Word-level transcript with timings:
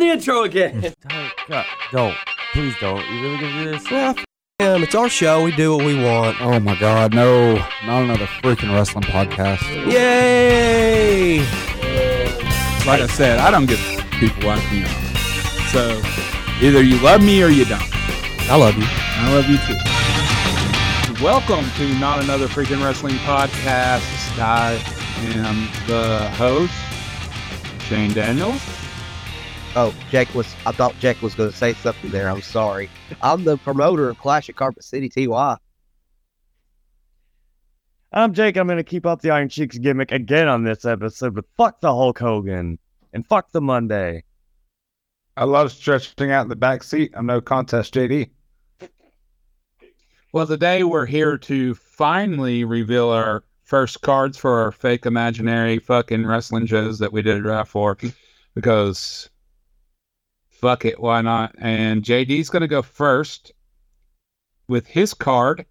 the 0.00 0.08
intro 0.08 0.42
again. 0.42 0.80
Don't, 0.80 1.32
God, 1.48 1.66
don't. 1.92 2.16
Please 2.52 2.74
don't. 2.80 3.06
You 3.10 3.22
really 3.22 3.38
gonna 3.38 3.64
do 3.64 3.70
this? 3.70 3.90
Well, 3.90 4.10
f- 4.10 4.24
him. 4.58 4.82
It's 4.82 4.94
our 4.94 5.08
show. 5.08 5.44
We 5.44 5.52
do 5.54 5.76
what 5.76 5.86
we 5.86 5.94
want. 6.02 6.40
Oh 6.40 6.58
my 6.58 6.74
god, 6.78 7.14
no. 7.14 7.54
Not 7.84 8.02
another 8.02 8.26
freaking 8.26 8.74
wrestling 8.74 9.04
podcast. 9.04 9.62
Yay! 9.90 11.38
Like 12.86 13.00
I 13.02 13.06
said, 13.06 13.38
I 13.38 13.50
don't 13.50 13.66
get 13.66 13.78
people 14.12 14.46
watching 14.46 14.82
me. 14.82 14.88
So 15.70 16.00
either 16.60 16.82
you 16.82 16.98
love 17.00 17.22
me 17.22 17.42
or 17.42 17.48
you 17.48 17.64
don't. 17.64 17.82
I 18.50 18.56
love 18.56 18.76
you. 18.76 18.84
I 18.86 19.32
love 19.32 19.48
you 19.48 19.58
too. 19.58 21.22
Welcome 21.22 21.70
to 21.76 21.98
Not 21.98 22.24
Another 22.24 22.48
Freaking 22.48 22.82
Wrestling 22.82 23.16
Podcast. 23.16 24.38
I 24.38 24.72
am 25.36 25.68
the 25.86 26.28
host, 26.30 26.72
Shane 27.84 28.12
Daniels. 28.14 28.60
Oh, 29.76 29.94
Jack 30.10 30.34
was. 30.34 30.52
I 30.66 30.72
thought 30.72 30.98
Jack 30.98 31.22
was 31.22 31.34
going 31.34 31.50
to 31.50 31.56
say 31.56 31.74
something 31.74 32.10
there. 32.10 32.28
I'm 32.28 32.42
sorry. 32.42 32.90
I'm 33.22 33.44
the 33.44 33.56
promoter 33.56 34.08
of 34.08 34.18
Clash 34.18 34.48
of 34.48 34.56
Carpet 34.56 34.82
City 34.82 35.08
TY. 35.08 35.56
I'm 38.12 38.34
Jake. 38.34 38.56
I'm 38.56 38.66
gonna 38.66 38.82
keep 38.82 39.06
up 39.06 39.22
the 39.22 39.30
Iron 39.30 39.48
Sheik's 39.48 39.78
gimmick 39.78 40.10
again 40.10 40.48
on 40.48 40.64
this 40.64 40.84
episode, 40.84 41.36
but 41.36 41.44
fuck 41.56 41.80
the 41.80 41.94
Hulk 41.94 42.18
Hogan 42.18 42.76
and 43.12 43.24
fuck 43.28 43.52
the 43.52 43.60
Monday. 43.60 44.24
I 45.36 45.44
love 45.44 45.70
stretching 45.70 46.32
out 46.32 46.42
in 46.42 46.48
the 46.48 46.56
back 46.56 46.82
seat. 46.82 47.12
I'm 47.14 47.26
no 47.26 47.40
contest 47.40 47.94
JD. 47.94 48.30
Well, 50.32 50.48
today 50.48 50.82
we're 50.82 51.06
here 51.06 51.38
to 51.38 51.74
finally 51.76 52.64
reveal 52.64 53.10
our 53.10 53.44
first 53.62 54.02
cards 54.02 54.36
for 54.36 54.60
our 54.60 54.72
fake 54.72 55.06
imaginary 55.06 55.78
fucking 55.78 56.26
wrestling 56.26 56.66
shows 56.66 56.98
that 56.98 57.12
we 57.12 57.22
did 57.22 57.36
a 57.36 57.40
draft 57.40 57.70
for 57.70 57.96
because 58.56 59.29
fuck 60.60 60.84
it, 60.84 61.00
why 61.00 61.22
not? 61.22 61.54
And 61.58 62.02
JD's 62.02 62.50
going 62.50 62.60
to 62.60 62.68
go 62.68 62.82
first 62.82 63.52
with 64.68 64.86
his 64.86 65.14
card. 65.14 65.64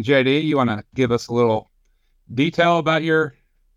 JD, 0.00 0.42
you 0.44 0.56
want 0.56 0.70
to 0.70 0.84
give 0.94 1.12
us 1.12 1.28
a 1.28 1.34
little 1.34 1.70
detail 2.32 2.78
about 2.78 3.02
your 3.02 3.34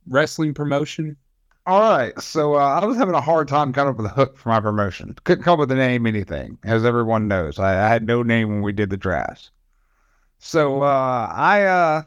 wrestling 0.08 0.54
promotion? 0.54 1.18
All 1.66 1.98
right. 1.98 2.20
So 2.22 2.56
uh, 2.56 2.80
I 2.82 2.86
was 2.86 2.98
having 2.98 3.14
a 3.14 3.22
hard 3.22 3.48
time 3.50 3.74
coming 3.74 3.92
up 3.92 3.98
with 3.98 4.06
a 4.06 4.16
hook 4.16 4.38
for 4.38 4.50
my 4.50 4.62
promotion. 4.62 5.16
Couldn't 5.26 5.44
come 5.44 5.54
up 5.54 5.60
with 5.60 5.72
a 5.72 5.76
name, 5.76 6.08
anything, 6.08 6.58
as 6.64 6.86
everyone 6.86 7.28
knows. 7.28 7.60
I, 7.60 7.86
I 7.86 7.90
had 7.90 8.08
no 8.08 8.24
name 8.24 8.48
when 8.50 8.62
we 8.62 8.72
did 8.72 8.90
the 8.90 8.98
drafts. 8.98 9.52
So 10.40 10.82
uh, 10.82 11.30
I, 11.34 11.64
uh, 11.64 12.04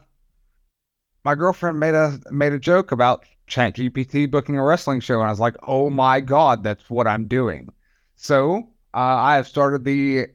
my 1.23 1.35
girlfriend 1.35 1.79
made 1.79 1.93
a 1.93 2.19
made 2.31 2.53
a 2.53 2.59
joke 2.59 2.91
about 2.91 3.25
ChatGPT 3.47 4.31
booking 4.31 4.57
a 4.57 4.63
wrestling 4.63 4.99
show, 5.01 5.19
and 5.19 5.27
I 5.27 5.29
was 5.29 5.39
like, 5.39 5.55
"Oh 5.67 5.89
my 5.89 6.21
god, 6.21 6.63
that's 6.63 6.89
what 6.89 7.05
I'm 7.07 7.27
doing." 7.27 7.69
So 8.21 8.67
uh, 8.93 8.97
I 8.97 9.35
have 9.35 9.47
started 9.47 9.83
the 9.83 10.27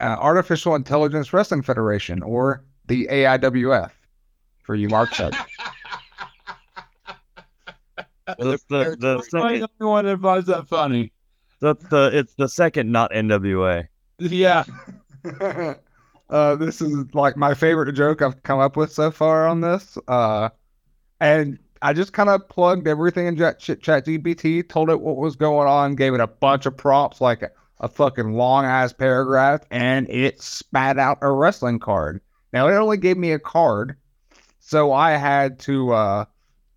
uh, 0.00 0.16
Artificial 0.18 0.74
Intelligence 0.74 1.34
Wrestling 1.34 1.60
Federation, 1.60 2.22
or 2.22 2.64
the 2.86 3.06
AIWF, 3.10 3.90
for 4.62 4.74
you 4.74 4.88
Mark 4.88 5.14
subs. 5.14 5.36
Well, 8.40 8.54
it's 8.54 8.64
the 8.64 8.96
the 8.98 9.18
I'm 9.18 9.22
second. 9.22 9.60
the 9.60 9.68
only 9.80 9.92
one 9.92 10.04
that 10.06 10.20
finds 10.20 10.48
that 10.48 10.66
funny. 10.66 11.12
That's 11.60 11.84
the 11.84 12.10
it's 12.12 12.34
the 12.34 12.48
second, 12.48 12.90
not 12.90 13.12
NWA. 13.12 13.86
Yeah. 14.18 14.64
uh, 16.28 16.56
this 16.56 16.80
is 16.80 17.04
like 17.14 17.36
my 17.36 17.54
favorite 17.54 17.92
joke 17.92 18.22
I've 18.22 18.42
come 18.42 18.58
up 18.58 18.76
with 18.76 18.90
so 18.90 19.12
far 19.12 19.46
on 19.46 19.60
this. 19.60 19.96
Uh, 20.08 20.48
and 21.20 21.60
I 21.82 21.92
just 21.92 22.12
kind 22.12 22.28
of 22.28 22.48
plugged 22.48 22.88
everything 22.88 23.26
in 23.26 23.36
ChatGPT, 23.36 24.68
told 24.68 24.90
it 24.90 25.00
what 25.00 25.16
was 25.16 25.36
going 25.36 25.68
on, 25.68 25.94
gave 25.94 26.14
it 26.14 26.20
a 26.20 26.26
bunch 26.26 26.66
of 26.66 26.76
prompts, 26.76 27.20
like 27.20 27.42
a, 27.42 27.50
a 27.80 27.88
fucking 27.88 28.32
long 28.32 28.64
ass 28.64 28.92
paragraph, 28.92 29.62
and 29.70 30.08
it 30.08 30.40
spat 30.40 30.98
out 30.98 31.18
a 31.20 31.30
wrestling 31.30 31.78
card. 31.78 32.20
Now, 32.52 32.68
it 32.68 32.74
only 32.74 32.96
gave 32.96 33.16
me 33.16 33.32
a 33.32 33.38
card, 33.38 33.96
so 34.60 34.92
I 34.92 35.12
had 35.12 35.58
to 35.60 35.92
uh, 35.92 36.24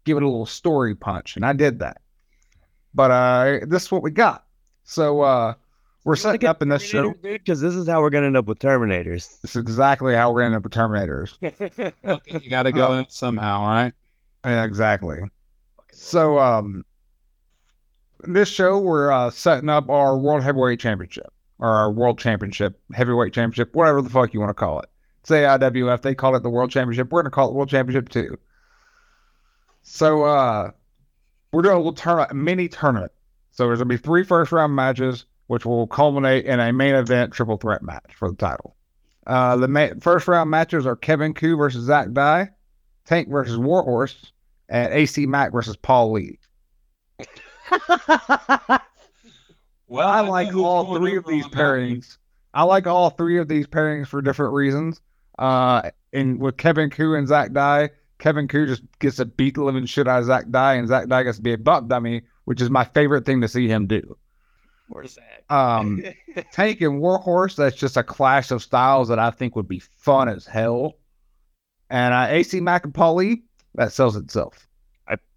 give 0.06 0.18
it 0.18 0.24
a 0.24 0.28
little 0.28 0.46
story 0.46 0.96
punch, 0.96 1.36
and 1.36 1.46
I 1.46 1.54
did 1.54 1.80
that. 1.80 2.02
But 2.94 3.12
uh, 3.12 3.60
this 3.68 3.84
is 3.84 3.92
what 3.92 4.04
we 4.04 4.12
got. 4.12 4.46
So 4.84 5.22
uh, 5.22 5.54
we're 6.04 6.16
setting 6.16 6.48
up 6.48 6.62
in 6.62 6.70
this 6.70 6.81
show. 6.81 7.14
because 7.22 7.62
this 7.62 7.76
is 7.76 7.88
how 7.88 8.02
we're 8.02 8.10
gonna 8.10 8.26
end 8.26 8.38
up 8.38 8.48
with 8.48 8.60
Terminators. 8.60 9.40
This 9.42 9.56
is 9.56 9.58
exactly 9.58 10.16
how 10.16 10.31
we're 10.31 10.42
going 10.42 10.52
to 10.52 10.56
end 10.56 10.58
up 10.58 10.64
with 10.64 10.74
Terminators. 10.74 12.34
you 12.44 12.50
got 12.50 12.64
to 12.64 12.72
go 12.72 12.94
in 12.94 13.06
somehow, 13.10 13.66
right? 13.66 13.94
Yeah, 14.46 14.64
exactly. 14.64 15.20
So, 15.92 16.40
um, 16.40 16.86
this 18.22 18.50
show 18.50 18.80
we're 18.80 19.12
uh, 19.12 19.30
setting 19.30 19.70
up 19.70 19.90
our 19.90 20.18
World 20.18 20.44
Heavyweight 20.44 20.80
Championship 20.80 21.32
or 21.58 21.70
our 21.70 21.92
World 21.92 22.20
Championship, 22.20 22.80
Heavyweight 22.94 23.34
Championship, 23.34 23.76
whatever 23.76 24.02
the 24.02 24.10
fuck 24.10 24.34
you 24.34 24.40
want 24.40 24.50
to 24.50 24.54
call 24.54 24.80
it. 24.80 24.90
Say 25.24 25.42
IWF, 25.44 26.02
they 26.02 26.16
call 26.16 26.36
it 26.36 26.44
the 26.44 26.50
World 26.50 26.72
Championship. 26.72 27.12
We're 27.12 27.22
going 27.22 27.32
to 27.32 27.36
call 27.36 27.50
it 27.50 27.56
World 27.56 27.70
Championship 27.70 28.10
too. 28.10 28.38
So, 29.82 30.24
uh, 30.24 30.72
we're 31.52 31.62
doing 31.62 31.76
a 31.76 31.78
little 31.78 31.94
tournament, 31.94 32.34
mini 32.34 32.68
tournament. 32.68 33.12
So 33.52 33.66
there's 33.66 33.80
going 33.80 33.90
to 33.90 33.98
be 33.98 34.02
three 34.02 34.24
first 34.24 34.52
round 34.52 34.76
matches, 34.76 35.26
which 35.48 35.66
will 35.66 35.88
culminate 35.88 36.46
in 36.46 36.60
a 36.60 36.72
main 36.72 36.96
event 36.96 37.34
triple 37.34 37.58
threat 37.58 37.82
match 37.82 38.14
for 38.16 38.30
the 38.30 38.38
title. 38.38 38.76
Uh, 39.28 39.58
the 39.58 39.68
ma- 39.68 39.90
first 40.00 40.28
round 40.28 40.50
matches 40.50 40.86
are 40.86 40.96
Kevin 40.96 41.34
Koo 41.34 41.58
versus 41.58 41.86
Zach 41.86 42.12
Dye, 42.14 42.50
Tank 43.09 43.28
versus 43.28 43.58
Warhorse, 43.58 44.31
and 44.70 44.94
AC 44.94 45.25
Mack 45.25 45.52
versus 45.52 45.75
Paul 45.75 46.12
Lee. 46.12 46.38
well, 49.88 50.08
I 50.08 50.20
like 50.22 50.53
all 50.53 50.96
three 50.96 51.18
of 51.18 51.25
these 51.25 51.48
pairings. 51.48 52.18
I 52.53 52.64
like 52.64 52.86
all 52.86 53.09
three 53.09 53.40
of 53.40 53.48
these 53.48 53.66
pairings 53.66 54.08
for 54.08 54.22
different 54.22 54.53
reasons. 54.53 55.02
Uh, 55.40 55.90
and 56.14 56.40
with 56.40 56.58
Kevin 56.58 56.92
Koo 56.92 57.16
and 57.16 57.28
Zach 57.28 57.52
Dye, 57.52 57.90
Kevin 58.19 58.48
Koo 58.48 58.68
just 58.68 58.84
gets 59.00 59.16
to 59.16 59.25
beat 59.25 59.56
the 59.56 59.64
living 59.64 59.88
shit 59.88 60.08
out 60.08 60.19
of 60.19 60.25
Zach 60.25 60.48
Dye, 60.52 60.75
and 60.75 60.88
Zach 60.88 61.08
Dye 61.08 61.24
gets 61.24 61.38
to 61.38 61.44
be 61.44 61.53
a 61.53 61.58
butt 61.58 61.88
dummy, 61.88 62.22
which 62.46 62.62
is 62.62 62.69
my 62.69 62.84
favorite 62.84 63.25
thing 63.25 63.42
to 63.42 63.48
see 63.48 63.68
him 63.68 63.88
do. 63.88 64.18
Where's 64.90 65.16
that? 65.16 65.56
Um, 65.56 66.03
Tank 66.52 66.81
and 66.81 67.02
Warhorse, 67.02 67.56
that's 67.56 67.75
just 67.75 67.98
a 67.98 68.03
clash 68.03 68.52
of 68.52 68.62
styles 68.62 69.08
that 69.08 69.18
I 69.18 69.31
think 69.31 69.56
would 69.56 69.68
be 69.68 69.80
fun 69.80 70.30
as 70.30 70.46
hell. 70.46 70.94
And 71.90 72.14
uh, 72.14 72.28
AC 72.30 72.60
Mack 72.60 72.86
and 72.86 72.94
Paulie, 72.94 73.42
that 73.76 73.92
sells 73.92 74.16
itself. 74.16 74.68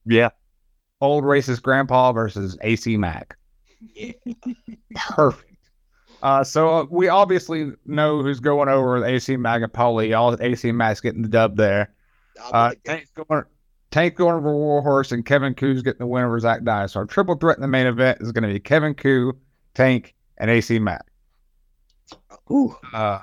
Yeah, 0.04 0.30
Old 1.00 1.24
racist 1.24 1.62
grandpa 1.62 2.12
versus 2.12 2.56
AC 2.62 2.96
Mack. 2.96 3.36
Perfect. 4.94 5.56
Uh, 6.22 6.44
so 6.44 6.68
uh, 6.68 6.86
we 6.90 7.08
obviously 7.08 7.72
know 7.86 8.22
who's 8.22 8.38
going 8.38 8.68
over 8.68 8.94
with 8.94 9.04
AC 9.04 9.36
Mack 9.36 9.62
and 9.62 9.72
Paulie. 9.72 10.16
All 10.16 10.36
AC 10.40 10.70
Mack's 10.70 11.00
getting 11.00 11.22
the 11.22 11.28
dub 11.28 11.56
there. 11.56 11.92
Uh, 12.52 12.72
Tank's 12.84 13.10
going, 13.10 13.44
Tank 13.90 14.14
going 14.14 14.36
over 14.36 14.54
Warhorse 14.54 15.10
and 15.12 15.26
Kevin 15.26 15.54
Koo's 15.54 15.82
getting 15.82 15.98
the 15.98 16.06
win 16.06 16.24
over 16.24 16.38
Zach 16.38 16.62
Dye. 16.62 16.86
So 16.86 17.00
our 17.00 17.06
triple 17.06 17.36
threat 17.36 17.56
in 17.56 17.62
the 17.62 17.68
main 17.68 17.86
event 17.86 18.20
is 18.20 18.30
going 18.30 18.46
to 18.46 18.52
be 18.52 18.60
Kevin 18.60 18.94
Koo, 18.94 19.32
Tank, 19.74 20.14
and 20.38 20.50
AC 20.50 20.78
Mack. 20.78 21.04
Ooh. 22.50 22.76
Uh, 22.92 23.20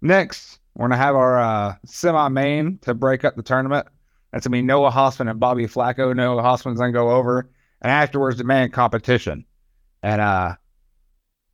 next, 0.00 0.60
we're 0.74 0.88
gonna 0.88 0.96
have 0.96 1.14
our 1.14 1.38
uh, 1.38 1.74
semi-main 1.84 2.78
to 2.82 2.94
break 2.94 3.24
up 3.24 3.36
the 3.36 3.42
tournament. 3.42 3.86
That's 4.32 4.46
gonna 4.46 4.56
be 4.56 4.62
Noah 4.62 4.90
Hossman 4.90 5.30
and 5.30 5.38
Bobby 5.38 5.66
Flaco. 5.66 6.14
Noah 6.14 6.42
Hossman's 6.42 6.80
gonna 6.80 6.92
go 6.92 7.10
over, 7.10 7.50
and 7.82 7.90
afterwards 7.90 8.36
demand 8.36 8.72
competition, 8.72 9.44
and 10.02 10.20
uh, 10.20 10.56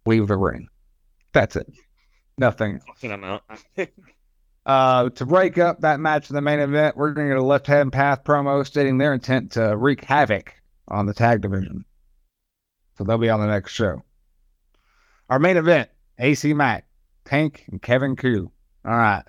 leave 0.06 0.28
the 0.28 0.36
ring. 0.36 0.68
That's 1.32 1.56
it. 1.56 1.66
Nothing. 2.38 2.80
Fucking 2.80 3.12
amount. 3.12 3.42
Uh, 4.66 5.08
to 5.08 5.24
break 5.24 5.56
up 5.56 5.80
that 5.80 5.98
match 5.98 6.28
in 6.28 6.36
the 6.36 6.42
main 6.42 6.58
event, 6.58 6.94
we're 6.94 7.12
gonna 7.12 7.28
get 7.28 7.38
a 7.38 7.42
left-hand 7.42 7.90
path 7.90 8.22
promo 8.22 8.66
stating 8.66 8.98
their 8.98 9.14
intent 9.14 9.52
to 9.52 9.74
wreak 9.74 10.04
havoc 10.04 10.52
on 10.88 11.06
the 11.06 11.14
tag 11.14 11.40
division. 11.40 11.86
So 12.98 13.04
they'll 13.04 13.16
be 13.16 13.30
on 13.30 13.40
the 13.40 13.46
next 13.46 13.72
show. 13.72 14.02
Our 15.30 15.38
main 15.38 15.56
event: 15.56 15.88
AC 16.18 16.52
Mack, 16.52 16.86
Tank, 17.24 17.64
and 17.68 17.80
Kevin 17.80 18.14
Koo. 18.14 18.52
All 18.84 18.96
right. 18.96 19.24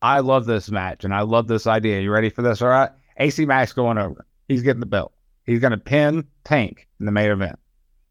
I 0.00 0.20
love 0.20 0.46
this 0.46 0.70
match 0.70 1.04
and 1.04 1.14
I 1.14 1.20
love 1.20 1.46
this 1.46 1.66
idea. 1.66 2.00
You 2.00 2.10
ready 2.10 2.30
for 2.30 2.42
this? 2.42 2.60
All 2.60 2.68
right. 2.68 2.90
AC 3.18 3.44
Mack's 3.46 3.72
going 3.72 3.98
over. 3.98 4.26
He's 4.48 4.62
getting 4.62 4.80
the 4.80 4.86
belt. 4.86 5.12
He's 5.44 5.60
going 5.60 5.72
to 5.72 5.78
pin 5.78 6.26
Tank 6.44 6.88
in 6.98 7.06
the 7.06 7.12
main 7.12 7.30
event. 7.30 7.58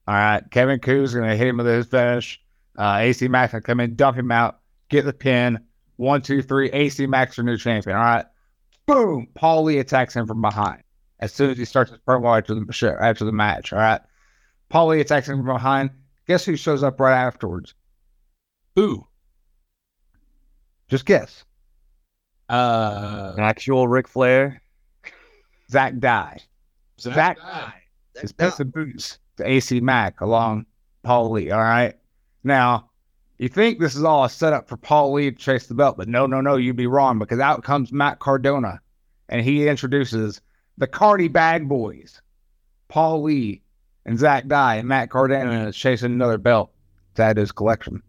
All 0.08 0.16
right. 0.16 0.44
Kevin 0.52 0.80
Koo's 0.80 1.14
going 1.14 1.30
to 1.30 1.36
hit 1.36 1.48
him 1.48 1.58
with 1.58 1.66
his 1.66 1.88
finish. 1.88 2.42
Uh, 2.78 2.98
AC 3.00 3.28
Mack's 3.28 3.52
going 3.52 3.62
to 3.62 3.66
come 3.66 3.80
in, 3.80 3.96
dump 3.96 4.18
him 4.18 4.32
out, 4.32 4.60
get 4.90 5.06
the 5.06 5.14
pin. 5.14 5.60
One, 5.98 6.22
two, 6.22 6.42
three. 6.42 6.70
AC 6.72 7.06
Mack's 7.08 7.38
your 7.38 7.46
new 7.46 7.58
champion. 7.58 7.98
All 7.98 8.04
right. 8.04 8.26
Boom. 8.86 9.28
Paul 9.36 9.64
Lee 9.64 9.80
attacks 9.80 10.16
him 10.16 10.26
from 10.26 10.42
behind 10.42 10.84
as 11.20 11.34
soon 11.34 11.52
as 11.52 11.58
he 11.58 11.66
starts 11.66 11.92
his 11.92 12.00
promo 12.00 12.38
after 12.38 12.56
the 12.56 12.98
after 13.00 13.26
the 13.26 13.32
match. 13.32 13.72
All 13.72 13.80
right. 13.80 14.02
Paul 14.70 14.88
Lee 14.88 15.02
attacks 15.02 15.30
him 15.30 15.38
from 15.38 15.46
behind. 15.46 15.92
Guess 16.28 16.46
who 16.46 16.56
shows 16.56 16.84
up 16.84 17.00
right 17.00 17.16
afterwards? 17.16 17.74
Who? 18.76 19.06
Just 20.92 21.06
guess. 21.06 21.46
Uh, 22.50 23.32
an 23.38 23.44
actual 23.44 23.88
Ric 23.88 24.10
Flair. 24.10 24.62
Zach 25.70 25.98
Dye. 26.00 26.38
Zach 27.00 27.16
Zach 27.16 27.38
Dye. 27.38 27.74
is 28.16 28.34
pissing 28.34 28.74
boots 28.74 29.18
to 29.38 29.50
AC 29.50 29.80
Mack 29.80 30.20
along 30.20 30.66
Paul 31.04 31.32
Lee. 31.32 31.50
All 31.50 31.62
right. 31.62 31.96
Now, 32.44 32.90
you 33.38 33.48
think 33.48 33.80
this 33.80 33.96
is 33.96 34.04
all 34.04 34.26
a 34.26 34.30
setup 34.30 34.68
for 34.68 34.76
Paul 34.76 35.14
Lee 35.14 35.32
to 35.32 35.38
chase 35.38 35.68
the 35.68 35.76
belt, 35.76 35.96
but 35.96 36.10
no, 36.10 36.26
no, 36.26 36.42
no, 36.42 36.58
you'd 36.58 36.76
be 36.76 36.88
wrong 36.88 37.18
because 37.20 37.40
out 37.40 37.64
comes 37.64 37.94
Matt 37.94 38.20
Cardona 38.20 38.82
and 39.30 39.46
he 39.46 39.70
introduces 39.70 40.42
the 40.78 40.88
Cardi 40.88 41.30
Bag 41.30 41.70
Boys, 41.70 42.22
Paul 42.90 43.24
Lee 43.24 43.62
and 44.06 44.20
Zach 44.20 44.46
Dye, 44.48 44.76
and 44.76 44.90
Matt 44.90 45.10
Cardona 45.10 45.70
is 45.70 45.78
chasing 45.78 46.12
another 46.12 46.38
belt 46.38 46.74
to 47.16 47.24
add 47.24 47.38
to 47.38 47.40
his 47.40 47.54
collection. 47.54 48.04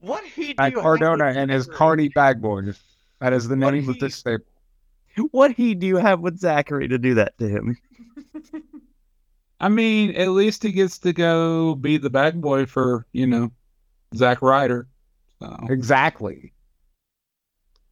What 0.00 0.24
he 0.24 0.54
Matt 0.56 0.74
Cardona 0.74 1.26
and 1.26 1.50
his 1.50 1.66
Cardi 1.66 2.08
Bag 2.08 2.40
Boys. 2.40 2.80
That 3.20 3.32
is 3.32 3.48
the 3.48 3.56
What 3.56 3.72
name 3.74 3.88
of 3.88 3.98
this 3.98 4.16
stable. 4.16 4.44
What 5.30 5.52
he 5.52 5.74
do 5.74 5.86
you 5.86 5.96
have 5.96 6.20
with 6.20 6.38
Zachary 6.38 6.88
to 6.88 6.98
do 6.98 7.14
that 7.14 7.36
to 7.38 7.48
him? 7.48 7.76
I 9.60 9.68
mean, 9.68 10.14
at 10.16 10.30
least 10.30 10.62
he 10.62 10.72
gets 10.72 10.98
to 11.00 11.12
go 11.12 11.74
be 11.74 11.98
the 11.98 12.08
bag 12.08 12.40
boy 12.40 12.64
for, 12.64 13.06
you 13.12 13.26
know, 13.26 13.50
Zack 14.14 14.40
Ryder. 14.40 14.88
So 15.38 15.54
Exactly. 15.68 16.52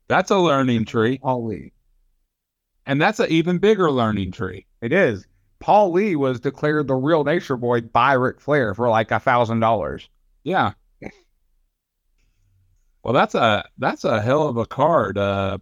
that's 0.08 0.30
a 0.30 0.38
learning 0.38 0.86
tree. 0.86 1.18
Paul 1.18 1.44
Lee. 1.44 1.72
And 2.86 3.02
that's 3.02 3.20
an 3.20 3.28
even 3.28 3.58
bigger 3.58 3.90
learning 3.90 4.32
tree. 4.32 4.64
It 4.80 4.94
is. 4.94 5.26
Paul 5.60 5.92
Lee 5.92 6.16
was 6.16 6.40
declared 6.40 6.86
the 6.86 6.94
real 6.94 7.24
Nature 7.24 7.56
Boy 7.58 7.82
by 7.82 8.14
Ric 8.14 8.40
Flair 8.40 8.74
for 8.74 8.88
like 8.88 9.10
a 9.10 9.20
thousand 9.20 9.60
dollars. 9.60 10.08
Yeah. 10.44 10.72
Well, 13.02 13.14
that's 13.14 13.34
a 13.34 13.64
that's 13.78 14.04
a 14.04 14.20
hell 14.20 14.48
of 14.48 14.56
a 14.56 14.66
card. 14.66 15.16
Uh 15.18 15.58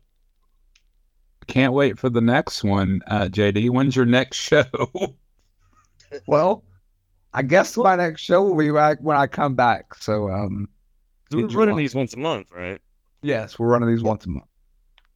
can't 1.47 1.73
wait 1.73 1.99
for 1.99 2.09
the 2.11 2.21
next 2.21 2.65
one, 2.65 3.03
uh 3.07 3.27
JD. 3.27 3.71
When's 3.71 3.95
your 3.95 4.07
next 4.07 4.37
show? 4.39 4.65
Well, 6.27 6.65
I 7.33 7.43
guess 7.43 7.77
my 7.77 7.97
next 7.97 8.23
show 8.23 8.43
will 8.43 8.57
be 8.57 8.71
back 8.71 8.99
when 9.01 9.17
I 9.17 9.27
come 9.27 9.55
back. 9.55 9.95
So, 9.97 10.31
um, 10.31 10.69
We're 11.31 11.43
running 11.43 11.51
July. 11.51 11.77
these 11.77 11.95
once 11.95 12.15
a 12.15 12.19
month, 12.19 12.49
right? 12.53 12.81
yes, 13.23 13.59
we're 13.59 13.67
running 13.69 13.89
these 13.89 14.03
once 14.03 14.25
a 14.25 14.31
month. 14.31 14.47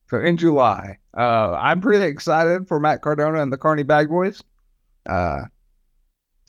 So 0.08 0.18
in 0.20 0.36
July, 0.36 0.98
uh, 1.16 1.52
I'm 1.52 1.80
pretty 1.80 2.04
excited 2.04 2.66
for 2.66 2.80
Matt 2.80 3.00
Cardona 3.02 3.40
and 3.40 3.52
the 3.52 3.56
Carney 3.56 3.84
Bag 3.84 4.08
Boys. 4.08 4.42
Uh, 5.06 5.42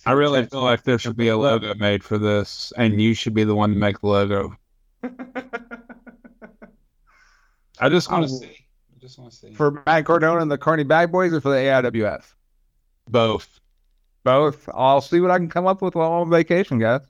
I 0.05 0.11
really 0.13 0.45
feel 0.47 0.63
like 0.63 0.83
there 0.83 0.97
should 0.97 1.15
be 1.15 1.27
a 1.27 1.37
logo 1.37 1.75
made 1.75 2.03
for 2.03 2.17
this, 2.17 2.73
and 2.77 2.99
you 2.99 3.13
should 3.13 3.35
be 3.35 3.43
the 3.43 3.53
one 3.55 3.71
to 3.73 3.79
make 3.79 4.01
the 4.01 4.07
logo. 4.07 4.55
I 7.79 7.89
just 7.89 8.11
want 8.11 8.23
to 8.23 8.29
see. 8.29 8.45
I 8.45 8.99
just 8.99 9.17
want 9.17 9.31
to 9.31 9.37
see. 9.37 9.53
for 9.53 9.81
Matt 9.85 10.05
Cardona 10.05 10.41
and 10.41 10.51
the 10.51 10.57
Carney 10.57 10.83
Bag 10.83 11.11
Boys, 11.11 11.33
or 11.33 11.41
for 11.41 11.49
the 11.49 11.55
AIWF? 11.55 12.33
both. 13.09 13.59
Both. 14.23 14.69
I'll 14.73 15.01
see 15.01 15.19
what 15.19 15.31
I 15.31 15.37
can 15.37 15.49
come 15.49 15.65
up 15.65 15.81
with 15.81 15.95
while 15.95 16.13
I'm 16.13 16.21
on 16.21 16.29
vacation, 16.29 16.77
guys. 16.77 17.01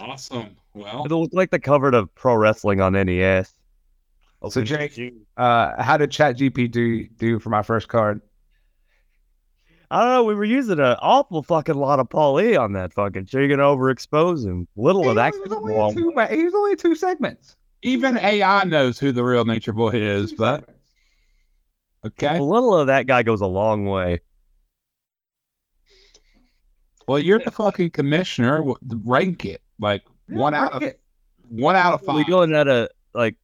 Awesome. 0.00 0.56
Well, 0.74 1.02
It'll 1.04 1.22
look 1.22 1.34
like 1.34 1.50
the 1.50 1.58
cover 1.58 1.88
of 1.90 2.14
Pro 2.14 2.34
Wrestling 2.34 2.80
on 2.80 2.94
NES. 2.94 3.52
So, 4.48 4.62
Jake, 4.62 4.98
Uh, 5.36 5.82
how 5.82 5.96
did 5.96 6.10
ChatGPT 6.10 6.70
do, 6.70 7.06
do 7.08 7.38
for 7.38 7.50
my 7.50 7.62
first 7.62 7.88
card? 7.88 8.22
I 9.90 10.00
don't 10.00 10.08
know. 10.08 10.24
We 10.24 10.34
were 10.34 10.44
using 10.44 10.78
an 10.80 10.96
awful 11.00 11.42
fucking 11.42 11.74
lot 11.74 11.98
of 11.98 12.10
Paul 12.10 12.40
E 12.40 12.56
on 12.56 12.74
that 12.74 12.92
fucking 12.92 13.26
show. 13.26 13.38
You're 13.38 13.48
gonna 13.48 13.62
overexpose 13.62 14.44
him. 14.44 14.68
Little 14.76 15.08
of 15.08 15.16
that. 15.16 15.32
He 15.32 15.40
was 15.40 15.52
only 15.52 15.94
two, 15.94 16.12
he 16.36 16.44
was 16.44 16.54
only 16.54 16.76
two 16.76 16.94
segments. 16.94 17.56
even 17.82 18.18
AI 18.18 18.64
knows 18.64 18.98
who 18.98 19.12
the 19.12 19.24
real 19.24 19.44
Nature 19.44 19.72
Boy 19.72 19.90
is, 19.90 20.32
but 20.34 20.68
okay. 22.04 22.36
A 22.36 22.42
little 22.42 22.76
of 22.76 22.88
that 22.88 23.06
guy 23.06 23.22
goes 23.22 23.40
a 23.40 23.46
long 23.46 23.86
way. 23.86 24.20
Well, 27.06 27.18
you're 27.18 27.38
the 27.38 27.50
fucking 27.50 27.90
commissioner. 27.90 28.62
Rank 28.82 29.46
it 29.46 29.62
like 29.80 30.02
one 30.28 30.52
out 30.52 30.72
of 30.74 30.82
rank 30.82 30.94
it. 30.94 31.00
one 31.48 31.76
out 31.76 31.94
of 31.94 32.02
five. 32.02 32.16
We're 32.16 32.24
going 32.24 32.54
at 32.54 32.68
a 32.68 32.72
uh, 32.72 32.88
like. 33.14 33.36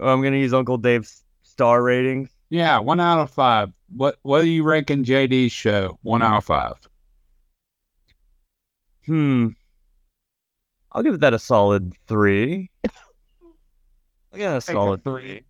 Oh, 0.00 0.08
I'm 0.08 0.22
gonna 0.22 0.36
use 0.36 0.52
Uncle 0.52 0.78
Dave's 0.78 1.22
star 1.42 1.82
ratings. 1.82 2.30
Yeah, 2.50 2.80
one 2.80 2.98
out 2.98 3.20
of 3.20 3.30
five. 3.30 3.70
What 3.94 4.18
what 4.22 4.40
are 4.42 4.46
you 4.46 4.64
ranking 4.64 5.04
JD's 5.04 5.52
show? 5.52 5.98
One 6.02 6.22
out 6.22 6.38
of 6.38 6.44
five. 6.44 6.74
Hmm. 9.06 9.48
I'll 10.92 11.02
give 11.02 11.20
that 11.20 11.34
a 11.34 11.38
solid 11.38 11.92
three. 12.08 12.70
I 14.32 14.38
got 14.38 14.56
a 14.56 14.60
Take 14.60 14.68
a 14.68 14.72
solid 14.72 15.04
three. 15.04 15.42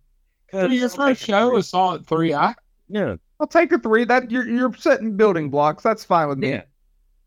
Cause- 0.51 0.71
Your 0.71 0.89
first 0.89 1.23
show 1.23 1.55
is 1.57 1.69
solid 1.69 2.05
three. 2.05 2.33
I 2.33 2.53
Yeah. 2.87 3.15
I'll 3.39 3.47
take 3.47 3.71
a 3.71 3.79
three. 3.79 4.03
That 4.05 4.31
you're 4.31 4.47
you're 4.47 4.73
setting 4.75 5.15
building 5.17 5.49
blocks. 5.49 5.83
That's 5.83 6.03
fine 6.03 6.27
with 6.27 6.37
me. 6.37 6.49
Yeah. 6.49 6.61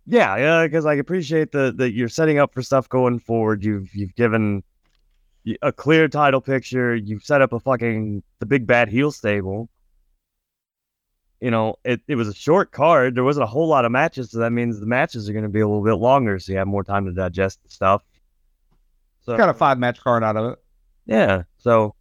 Yeah, 0.06 0.36
yeah, 0.38 0.66
because 0.66 0.86
I 0.86 0.94
appreciate 0.94 1.52
the 1.52 1.72
that 1.76 1.92
you're 1.92 2.08
setting 2.08 2.38
up 2.38 2.52
for 2.52 2.62
stuff 2.62 2.88
going 2.88 3.20
forward. 3.20 3.64
You've 3.64 3.94
you've 3.94 4.14
given 4.16 4.62
a 5.62 5.72
clear 5.72 6.08
title 6.08 6.40
picture. 6.40 6.94
You've 6.96 7.22
set 7.22 7.42
up 7.42 7.52
a 7.52 7.60
fucking 7.60 8.22
the 8.40 8.46
big 8.46 8.66
bad 8.66 8.88
heel 8.88 9.12
stable. 9.12 9.68
You 11.40 11.50
know, 11.50 11.76
it, 11.84 12.00
it 12.06 12.16
was 12.16 12.28
a 12.28 12.34
short 12.34 12.70
card. 12.70 13.14
There 13.14 13.24
wasn't 13.24 13.44
a 13.44 13.46
whole 13.46 13.66
lot 13.66 13.84
of 13.86 13.92
matches, 13.92 14.30
so 14.30 14.38
that 14.40 14.50
means 14.50 14.78
the 14.78 14.86
matches 14.86 15.28
are 15.28 15.32
going 15.32 15.44
to 15.44 15.48
be 15.48 15.60
a 15.60 15.66
little 15.66 15.82
bit 15.82 15.94
longer, 15.94 16.38
so 16.38 16.52
you 16.52 16.58
have 16.58 16.66
more 16.66 16.84
time 16.84 17.06
to 17.06 17.12
digest 17.12 17.62
the 17.62 17.70
stuff. 17.70 18.02
So 19.22 19.36
Got 19.36 19.48
a 19.48 19.54
five 19.54 19.78
match 19.78 20.00
card 20.00 20.22
out 20.22 20.36
of 20.36 20.52
it. 20.52 20.58
yeah, 21.06 21.42
so 21.58 21.94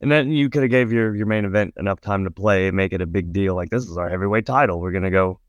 and 0.00 0.10
then 0.10 0.30
you 0.30 0.48
could 0.50 0.62
have 0.62 0.70
gave 0.70 0.92
your 0.92 1.14
your 1.14 1.26
main 1.26 1.44
event 1.44 1.74
enough 1.76 2.00
time 2.00 2.24
to 2.24 2.30
play, 2.30 2.70
make 2.70 2.92
it 2.92 3.00
a 3.00 3.06
big 3.06 3.32
deal. 3.32 3.54
Like 3.54 3.70
this 3.70 3.84
is 3.88 3.96
our 3.96 4.08
heavyweight 4.08 4.46
title. 4.46 4.80
We're 4.80 4.92
gonna 4.92 5.10
go, 5.10 5.40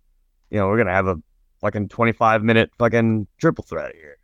you 0.50 0.58
know, 0.60 0.68
we're 0.68 0.78
gonna 0.78 0.94
have 0.94 1.08
a 1.08 1.18
fucking 1.62 1.90
twenty 1.90 2.12
five 2.12 2.44
minute 2.44 2.72
fucking 2.78 3.28
triple 3.38 3.64
threat 3.64 3.94
here. 3.96 4.18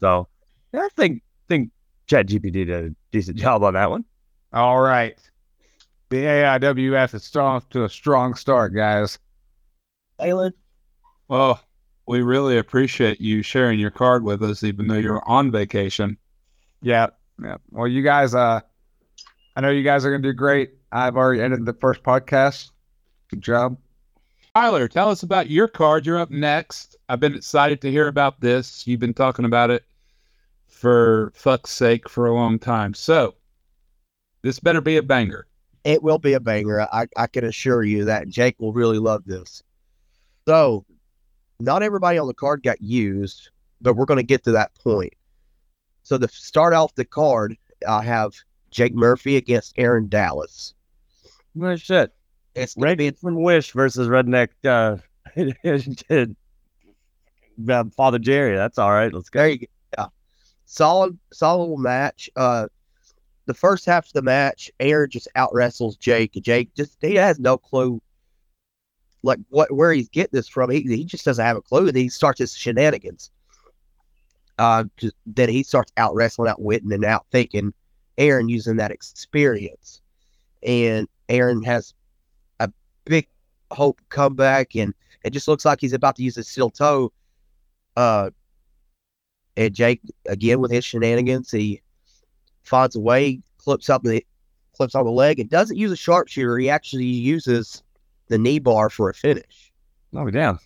So 0.00 0.28
yeah, 0.72 0.80
I 0.80 0.88
think 0.96 1.22
think 1.48 1.70
ChatGPT 2.08 2.52
did 2.52 2.70
a 2.70 2.90
decent 3.10 3.36
job 3.36 3.62
on 3.62 3.74
that 3.74 3.90
one. 3.90 4.04
All 4.52 4.80
right. 4.80 5.18
The 6.10 6.24
AIWF 6.24 7.14
is 7.14 7.24
strong 7.24 7.62
to 7.70 7.84
a 7.84 7.88
strong 7.88 8.34
start, 8.34 8.74
guys. 8.74 9.18
well, 11.28 11.60
we 12.06 12.22
really 12.22 12.56
appreciate 12.56 13.20
you 13.20 13.42
sharing 13.42 13.78
your 13.78 13.90
card 13.90 14.24
with 14.24 14.42
us, 14.42 14.64
even 14.64 14.88
though 14.88 14.96
you're 14.96 15.22
on 15.28 15.50
vacation. 15.50 16.16
Yeah. 16.80 17.08
Yeah. 17.42 17.58
Well, 17.70 17.86
you 17.86 18.02
guys, 18.02 18.34
uh, 18.34 18.60
I 19.54 19.60
know 19.60 19.70
you 19.70 19.82
guys 19.82 20.04
are 20.04 20.10
gonna 20.10 20.22
do 20.22 20.32
great. 20.32 20.72
I've 20.90 21.16
already 21.16 21.42
ended 21.42 21.66
the 21.66 21.74
first 21.74 22.02
podcast. 22.02 22.70
Good 23.28 23.42
job. 23.42 23.76
Tyler, 24.54 24.88
tell 24.88 25.10
us 25.10 25.22
about 25.22 25.50
your 25.50 25.68
card. 25.68 26.06
You're 26.06 26.18
up 26.18 26.30
next. 26.30 26.96
I've 27.08 27.20
been 27.20 27.34
excited 27.34 27.82
to 27.82 27.90
hear 27.90 28.08
about 28.08 28.40
this. 28.40 28.86
You've 28.86 29.00
been 29.00 29.14
talking 29.14 29.44
about 29.44 29.70
it 29.70 29.84
for 30.66 31.32
fuck's 31.34 31.70
sake 31.70 32.08
for 32.08 32.26
a 32.26 32.34
long 32.34 32.58
time. 32.58 32.94
So 32.94 33.34
this 34.42 34.58
better 34.58 34.80
be 34.80 34.96
a 34.96 35.02
banger. 35.02 35.46
It 35.88 36.02
will 36.02 36.18
be 36.18 36.34
a 36.34 36.40
banger. 36.40 36.82
I, 36.92 37.06
I 37.16 37.26
can 37.26 37.46
assure 37.46 37.82
you 37.82 38.04
that 38.04 38.28
Jake 38.28 38.56
will 38.58 38.74
really 38.74 38.98
love 38.98 39.24
this. 39.24 39.62
So, 40.46 40.84
not 41.60 41.82
everybody 41.82 42.18
on 42.18 42.26
the 42.26 42.34
card 42.34 42.62
got 42.62 42.82
used, 42.82 43.48
but 43.80 43.94
we're 43.94 44.04
going 44.04 44.18
to 44.18 44.22
get 44.22 44.44
to 44.44 44.52
that 44.52 44.74
point. 44.74 45.14
So, 46.02 46.18
to 46.18 46.28
start 46.28 46.74
off 46.74 46.94
the 46.94 47.06
card, 47.06 47.56
I 47.88 48.02
have 48.02 48.34
Jake 48.70 48.94
Murphy 48.94 49.38
against 49.38 49.72
Aaron 49.78 50.08
Dallas. 50.08 50.74
Well, 51.54 51.76
shit. 51.76 52.12
It's 52.54 52.74
be 52.74 53.10
from 53.12 53.42
Wish 53.42 53.72
versus 53.72 54.08
Redneck 54.08 54.50
uh, 54.66 54.98
uh, 57.72 57.84
Father 57.96 58.18
Jerry. 58.18 58.56
That's 58.56 58.76
all 58.76 58.92
right. 58.92 59.10
Let's 59.10 59.30
go. 59.30 59.40
There 59.40 59.48
you 59.48 59.58
go. 59.60 59.66
Yeah. 59.96 60.06
Solid, 60.66 61.18
solid 61.32 61.78
match. 61.78 62.28
Uh, 62.36 62.66
the 63.48 63.54
first 63.54 63.86
half 63.86 64.06
of 64.06 64.12
the 64.12 64.20
match, 64.20 64.70
Aaron 64.78 65.08
just 65.08 65.26
out 65.34 65.48
wrestles 65.54 65.96
Jake. 65.96 66.36
and 66.36 66.44
Jake 66.44 66.72
just 66.74 66.98
he 67.00 67.14
has 67.14 67.40
no 67.40 67.56
clue, 67.56 68.00
like 69.22 69.38
what 69.48 69.72
where 69.72 69.90
he's 69.90 70.10
getting 70.10 70.36
this 70.36 70.46
from. 70.46 70.70
He 70.70 70.82
he 70.82 71.04
just 71.04 71.24
doesn't 71.24 71.44
have 71.44 71.56
a 71.56 71.62
clue. 71.62 71.88
And 71.88 71.96
he 71.96 72.10
starts 72.10 72.38
his 72.38 72.54
shenanigans. 72.54 73.30
Uh, 74.58 74.84
just 74.98 75.14
then 75.26 75.48
he 75.48 75.62
starts 75.62 75.90
out 75.96 76.14
wrestling, 76.14 76.50
out 76.50 76.60
witting, 76.60 76.92
and 76.92 77.04
out 77.04 77.24
thinking. 77.32 77.72
Aaron 78.18 78.50
using 78.50 78.76
that 78.76 78.90
experience, 78.90 80.02
and 80.62 81.08
Aaron 81.30 81.62
has 81.62 81.94
a 82.60 82.70
big 83.06 83.28
hope 83.70 83.98
comeback, 84.10 84.76
and 84.76 84.92
it 85.24 85.30
just 85.30 85.48
looks 85.48 85.64
like 85.64 85.80
he's 85.80 85.94
about 85.94 86.16
to 86.16 86.22
use 86.22 86.36
his 86.36 86.48
steel 86.48 86.68
toe. 86.68 87.12
Uh, 87.96 88.28
and 89.56 89.74
Jake 89.74 90.02
again 90.26 90.60
with 90.60 90.70
his 90.70 90.84
shenanigans, 90.84 91.50
he 91.50 91.80
finds 92.64 92.96
a 92.96 93.00
way, 93.00 93.40
clips 93.58 93.88
up 93.90 94.02
the 94.02 94.24
clips 94.74 94.94
on 94.94 95.04
the 95.04 95.10
leg, 95.10 95.40
and 95.40 95.50
doesn't 95.50 95.76
use 95.76 95.90
a 95.92 95.96
sharpshooter. 95.96 96.58
He 96.58 96.70
actually 96.70 97.04
uses 97.04 97.82
the 98.28 98.38
knee 98.38 98.58
bar 98.58 98.90
for 98.90 99.08
a 99.10 99.14
finish. 99.14 99.72
Knock 100.12 100.26
me 100.26 100.32
down. 100.32 100.58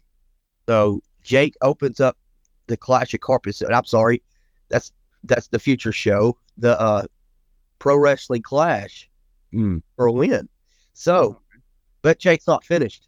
So 0.68 1.02
Jake 1.22 1.54
opens 1.62 2.00
up 2.00 2.16
the 2.66 2.76
Clash 2.76 3.14
of 3.14 3.20
Carpets. 3.20 3.62
I'm 3.62 3.84
sorry, 3.84 4.22
that's 4.68 4.92
that's 5.24 5.48
the 5.48 5.58
future 5.58 5.92
show, 5.92 6.36
the 6.58 6.78
uh, 6.80 7.04
Pro 7.78 7.96
Wrestling 7.96 8.42
Clash 8.42 9.08
Mm. 9.52 9.82
for 9.96 10.06
a 10.06 10.12
win. 10.12 10.48
So, 10.94 11.38
but 12.00 12.18
Jake's 12.18 12.46
not 12.46 12.64
finished. 12.64 13.06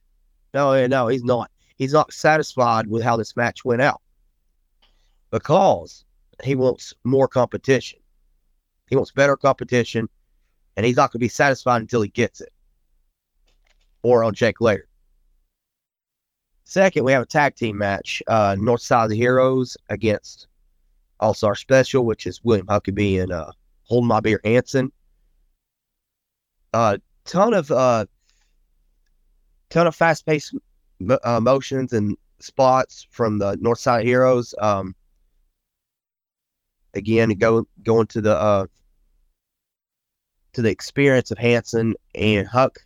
No, 0.52 0.86
no, 0.86 1.08
he's 1.08 1.24
not. 1.24 1.50
he's 1.76 1.92
not 1.94 2.12
satisfied 2.12 2.86
with 2.86 3.02
how 3.02 3.16
this 3.16 3.34
match 3.34 3.64
went 3.64 3.80
out 3.80 4.02
because 5.30 6.04
he 6.42 6.54
wants 6.54 6.94
more 7.04 7.28
competition. 7.28 7.98
He 8.86 8.96
wants 8.96 9.12
better 9.12 9.36
competition, 9.36 10.08
and 10.76 10.84
he's 10.84 10.96
not 10.96 11.10
going 11.10 11.18
to 11.20 11.24
be 11.24 11.28
satisfied 11.28 11.82
until 11.82 12.02
he 12.02 12.08
gets 12.08 12.40
it. 12.40 12.52
Or 14.02 14.22
on 14.22 14.34
Jake 14.34 14.60
later. 14.60 14.88
Second, 16.64 17.04
we 17.04 17.12
have 17.12 17.22
a 17.22 17.26
tag 17.26 17.54
team 17.54 17.78
match. 17.78 18.22
Uh, 18.26 18.56
North 18.58 18.80
Side 18.80 19.04
of 19.04 19.10
the 19.10 19.16
Heroes 19.16 19.76
against 19.90 20.48
All 21.20 21.34
Star 21.34 21.54
Special, 21.54 22.04
which 22.04 22.26
is 22.26 22.42
William 22.42 22.66
Huckabee 22.66 23.22
and 23.22 23.32
uh, 23.32 23.52
Holding 23.84 24.08
My 24.08 24.20
Beer 24.20 24.40
Hanson. 24.44 24.90
Uh, 26.72 26.98
ton 27.24 27.54
of 27.54 27.70
uh, 27.70 28.06
ton 29.70 29.86
of 29.86 29.94
fast 29.94 30.26
paced 30.26 30.54
uh, 31.22 31.40
motions 31.40 31.92
and 31.92 32.16
spots 32.40 33.06
from 33.10 33.38
the 33.38 33.56
North 33.60 33.78
Side 33.78 34.04
Heroes. 34.04 34.54
Um, 34.58 34.94
again, 36.94 37.30
go 37.30 37.66
going 37.82 38.06
to 38.08 38.20
the 38.20 38.36
uh, 38.36 38.66
to 40.52 40.62
the 40.62 40.70
experience 40.70 41.30
of 41.30 41.38
Hanson 41.38 41.94
and 42.14 42.46
Huck. 42.46 42.78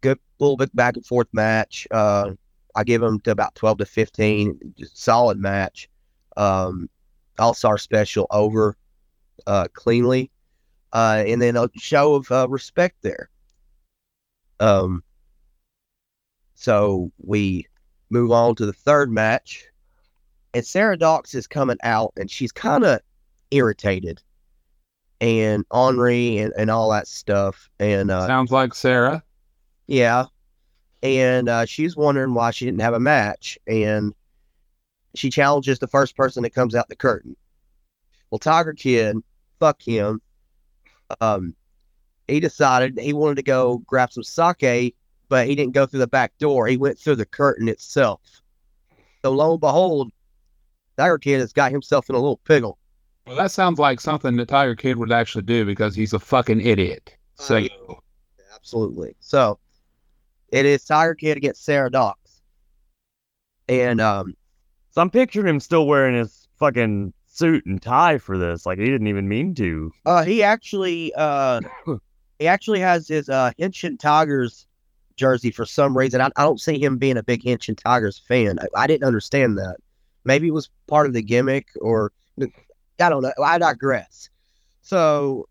Good 0.00 0.18
little 0.38 0.56
bit 0.56 0.74
back 0.76 0.96
and 0.96 1.06
forth 1.06 1.28
match. 1.32 1.86
Uh, 1.90 2.32
I 2.74 2.84
give 2.84 3.00
them 3.00 3.20
to 3.20 3.30
about 3.30 3.54
twelve 3.54 3.78
to 3.78 3.86
fifteen. 3.86 4.58
Just 4.76 5.02
solid 5.02 5.38
match. 5.38 5.88
Um, 6.36 6.88
All 7.38 7.54
Star 7.54 7.78
Special 7.78 8.26
over 8.30 8.76
uh, 9.46 9.68
cleanly, 9.72 10.30
uh, 10.92 11.24
and 11.26 11.40
then 11.40 11.56
a 11.56 11.70
show 11.76 12.14
of 12.14 12.30
uh, 12.30 12.46
respect 12.48 12.96
there. 13.02 13.30
Um, 14.60 15.02
so 16.54 17.10
we 17.18 17.66
move 18.10 18.32
on 18.32 18.54
to 18.56 18.66
the 18.66 18.72
third 18.72 19.10
match, 19.10 19.64
and 20.56 20.64
Sarah 20.66 20.96
Dox 20.96 21.34
is 21.34 21.46
coming 21.46 21.76
out, 21.82 22.14
and 22.16 22.30
she's 22.30 22.50
kind 22.50 22.82
of 22.82 23.00
irritated, 23.50 24.22
and 25.20 25.66
ornery, 25.70 26.38
and, 26.38 26.50
and 26.56 26.70
all 26.70 26.90
that 26.92 27.06
stuff, 27.06 27.68
and 27.78 28.10
uh, 28.10 28.26
Sounds 28.26 28.50
like 28.50 28.74
Sarah. 28.74 29.22
yeah, 29.86 30.24
and 31.02 31.50
uh, 31.50 31.66
she's 31.66 31.94
wondering 31.94 32.32
why 32.32 32.52
she 32.52 32.64
didn't 32.64 32.80
have 32.80 32.94
a 32.94 33.00
match, 33.00 33.58
and 33.66 34.14
she 35.14 35.28
challenges 35.28 35.78
the 35.78 35.86
first 35.88 36.16
person 36.16 36.42
that 36.42 36.54
comes 36.54 36.74
out 36.74 36.88
the 36.88 36.96
curtain. 36.96 37.36
Well, 38.30 38.38
Tiger 38.38 38.72
Kid, 38.72 39.18
fuck 39.60 39.82
him. 39.82 40.22
Um, 41.20 41.54
he 42.28 42.40
decided 42.40 42.98
he 42.98 43.12
wanted 43.12 43.36
to 43.36 43.42
go 43.42 43.78
grab 43.86 44.10
some 44.10 44.22
sake, 44.24 44.96
but 45.28 45.46
he 45.46 45.54
didn't 45.54 45.74
go 45.74 45.84
through 45.84 46.00
the 46.00 46.06
back 46.06 46.36
door. 46.38 46.66
He 46.66 46.78
went 46.78 46.98
through 46.98 47.16
the 47.16 47.26
curtain 47.26 47.68
itself. 47.68 48.22
So 49.22 49.32
lo 49.32 49.52
and 49.52 49.60
behold, 49.60 50.12
Tiger 50.96 51.18
Kid 51.18 51.40
has 51.40 51.52
got 51.52 51.70
himself 51.72 52.08
in 52.08 52.14
a 52.14 52.18
little 52.18 52.38
pickle. 52.38 52.78
Well, 53.26 53.36
that 53.36 53.50
sounds 53.50 53.78
like 53.78 54.00
something 54.00 54.36
that 54.36 54.48
Tiger 54.48 54.74
Kid 54.74 54.96
would 54.98 55.12
actually 55.12 55.42
do 55.42 55.64
because 55.64 55.94
he's 55.94 56.12
a 56.12 56.18
fucking 56.18 56.60
idiot. 56.60 57.16
So, 57.34 57.56
Uh, 57.56 57.94
Absolutely. 58.54 59.14
So 59.20 59.58
it 60.50 60.64
is 60.64 60.84
Tiger 60.84 61.14
Kid 61.14 61.36
against 61.36 61.64
Sarah 61.64 61.90
Dox. 61.90 62.40
And 63.68 64.00
um, 64.00 64.34
So 64.90 65.02
I'm 65.02 65.10
picturing 65.10 65.46
him 65.46 65.60
still 65.60 65.86
wearing 65.86 66.16
his 66.16 66.48
fucking 66.58 67.12
suit 67.26 67.66
and 67.66 67.80
tie 67.82 68.18
for 68.18 68.38
this. 68.38 68.64
Like 68.64 68.78
he 68.78 68.86
didn't 68.86 69.08
even 69.08 69.28
mean 69.28 69.54
to. 69.56 69.92
Uh, 70.06 70.24
he 70.24 70.42
actually, 70.42 71.12
uh, 71.16 71.60
he 72.38 72.46
actually 72.46 72.80
has 72.80 73.08
his 73.08 73.28
uh 73.28 73.50
Hanshin 73.58 73.98
Tigers 73.98 74.66
jersey 75.16 75.50
for 75.50 75.64
some 75.66 75.96
reason. 75.96 76.20
I, 76.20 76.30
I 76.36 76.42
don't 76.44 76.60
see 76.60 76.78
him 76.82 76.96
being 76.98 77.16
a 77.16 77.22
big 77.22 77.42
Hanshin 77.42 77.76
Tigers 77.76 78.18
fan. 78.18 78.58
I, 78.60 78.84
I 78.84 78.86
didn't 78.86 79.06
understand 79.06 79.58
that. 79.58 79.76
Maybe 80.26 80.48
it 80.48 80.52
was 80.54 80.68
part 80.88 81.06
of 81.06 81.12
the 81.12 81.22
gimmick, 81.22 81.68
or 81.80 82.12
I 82.40 83.08
don't 83.08 83.22
know. 83.22 83.32
I 83.42 83.58
digress. 83.58 84.28
So 84.82 85.48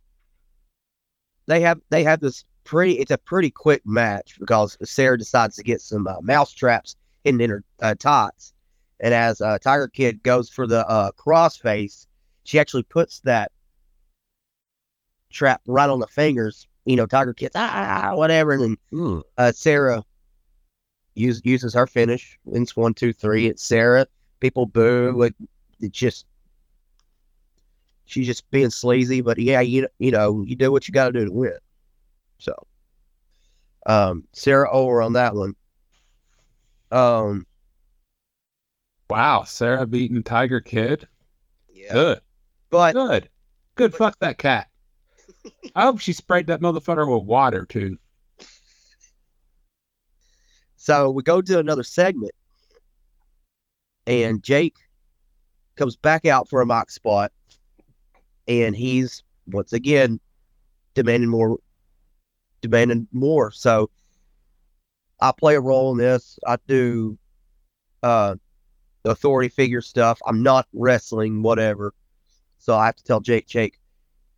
they 1.48 1.62
have 1.62 1.79
they 1.89 2.03
have 2.03 2.20
this 2.20 2.44
pretty. 2.65 3.00
It's 3.00 3.12
a 3.12 3.17
pretty 3.17 3.50
quick 3.50 3.82
match 3.86 4.38
because 4.38 4.77
Sarah 4.84 5.17
decides 5.17 5.55
to 5.55 5.63
get 5.63 5.79
some 5.79 6.05
uh, 6.05 6.20
mouse 6.22 6.51
traps 6.51 6.98
hidden 7.24 7.39
in 7.39 7.50
her 7.50 7.63
uh, 7.82 7.96
tots, 7.98 8.53
and 9.00 9.13
as 9.13 9.39
uh, 9.39 9.58
Tiger 9.60 9.88
Kid 9.88 10.22
goes 10.24 10.50
for 10.50 10.67
the 10.67 10.86
uh, 10.88 11.12
crossface, 11.13 12.05
she 12.44 12.60
actually 12.60 12.84
puts 12.84 13.22
that 13.22 13.53
trap 15.32 15.62
right 15.67 15.89
on 15.89 16.00
the 16.00 16.08
fingers. 16.08 16.67
You 16.84 16.98
know, 16.98 17.05
Tiger 17.05 17.34
Kid's 17.34 17.55
ah 17.55 18.12
whatever, 18.13 18.51
and 18.51 18.77
then 18.91 19.22
uh, 19.38 19.53
Sarah 19.53 20.03
use, 21.13 21.41
uses 21.46 21.74
her 21.74 21.88
finish. 21.88 22.38
Wins 22.44 22.75
one, 22.75 22.94
two, 22.94 23.13
three. 23.13 23.48
It's 23.48 23.63
Sarah. 23.63 24.05
People 24.39 24.65
boo. 24.65 25.22
It, 25.24 25.36
it 25.80 25.92
just 25.92 26.25
she's 28.06 28.27
just 28.27 28.50
being 28.51 28.70
sleazy. 28.70 29.22
But 29.22 29.38
yeah, 29.38 29.62
you 29.62 29.88
you 30.00 30.12
know 30.12 30.44
you 30.46 30.56
do 30.56 30.72
what 30.72 30.88
you 30.88 30.94
got 30.94 31.08
to 31.08 31.12
do 31.12 31.25
to 31.25 31.32
win. 31.32 31.58
So, 32.39 32.54
um, 33.86 34.25
Sarah 34.34 34.72
over 34.72 35.01
on 35.01 35.13
that 35.13 35.36
one. 35.36 35.56
Um, 36.92 37.46
wow, 39.10 39.44
Sarah 39.44 39.86
beating 39.86 40.24
Tiger 40.24 40.62
Kid. 40.62 41.08
yeah, 41.74 41.92
Good, 41.92 42.22
but 42.70 42.94
good, 42.94 43.30
good. 43.75 43.94
Fuck 43.94 44.20
that 44.20 44.38
cat. 44.38 44.68
I 45.75 45.84
hope 45.84 46.00
she 46.00 46.13
sprayed 46.13 46.48
that 46.48 46.62
motherfucker 46.62 47.12
with 47.12 47.27
water 47.27 47.65
too. 47.65 47.98
So 50.77 51.10
we 51.10 51.24
go 51.24 51.42
to 51.42 51.58
another 51.58 51.82
segment, 51.82 52.32
and 54.07 54.43
Jake 54.43 54.75
comes 55.75 55.95
back 55.95 56.25
out 56.25 56.50
for 56.50 56.62
a 56.62 56.65
mock 56.65 56.89
spot, 56.89 57.31
and 58.47 58.75
he's 58.75 59.24
once 59.47 59.74
again 59.74 60.19
demanding 60.93 61.29
more, 61.29 61.57
demanding 62.62 63.07
more. 63.12 63.51
So 63.51 63.89
I 65.19 65.31
play 65.31 65.55
a 65.55 65.62
role 65.62 65.91
in 65.91 65.97
this. 65.97 66.39
I 66.45 66.57
do 66.67 67.17
uh, 68.03 68.35
authority 69.03 69.50
figure 69.50 69.81
stuff. 69.81 70.19
I'm 70.25 70.43
not 70.43 70.67
wrestling, 70.74 71.41
whatever. 71.41 71.93
So 72.57 72.75
I 72.75 72.85
have 72.88 72.95
to 72.95 73.03
tell 73.03 73.19
Jake, 73.19 73.47
Jake, 73.47 73.79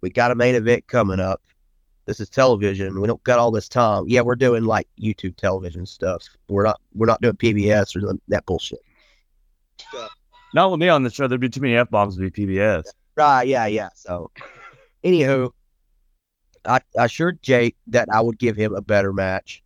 we 0.01 0.09
got 0.09 0.31
a 0.31 0.35
main 0.35 0.55
event 0.55 0.87
coming 0.87 1.19
up. 1.19 1.41
This 2.05 2.19
is 2.19 2.29
television. 2.29 3.01
We 3.01 3.07
don't 3.07 3.23
got 3.23 3.39
all 3.39 3.51
this 3.51 3.67
time. 3.67 4.05
Yeah, 4.07 4.21
we're 4.21 4.35
doing 4.35 4.63
like 4.63 4.87
YouTube 4.99 5.35
television 5.35 5.85
stuff. 5.85 6.23
We're 6.47 6.63
not 6.63 6.79
we're 6.93 7.05
not 7.05 7.21
doing 7.21 7.35
PBS 7.35 8.01
or 8.01 8.17
that 8.29 8.45
bullshit. 8.45 8.79
Not 10.53 10.71
with 10.71 10.79
me 10.79 10.89
on 10.89 11.03
the 11.03 11.09
show. 11.09 11.27
There'd 11.27 11.41
be 11.41 11.49
too 11.49 11.61
many 11.61 11.75
f 11.75 11.89
bombs 11.89 12.15
to 12.17 12.29
be 12.29 12.31
PBS. 12.45 12.85
Right, 13.15 13.47
yeah, 13.47 13.65
yeah. 13.67 13.89
So 13.95 14.31
anywho, 15.03 15.51
I, 16.65 16.79
I 16.97 17.05
assured 17.05 17.41
Jake 17.41 17.75
that 17.87 18.07
I 18.11 18.21
would 18.21 18.37
give 18.39 18.55
him 18.55 18.73
a 18.73 18.81
better 18.81 19.11
match 19.13 19.63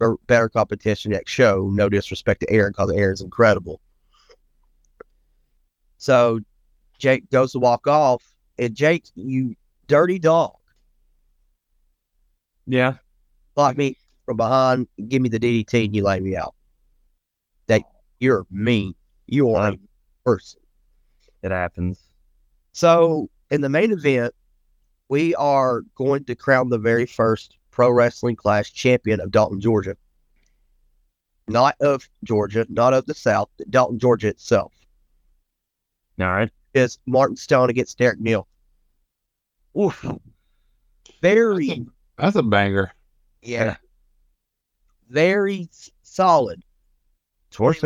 or 0.00 0.18
better 0.26 0.48
competition 0.48 1.12
next 1.12 1.32
show. 1.32 1.68
No 1.72 1.88
disrespect 1.88 2.40
to 2.40 2.50
Aaron 2.50 2.72
because 2.72 2.90
Aaron's 2.92 3.20
incredible. 3.20 3.80
So 5.98 6.40
Jake 6.98 7.28
goes 7.30 7.52
to 7.52 7.58
walk 7.58 7.86
off, 7.86 8.22
and 8.58 8.74
Jake, 8.74 9.04
you 9.14 9.54
dirty 9.88 10.18
dog, 10.18 10.54
Yeah. 12.66 12.94
block 13.54 13.76
me 13.76 13.96
from 14.24 14.36
behind, 14.36 14.86
give 15.08 15.22
me 15.22 15.28
the 15.28 15.40
DDT, 15.40 15.86
and 15.86 15.96
you 15.96 16.04
lay 16.04 16.20
me 16.20 16.36
out. 16.36 16.54
That 17.66 17.82
you're 18.20 18.46
mean. 18.50 18.94
You 19.28 19.54
are 19.54 19.68
a 19.72 19.78
person. 20.24 20.60
It 21.42 21.50
happens. 21.50 22.00
So 22.72 23.28
in 23.50 23.60
the 23.60 23.68
main 23.68 23.92
event, 23.92 24.34
we 25.08 25.34
are 25.36 25.82
going 25.94 26.24
to 26.24 26.34
crown 26.34 26.70
the 26.70 26.78
very 26.78 27.06
first 27.06 27.56
pro 27.70 27.90
wrestling 27.90 28.36
class 28.36 28.70
champion 28.70 29.20
of 29.20 29.30
Dalton, 29.30 29.60
Georgia. 29.60 29.96
Not 31.46 31.76
of 31.80 32.08
Georgia, 32.24 32.66
not 32.68 32.92
of 32.94 33.06
the 33.06 33.14
South, 33.14 33.48
but 33.56 33.70
Dalton, 33.70 33.98
Georgia 33.98 34.28
itself. 34.28 34.72
All 36.20 36.26
right. 36.26 36.50
Is 36.74 36.98
Martin 37.06 37.36
Stone 37.36 37.70
against 37.70 37.96
Derek 37.98 38.20
Neal. 38.20 38.46
Oof. 39.78 40.04
Very, 41.22 41.86
That's 42.16 42.36
a 42.36 42.42
banger. 42.42 42.92
yeah, 43.42 43.76
very 45.08 45.68
s- 45.70 45.90
solid. 46.02 46.62
Torch. 47.50 47.80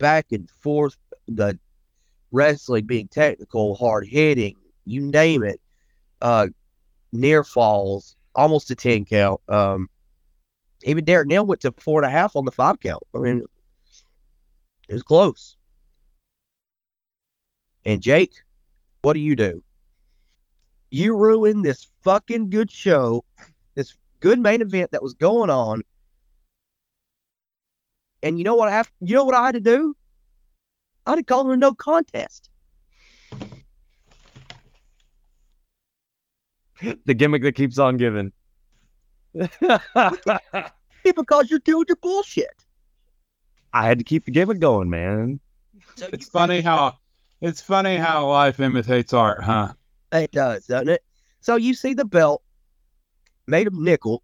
Back 0.00 0.32
and 0.32 0.50
forth, 0.50 0.96
the 1.28 1.56
wrestling 2.32 2.86
being 2.86 3.06
technical, 3.06 3.76
hard 3.76 4.06
hitting, 4.06 4.56
you 4.84 5.02
name 5.02 5.44
it. 5.44 5.60
Uh, 6.20 6.48
near 7.12 7.44
falls, 7.44 8.16
almost 8.34 8.70
a 8.70 8.74
10 8.74 9.04
count. 9.04 9.40
Um, 9.48 9.88
even 10.82 11.04
Derek 11.04 11.28
Neal 11.28 11.46
went 11.46 11.60
to 11.62 11.72
four 11.78 12.02
and 12.02 12.08
a 12.08 12.10
half 12.10 12.34
on 12.34 12.44
the 12.44 12.50
five 12.50 12.80
count. 12.80 13.02
I 13.14 13.18
mean, 13.18 13.44
it 14.88 14.94
was 14.94 15.02
close. 15.02 15.56
And 17.84 18.00
Jake, 18.00 18.34
what 19.02 19.14
do 19.14 19.20
you 19.20 19.36
do? 19.36 19.62
You 20.90 21.16
ruin 21.16 21.62
this 21.62 21.88
fucking 22.02 22.50
good 22.50 22.70
show, 22.70 23.24
this 23.74 23.94
good 24.20 24.38
main 24.38 24.60
event 24.60 24.90
that 24.90 25.02
was 25.02 25.14
going 25.14 25.50
on 25.50 25.82
And 28.22 28.38
you 28.38 28.44
know 28.44 28.54
what 28.54 28.68
I 28.68 28.72
have? 28.72 28.90
You 29.00 29.14
know 29.16 29.24
what 29.24 29.34
I 29.34 29.46
had 29.46 29.52
to 29.54 29.60
do? 29.60 29.94
I 31.06 31.10
had 31.12 31.16
to 31.16 31.22
call 31.22 31.50
it 31.50 31.54
a 31.54 31.56
no 31.56 31.72
contest. 31.74 32.50
the 37.06 37.14
gimmick 37.14 37.42
that 37.42 37.52
keeps 37.54 37.78
on 37.78 37.96
giving. 37.96 38.32
I 39.62 40.70
because 41.04 41.50
you're 41.50 41.60
doing 41.60 41.84
your 41.88 41.96
bullshit. 41.96 42.48
I 43.72 43.86
had 43.86 43.98
to 43.98 44.04
keep 44.04 44.24
the 44.24 44.30
gimmick 44.30 44.58
going, 44.58 44.90
man. 44.90 45.40
So 45.96 46.08
It's 46.12 46.26
you- 46.26 46.30
funny 46.30 46.60
how 46.60 46.98
it's 47.40 47.60
funny 47.62 47.96
how 47.96 48.28
life 48.28 48.60
imitates 48.60 49.12
art, 49.14 49.42
huh? 49.42 49.72
It 50.12 50.30
does, 50.32 50.66
doesn't 50.66 50.88
it? 50.90 51.02
So 51.40 51.56
you 51.56 51.72
see 51.72 51.94
the 51.94 52.04
belt 52.04 52.42
made 53.46 53.66
of 53.66 53.72
nickel. 53.74 54.22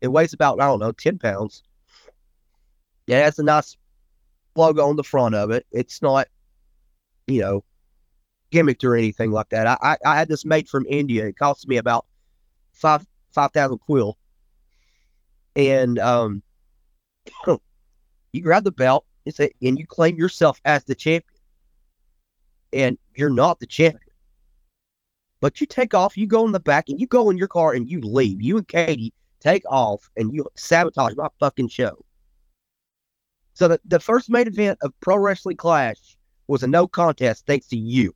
It 0.00 0.08
weighs 0.08 0.32
about, 0.32 0.58
I 0.60 0.64
don't 0.64 0.78
know, 0.78 0.92
10 0.92 1.18
pounds. 1.18 1.62
It 3.10 3.24
has 3.24 3.38
a 3.40 3.42
nice 3.42 3.76
logo 4.54 4.88
on 4.88 4.94
the 4.94 5.02
front 5.02 5.34
of 5.34 5.50
it. 5.50 5.66
It's 5.72 6.00
not, 6.00 6.28
you 7.26 7.40
know, 7.40 7.64
gimmicked 8.52 8.84
or 8.84 8.94
anything 8.94 9.32
like 9.32 9.48
that. 9.48 9.66
I, 9.66 9.76
I, 9.82 9.96
I 10.04 10.16
had 10.16 10.28
this 10.28 10.44
made 10.44 10.68
from 10.68 10.86
India. 10.88 11.26
It 11.26 11.36
cost 11.36 11.66
me 11.66 11.76
about 11.76 12.06
five 12.72 13.04
five 13.32 13.52
thousand 13.52 13.78
quill. 13.78 14.16
And 15.56 15.98
um 15.98 16.42
you 18.32 18.42
grab 18.42 18.62
the 18.62 18.70
belt 18.70 19.04
and 19.26 19.34
say 19.34 19.50
and 19.60 19.76
you 19.76 19.86
claim 19.88 20.16
yourself 20.16 20.60
as 20.64 20.84
the 20.84 20.94
champion. 20.94 21.40
And 22.72 22.96
you're 23.16 23.30
not 23.30 23.58
the 23.58 23.66
champion. 23.66 24.04
But 25.40 25.60
you 25.60 25.66
take 25.66 25.94
off, 25.94 26.16
you 26.16 26.28
go 26.28 26.44
in 26.46 26.52
the 26.52 26.60
back, 26.60 26.88
and 26.88 27.00
you 27.00 27.08
go 27.08 27.30
in 27.30 27.38
your 27.38 27.48
car 27.48 27.72
and 27.72 27.88
you 27.88 28.00
leave. 28.02 28.40
You 28.40 28.58
and 28.58 28.68
Katie 28.68 29.12
take 29.40 29.64
off 29.68 30.08
and 30.16 30.32
you 30.32 30.46
sabotage 30.54 31.16
my 31.16 31.28
fucking 31.40 31.68
show. 31.68 32.04
So 33.54 33.68
the, 33.68 33.80
the 33.84 34.00
first 34.00 34.30
main 34.30 34.46
event 34.46 34.78
of 34.82 34.92
Pro 35.00 35.16
Wrestling 35.16 35.56
Clash 35.56 36.16
was 36.48 36.62
a 36.62 36.66
no 36.66 36.86
contest 36.86 37.46
thanks 37.46 37.66
to 37.68 37.76
you. 37.76 38.14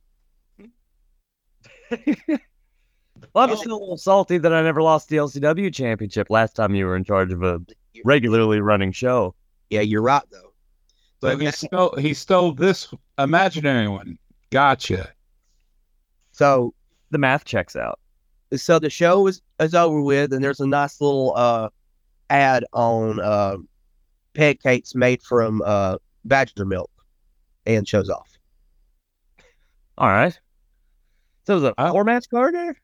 Well, 3.33 3.49
I'm 3.49 3.55
still 3.55 3.77
a 3.77 3.79
little 3.79 3.97
salty 3.97 4.37
that 4.37 4.53
I 4.53 4.61
never 4.61 4.81
lost 4.81 5.09
the 5.09 5.17
LCW 5.17 5.73
championship 5.73 6.29
last 6.29 6.55
time 6.55 6.75
you 6.75 6.85
were 6.85 6.95
in 6.95 7.03
charge 7.03 7.31
of 7.31 7.43
a 7.43 7.61
regularly 8.03 8.59
running 8.59 8.91
show. 8.91 9.35
Yeah, 9.69 9.81
you're 9.81 10.01
right 10.01 10.23
though. 10.31 10.53
So 11.21 11.37
But 11.37 11.41
he 11.41 11.51
stole 11.51 11.95
he 11.97 12.13
stole 12.13 12.51
this 12.53 12.93
imaginary 13.17 13.87
one. 13.87 14.17
Gotcha. 14.51 15.11
so 16.31 16.73
The 17.11 17.17
math 17.17 17.45
checks 17.45 17.75
out. 17.75 17.99
so 18.55 18.79
the 18.79 18.89
show 18.89 19.27
is, 19.27 19.41
is 19.59 19.73
over 19.73 20.01
with 20.01 20.33
and 20.33 20.43
there's 20.43 20.59
a 20.59 20.67
nice 20.67 20.99
little 21.01 21.33
uh 21.35 21.69
ad 22.29 22.65
on 22.73 23.19
uh 23.19 23.57
pancakes 24.35 24.93
made 24.95 25.21
from 25.23 25.61
uh 25.65 25.97
badger 26.25 26.65
milk 26.65 26.91
and 27.65 27.87
shows 27.87 28.09
off. 28.09 28.37
All 29.97 30.07
right. 30.09 30.37
So 31.47 31.57
is 31.57 31.63
it 31.63 31.73
a 31.77 31.87
Oh. 31.87 31.91
four 31.91 32.03
match 32.03 32.29
card 32.29 32.53
there? 32.55 32.75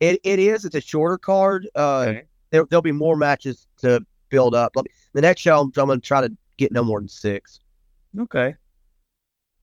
It 0.00 0.20
it 0.24 0.38
is. 0.38 0.64
It's 0.64 0.74
a 0.74 0.80
shorter 0.80 1.18
card. 1.18 1.68
Uh, 1.74 1.98
Okay. 2.08 2.22
there 2.50 2.64
there'll 2.66 2.82
be 2.82 2.92
more 2.92 3.16
matches 3.16 3.66
to 3.78 4.04
build 4.28 4.54
up. 4.54 4.74
Me- 4.76 4.82
The 5.12 5.20
next 5.20 5.40
show, 5.40 5.60
I'm, 5.60 5.72
I'm 5.76 5.86
going 5.86 6.00
to 6.00 6.06
try 6.06 6.20
to 6.26 6.32
get 6.56 6.72
no 6.72 6.82
more 6.84 7.00
than 7.00 7.08
six. 7.08 7.60
Okay. 8.18 8.54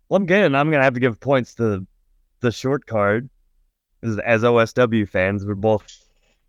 Well, 0.10 0.18
I'm 0.18 0.26
getting, 0.26 0.56
I'm 0.56 0.72
gonna 0.72 0.84
have 0.84 0.96
to 0.96 1.00
give 1.00 1.20
points 1.20 1.54
to 1.56 1.86
the 2.42 2.52
short 2.52 2.86
card. 2.88 3.30
As, 4.02 4.18
as 4.20 4.44
OSW 4.44 5.08
fans, 5.08 5.46
we're 5.46 5.56
both 5.56 5.86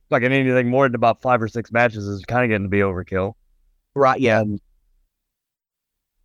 like 0.09 0.23
in 0.23 0.33
anything 0.33 0.69
more 0.69 0.87
than 0.89 0.95
about 0.95 1.21
five 1.21 1.43
or 1.43 1.49
six 1.49 1.71
matches 1.73 2.07
is 2.07 2.25
kind 2.25 2.45
of 2.45 2.49
getting 2.49 2.65
to 2.65 2.69
be 2.71 2.79
overkill. 2.79 3.35
Right? 3.95 4.21
Yeah. 4.21 4.45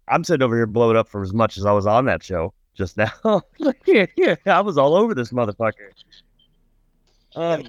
I'm 0.08 0.24
sitting 0.24 0.44
over 0.44 0.56
here 0.56 0.66
blowed 0.68 0.96
up 0.96 1.08
for 1.08 1.22
as 1.24 1.34
much 1.34 1.58
as 1.58 1.66
I 1.66 1.72
was 1.72 1.86
on 1.88 2.06
that 2.06 2.22
show 2.24 2.54
just 2.76 2.98
now. 2.98 3.12
yeah, 3.86 4.06
yeah, 4.16 4.36
I 4.46 4.62
was 4.62 4.78
all 4.78 4.96
over 4.96 5.14
this 5.16 5.32
motherfucker. 5.32 5.92
Um, 7.36 7.64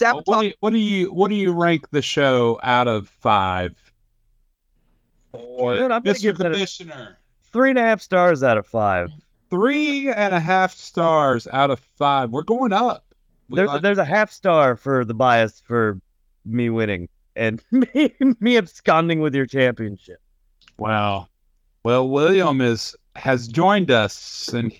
Well, 0.00 0.22
what, 0.24 0.40
do 0.40 0.46
you, 0.48 0.54
what 0.60 0.70
do 0.72 0.78
you 0.78 1.12
what 1.12 1.28
do 1.28 1.34
you 1.36 1.52
rank 1.52 1.88
the 1.90 2.02
show 2.02 2.58
out 2.62 2.88
of 2.88 3.08
five? 3.08 3.74
Or 5.32 5.76
Dude, 5.76 5.90
I'm 5.90 6.02
Mr. 6.02 6.22
give 6.22 6.38
that 6.38 6.50
a- 6.52 6.54
Commissioner. 6.54 7.18
three 7.52 7.70
and 7.70 7.78
a 7.78 7.82
half 7.82 8.00
stars 8.00 8.42
out 8.42 8.58
of 8.58 8.66
five. 8.66 9.10
Three 9.50 10.10
and 10.10 10.34
a 10.34 10.40
half 10.40 10.74
stars 10.74 11.46
out 11.52 11.70
of 11.70 11.78
five. 11.96 12.30
We're 12.30 12.42
going 12.42 12.72
up. 12.72 13.04
We 13.48 13.56
There's 13.56 13.68
like- 13.68 13.82
there's 13.82 13.98
a 13.98 14.04
half 14.04 14.30
star 14.32 14.76
for 14.76 15.04
the 15.04 15.14
bias 15.14 15.62
for 15.64 16.00
me 16.44 16.68
winning 16.70 17.08
and 17.36 17.62
me 17.70 18.12
me 18.40 18.56
absconding 18.56 19.20
with 19.20 19.34
your 19.34 19.46
championship. 19.46 20.20
wow. 20.78 21.28
Well, 21.86 22.08
William 22.08 22.60
is 22.60 22.96
has 23.14 23.46
joined 23.46 23.92
us, 23.92 24.48
and 24.52 24.72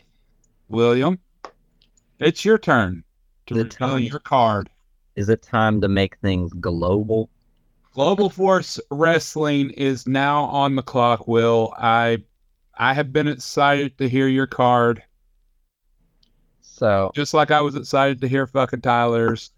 William, 0.69 1.21
it's 2.19 2.45
your 2.45 2.59
turn 2.59 3.05
to 3.47 3.55
The 3.55 3.63
reveal 3.63 4.01
your 4.01 4.19
card. 4.19 4.69
Is 5.15 5.29
it 5.29 5.41
time 5.41 5.81
to 5.83 5.89
make 5.89 6.17
things 6.17 6.53
global? 6.55 7.31
Global 7.95 8.29
Force 8.29 8.81
Wrestling 8.91 9.71
is 9.71 10.09
now 10.09 10.47
on 10.47 10.75
the 10.75 10.83
clock. 10.83 11.29
Will 11.29 11.73
I? 11.79 12.25
I 12.77 12.93
have 12.93 13.13
been 13.13 13.29
excited 13.29 13.97
to 13.99 14.09
hear 14.09 14.27
your 14.27 14.49
card, 14.49 15.01
So 16.61 17.13
just 17.15 17.33
like 17.35 17.53
I 17.53 17.61
was 17.61 17.77
excited 17.77 18.21
to 18.23 18.27
hear 18.27 18.49
fucking 18.49 18.81
Tyler's. 18.81 19.53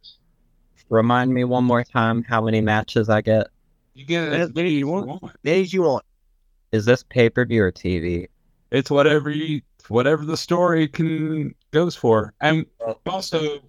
remind 0.91 1.33
me 1.33 1.45
one 1.45 1.65
more 1.65 1.83
time 1.83 2.25
how 2.25 2.43
many 2.43 2.61
matches 2.61 3.09
I 3.09 3.23
get. 3.23 3.47
You 3.95 4.05
get 4.05 4.35
As 4.35 4.51
as 4.51 4.55
many 4.55 4.55
many 4.55 4.69
as 4.69 4.73
as 4.73 4.73
you 4.75 4.79
you 4.81 4.87
want. 4.89 5.07
want. 5.07 5.37
Many 5.43 5.63
as 5.63 5.73
you 5.73 5.81
want. 5.85 6.05
Is 6.73 6.85
this 6.85 7.03
pay 7.03 7.31
per 7.31 7.45
view 7.45 7.65
or 7.65 7.73
TV? 7.73 8.29
It's 8.71 8.91
whatever 8.91 9.31
you, 9.31 9.63
whatever 9.89 10.25
the 10.25 10.37
story 10.37 10.89
can 10.89 11.55
goes 11.71 11.97
for, 11.97 12.35
and 12.41 12.67
also 13.07 13.61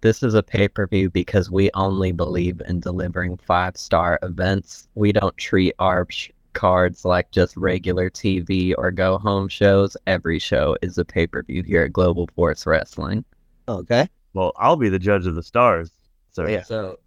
This 0.00 0.22
is 0.22 0.34
a 0.34 0.42
pay 0.42 0.68
per 0.68 0.86
view 0.86 1.10
because 1.10 1.50
we 1.50 1.70
only 1.74 2.12
believe 2.12 2.60
in 2.66 2.80
delivering 2.80 3.36
five 3.36 3.76
star 3.76 4.18
events. 4.22 4.88
We 4.94 5.12
don't 5.12 5.36
treat 5.36 5.74
our 5.78 6.06
sh- 6.10 6.30
cards 6.54 7.04
like 7.04 7.30
just 7.30 7.56
regular 7.56 8.10
TV 8.10 8.74
or 8.76 8.90
go 8.90 9.18
home 9.18 9.48
shows. 9.48 9.96
Every 10.06 10.38
show 10.38 10.76
is 10.82 10.98
a 10.98 11.04
pay 11.04 11.26
per 11.26 11.42
view 11.42 11.62
here 11.62 11.82
at 11.84 11.92
Global 11.92 12.28
Force 12.34 12.66
Wrestling. 12.66 13.24
Okay. 13.68 14.08
Well, 14.34 14.52
I'll 14.56 14.76
be 14.76 14.88
the 14.88 14.98
judge 14.98 15.26
of 15.26 15.36
the 15.36 15.42
stars. 15.42 15.92
So 16.32 16.48
Yeah. 16.48 16.64
So, 16.64 16.98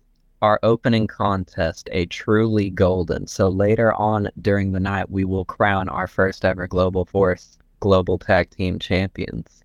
our 0.42 0.60
opening 0.64 1.08
contest, 1.08 1.90
a 1.92 2.06
truly 2.06 2.70
golden. 2.70 3.28
So, 3.28 3.50
later 3.50 3.94
on 3.94 4.30
during 4.42 4.72
the 4.72 4.80
night, 4.80 5.10
we 5.10 5.26
will 5.26 5.46
crown 5.46 5.90
our 5.90 6.08
first 6.08 6.46
ever 6.46 6.68
Global 6.68 7.06
Force 7.06 7.58
Global 7.80 8.18
Tag 8.18 8.50
Team 8.50 8.80
Champions. 8.80 9.64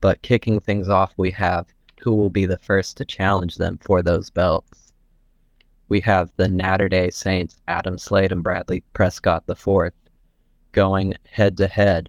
But 0.00 0.22
kicking 0.22 0.60
things 0.60 0.88
off, 0.88 1.12
we 1.16 1.30
have 1.32 1.66
who 2.00 2.14
will 2.14 2.30
be 2.30 2.46
the 2.46 2.58
first 2.58 2.96
to 2.96 3.04
challenge 3.04 3.56
them 3.56 3.78
for 3.78 4.02
those 4.02 4.30
belts. 4.30 4.92
We 5.88 6.00
have 6.00 6.32
the 6.36 6.46
Natterday 6.48 7.12
Saints, 7.12 7.56
Adam 7.68 7.98
Slade 7.98 8.32
and 8.32 8.42
Bradley 8.42 8.82
Prescott 8.92 9.44
IV, 9.48 9.92
going 10.72 11.14
head 11.30 11.56
to 11.58 11.68
head 11.68 12.08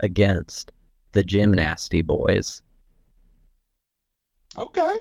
against 0.00 0.70
the 1.12 1.24
Gymnasty 1.24 2.04
Boys. 2.04 2.62
okay. 4.56 4.96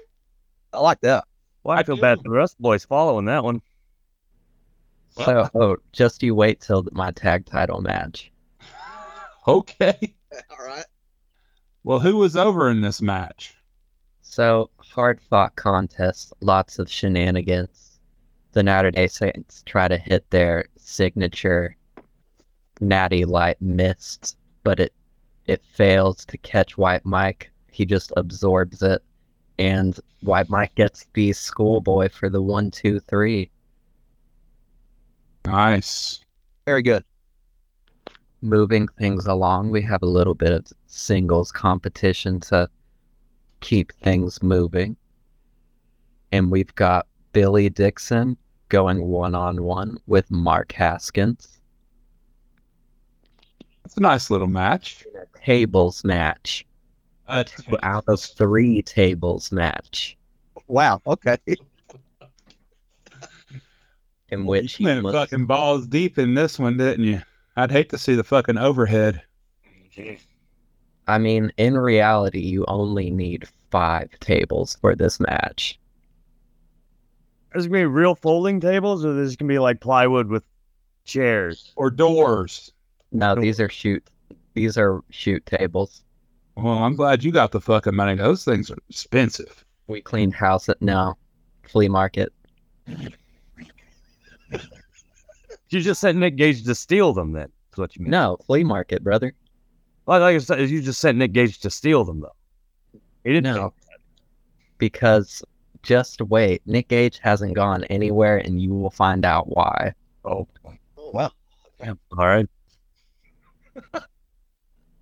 I 0.74 0.80
like 0.80 1.02
that. 1.02 1.26
Well, 1.64 1.78
I 1.78 1.82
I 1.82 1.84
feel 1.84 1.96
do. 1.96 2.02
bad 2.02 2.20
for 2.20 2.24
the 2.24 2.30
rest 2.36 2.56
of 2.56 2.60
boys 2.60 2.86
following 2.86 3.26
that 3.26 3.44
one. 3.44 3.62
So, 5.12 5.50
oh, 5.56 5.78
just 5.92 6.24
you 6.24 6.34
wait 6.36 6.62
till 6.62 6.86
my 6.92 7.12
tag 7.12 7.46
title 7.46 7.82
match. 7.82 8.32
Okay. 9.48 10.16
All 10.52 10.64
right. 10.66 10.86
Well, 11.84 12.00
who 12.00 12.18
was 12.18 12.36
over 12.36 12.70
in 12.70 12.82
this 12.82 13.02
match? 13.02 13.56
So, 14.22 14.70
hard 14.78 15.20
fought 15.20 15.56
contest, 15.56 16.32
lots 16.42 16.78
of 16.78 16.88
shenanigans. 16.92 18.00
The 18.52 18.62
Natterday 18.62 19.10
Saints 19.10 19.64
try 19.66 19.88
to 19.88 19.98
hit 19.98 20.30
their 20.30 20.66
signature 20.78 21.76
natty 22.80 23.26
light 23.26 23.60
mist, 23.62 24.38
but 24.64 24.80
it 24.80 24.94
it 25.48 25.64
fails 25.66 26.24
to 26.26 26.38
catch 26.38 26.78
White 26.78 27.04
Mike. 27.04 27.50
He 27.72 27.84
just 27.86 28.14
absorbs 28.16 28.84
it, 28.84 29.02
and 29.62 30.00
White 30.22 30.50
Mike 30.50 30.74
gets 30.74 31.06
the 31.14 31.34
schoolboy 31.34 32.10
for 32.10 32.30
the 32.30 32.42
one, 32.42 32.72
two, 32.72 33.00
three. 33.00 33.52
Nice. 35.46 36.26
Very 36.66 36.82
good. 36.82 37.04
Moving 38.42 38.88
things 38.98 39.28
along, 39.28 39.70
we 39.70 39.84
have 39.84 40.02
a 40.02 40.08
little 40.08 40.34
bit 40.34 40.52
of 40.52 40.66
singles 40.88 41.52
competition 41.52 42.40
to 42.40 42.68
keep 43.60 43.94
things 43.94 44.42
moving. 44.42 44.98
And 46.32 46.50
we've 46.50 46.74
got 46.74 47.06
Billy 47.32 47.70
Dixon 47.70 48.38
going 48.70 49.04
one 49.06 49.36
on 49.36 49.62
one 49.62 50.00
with 50.08 50.32
Mark 50.32 50.72
Haskins. 50.72 51.60
It's 53.86 53.98
a 53.98 54.02
nice 54.02 54.32
little 54.32 54.48
match. 54.48 55.06
A 55.22 55.38
Tables 55.38 56.04
match. 56.04 56.66
Uh, 57.28 57.44
Out 57.84 58.04
of 58.08 58.20
three 58.20 58.82
tables 58.82 59.52
match. 59.52 60.18
Wow. 60.68 61.02
Okay. 61.08 61.38
in 64.30 64.46
which 64.46 64.80
You 64.80 64.88
went 64.88 65.04
must- 65.04 65.14
fucking 65.16 65.46
balls 65.46 65.88
deep 65.88 66.18
in 66.18 66.34
this 66.34 66.58
one, 66.60 66.78
didn't 66.78 67.06
you? 67.06 67.22
I'd 67.56 67.72
hate 67.72 67.90
to 67.90 67.98
see 67.98 68.16
the 68.16 68.24
fucking 68.24 68.58
overhead. 68.58 69.22
I 71.08 71.18
mean, 71.18 71.52
in 71.58 71.78
reality, 71.78 72.40
you 72.40 72.64
only 72.70 73.12
need 73.12 73.46
five 73.72 74.10
tables 74.22 74.78
for 74.80 74.96
this 74.96 75.20
match. 75.20 75.78
There's 77.52 77.68
gonna 77.68 77.80
be 77.80 77.86
real 77.86 78.16
folding 78.16 78.62
tables, 78.62 79.04
or 79.04 79.14
there's 79.14 79.36
gonna 79.36 79.50
be 79.50 79.60
like 79.60 79.82
plywood 79.82 80.28
with 80.28 80.44
chairs. 81.04 81.74
Or 81.76 81.90
doors. 81.90 82.72
No, 83.12 83.36
these 83.36 83.60
are 83.60 83.68
shoot. 83.68 84.08
These 84.54 84.78
are 84.78 85.02
shoot 85.10 85.46
tables. 85.46 86.04
Well, 86.62 86.78
I'm 86.84 86.96
glad 86.96 87.24
you 87.24 87.32
got 87.32 87.52
the 87.52 87.62
fucking 87.62 87.96
money. 87.96 88.16
Those 88.16 88.46
things 88.46 88.70
are 88.70 88.78
expensive. 88.90 89.66
We 89.88 90.02
cleaned 90.02 90.34
house 90.36 90.70
at 90.70 90.82
no 90.82 91.18
flea 91.64 91.88
market. 91.90 92.32
You 95.70 95.80
just 95.80 96.02
sent 96.02 96.18
Nick 96.18 96.36
Gage 96.36 96.64
to 96.66 96.76
steal 96.76 97.14
them. 97.14 97.32
Then 97.32 97.50
is 97.72 97.78
what 97.78 97.96
you 97.96 98.04
mean. 98.04 98.12
No 98.12 98.38
flea 98.46 98.64
market, 98.64 99.04
brother. 99.04 99.34
Like, 100.06 100.22
like 100.22 100.36
I 100.36 100.40
said, 100.40 100.70
you 100.70 100.82
just 100.82 101.00
sent 101.00 101.18
Nick 101.18 101.32
Gage 101.34 101.60
to 101.60 101.70
steal 101.70 102.04
them, 102.04 102.20
though. 102.20 103.00
He 103.24 103.32
didn't. 103.32 103.54
No, 103.56 103.74
because 104.78 105.44
just 105.84 106.22
wait. 106.22 106.62
Nick 106.66 106.90
Gage 106.90 107.20
hasn't 107.20 107.54
gone 107.56 107.86
anywhere, 107.86 108.38
and 108.38 108.62
you 108.62 108.74
will 108.74 108.90
find 108.92 109.26
out 109.26 109.48
why. 109.56 109.94
Oh, 110.26 110.48
Wow. 111.14 111.32
all 111.86 112.28
right. 112.28 112.48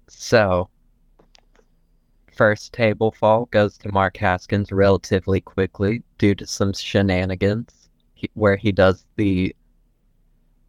So, 0.08 0.70
first 2.40 2.72
table 2.72 3.12
fall 3.12 3.48
goes 3.48 3.78
to 3.78 3.92
Mark 3.92 4.16
Haskins 4.16 4.72
relatively 4.72 5.42
quickly 5.42 6.02
due 6.18 6.34
to 6.36 6.48
some 6.48 6.72
shenanigans 6.72 7.90
he, 8.14 8.30
where 8.34 8.56
he 8.56 8.72
does 8.72 9.06
the 9.18 9.54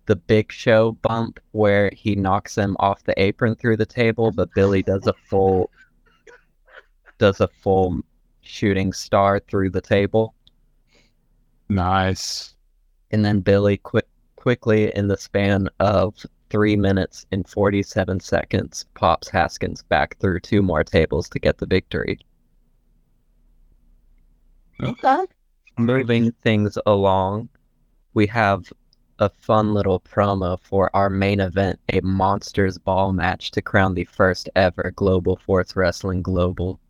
the 0.07 0.17
big 0.17 0.51
show 0.51 0.91
bump 0.91 1.39
where 1.53 1.89
he 1.95 2.17
knocks 2.17 2.59
him 2.59 2.77
off 2.81 3.05
the 3.05 3.15
apron 3.23 3.55
through 3.55 3.77
the 3.77 3.87
table, 3.87 4.33
but 4.33 4.53
Billy 4.53 4.83
does 4.83 5.07
a 5.07 5.13
full 5.29 5.71
does 7.19 7.41
a 7.41 7.47
full 7.47 8.01
shooting 8.41 8.93
star 8.93 9.39
through 9.39 9.71
the 9.71 9.81
table, 9.81 10.35
Nice. 11.69 12.57
and 13.13 13.25
then 13.25 13.39
Billy 13.39 13.77
quick 13.77 14.09
quickly 14.35 14.93
in 14.97 15.07
the 15.07 15.17
span 15.17 15.69
of 15.79 16.17
three 16.51 16.77
minutes 16.77 17.25
and 17.33 17.49
47 17.49 18.21
seconds 18.21 18.85
pops 18.95 19.29
Haskins 19.29 19.83
back 19.85 20.19
through 20.19 20.41
two 20.41 20.63
more 20.63 20.85
tables 20.85 21.29
to 21.31 21.39
get 21.39 21.59
the 21.59 21.67
victory. 21.67 22.19
Okay. 24.83 25.25
Moving 25.79 26.33
things 26.33 26.77
along, 26.87 27.49
we 28.15 28.27
have 28.27 28.73
a 29.19 29.29
fun 29.29 29.75
little 29.75 30.01
promo 30.01 30.59
for 30.63 30.91
our 30.95 31.11
main 31.11 31.41
event, 31.41 31.79
a 31.93 32.01
Monsters 32.01 32.79
Ball 32.79 33.13
match 33.13 33.51
to 33.53 33.63
crown 33.63 33.95
the 33.95 34.05
first 34.05 34.49
ever 34.57 34.93
Global 34.97 35.37
Force 35.37 35.77
Wrestling 35.77 36.23
Global 36.23 36.81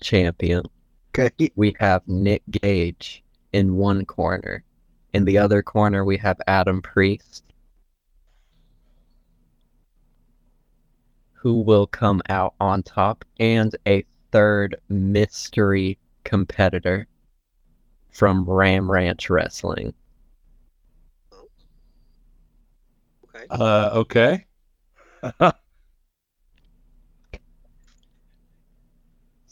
Champion. 0.00 0.64
Okay. 1.10 1.50
We 1.56 1.74
have 1.80 2.06
Nick 2.06 2.42
Gage 2.50 3.24
in 3.52 3.76
one 3.76 4.04
corner. 4.04 4.62
In 5.12 5.24
the 5.24 5.38
other 5.38 5.62
corner, 5.62 6.04
we 6.04 6.16
have 6.18 6.40
Adam 6.46 6.80
Priest, 6.80 7.42
who 11.40 11.60
will 11.60 11.86
come 11.86 12.20
out 12.28 12.54
on 12.60 12.82
top, 12.82 13.24
and 13.38 13.74
a 13.86 14.04
third 14.32 14.76
mystery 14.88 15.98
competitor 16.24 17.06
from 18.10 18.44
Ram 18.44 18.90
Ranch 18.90 19.30
Wrestling. 19.30 19.94
Okay. 23.34 23.46
Uh, 23.50 23.90
okay. 23.94 24.46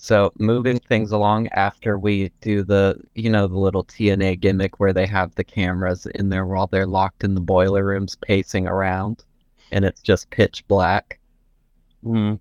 So 0.07 0.33
moving 0.39 0.79
things 0.79 1.11
along 1.11 1.49
after 1.49 1.99
we 1.99 2.31
do 2.41 2.63
the, 2.63 2.97
you 3.17 3.29
know, 3.29 3.49
the 3.49 3.59
little 3.59 3.83
TNA 3.83 4.39
gimmick 4.39 4.79
where 4.79 4.93
they 4.93 5.05
have 5.05 5.35
the 5.35 5.43
cameras 5.43 6.07
in 6.15 6.29
there 6.29 6.47
while 6.47 6.69
they're 6.69 6.87
locked 6.87 7.25
in 7.25 7.35
the 7.35 7.41
boiler 7.41 7.85
rooms 7.85 8.15
pacing 8.15 8.69
around 8.69 9.25
and 9.73 9.85
it's 9.85 10.01
just 10.01 10.31
pitch 10.31 10.65
black, 10.69 11.19
Hmm. 12.07 12.35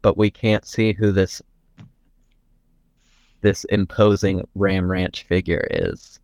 but 0.00 0.16
we 0.16 0.30
can't 0.30 0.64
see 0.64 0.94
who 0.94 1.12
this 1.12 1.42
this 3.42 3.64
imposing 3.64 4.48
Ram 4.54 4.90
Ranch 4.90 5.24
figure 5.24 5.66
is. 5.70 6.18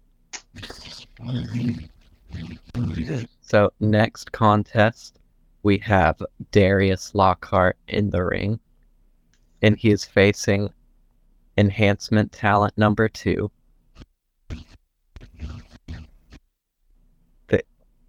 So 3.42 3.74
next 3.78 4.32
contest, 4.32 5.18
we 5.62 5.76
have 5.78 6.22
Darius 6.50 7.14
Lockhart 7.14 7.76
in 7.88 8.08
the 8.08 8.24
ring, 8.24 8.58
and 9.60 9.76
he 9.76 9.90
is 9.90 10.06
facing 10.06 10.70
enhancement 11.58 12.32
talent 12.32 12.78
number 12.78 13.06
two. 13.06 13.50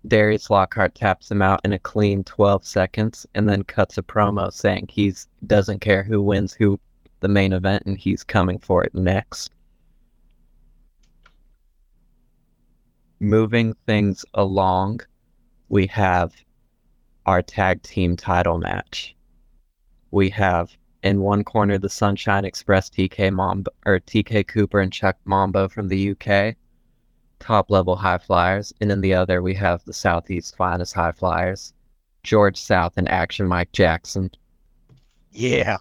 Darius 0.08 0.50
Lockhart 0.50 0.96
taps 0.96 1.32
him 1.32 1.42
out 1.42 1.62
in 1.64 1.74
a 1.74 1.80
clean 1.80 2.24
12 2.24 2.66
seconds, 2.66 3.26
and 3.36 3.48
then 3.48 3.64
cuts 3.64 3.98
a 3.98 4.04
promo 4.04 4.52
saying 4.52 4.90
he's 4.90 5.28
doesn't 5.48 5.80
care 5.80 6.04
who 6.04 6.22
wins 6.22 6.54
who 6.54 6.80
the 7.22 7.30
main 7.30 7.54
event, 7.54 7.84
and 7.86 7.98
he's 7.98 8.24
coming 8.24 8.60
for 8.60 8.84
it 8.84 8.94
next. 8.94 9.52
Moving 13.22 13.74
things 13.86 14.26
along, 14.34 15.00
we 15.70 15.88
have 15.88 16.34
our 17.26 17.42
tag 17.42 17.82
team 17.82 18.18
title 18.18 18.58
match. 18.58 19.16
We 20.12 20.30
have 20.32 20.76
in 21.04 21.22
one 21.22 21.46
corner 21.46 21.78
the 21.78 21.90
Sunshine 21.90 22.44
Express 22.44 22.90
TK 22.90 23.32
Mambo 23.32 23.72
or 23.86 24.00
TK 24.02 24.48
Cooper 24.48 24.82
and 24.82 24.92
Chuck 24.92 25.18
Mambo 25.24 25.70
from 25.70 25.88
the 25.88 26.12
UK, 26.12 26.56
top 27.44 27.70
level 27.70 27.96
high 27.96 28.18
flyers, 28.18 28.74
and 28.80 28.90
in 28.92 29.02
the 29.02 29.14
other 29.14 29.42
we 29.42 29.54
have 29.56 29.84
the 29.84 29.94
Southeast 29.94 30.56
finest 30.56 30.94
high 30.94 31.12
flyers, 31.12 31.74
George 32.24 32.58
South 32.58 32.94
and 32.96 33.08
Action 33.10 33.48
Mike 33.48 33.72
Jackson. 33.74 34.32
Yeah. 35.32 35.78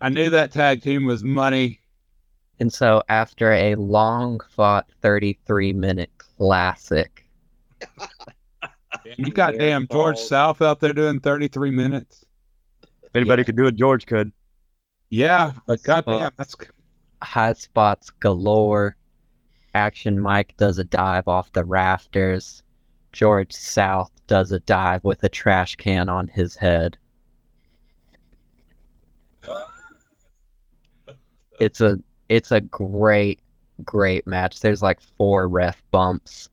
I 0.00 0.08
knew 0.08 0.30
that 0.30 0.52
tag 0.52 0.80
team 0.82 1.04
was 1.04 1.22
money. 1.24 1.80
And 2.60 2.72
so 2.72 3.02
after 3.08 3.52
a 3.52 3.74
long 3.74 4.40
fought 4.50 4.86
33 5.02 5.72
minute 5.72 6.10
classic, 6.18 7.28
You 9.16 9.30
got 9.30 9.54
damn 9.58 9.86
George. 9.88 10.18
South 10.18 10.62
out 10.62 10.80
there 10.80 10.92
doing 10.92 11.20
33 11.20 11.70
minutes. 11.72 12.24
If 13.02 13.14
anybody 13.14 13.44
could 13.44 13.56
do 13.56 13.66
it, 13.66 13.74
George 13.76 14.06
could. 14.06 14.32
Yeah, 15.10 15.52
but 15.66 15.80
Well- 15.86 16.02
goddamn, 16.02 16.30
that's 16.36 16.54
high 17.22 17.52
spots 17.54 18.10
galore. 18.10 18.96
Action 19.74 20.18
Mike 20.20 20.54
does 20.56 20.78
a 20.78 20.84
dive 20.84 21.28
off 21.28 21.52
the 21.52 21.64
rafters. 21.64 22.62
George 23.12 23.52
South 23.52 24.10
does 24.26 24.52
a 24.52 24.60
dive 24.60 25.04
with 25.04 25.22
a 25.24 25.28
trash 25.28 25.76
can 25.76 26.08
on 26.08 26.28
his 26.28 26.56
head. 26.56 26.96
It's 31.60 31.80
a 31.80 31.98
it's 32.28 32.52
a 32.52 32.60
great 32.60 33.40
great 33.84 34.26
match. 34.26 34.60
There's 34.60 34.82
like 34.82 35.00
four 35.00 35.48
ref 35.48 35.82
bumps. 35.90 36.48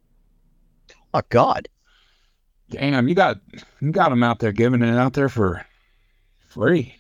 Oh 1.13 1.21
God. 1.29 1.67
damn. 2.69 3.07
You 3.07 3.15
got 3.15 3.39
you 3.81 3.91
got 3.91 4.09
them 4.09 4.23
out 4.23 4.39
there 4.39 4.51
giving 4.51 4.81
it 4.81 4.95
out 4.97 5.13
there 5.13 5.29
for 5.29 5.65
free. 6.47 6.95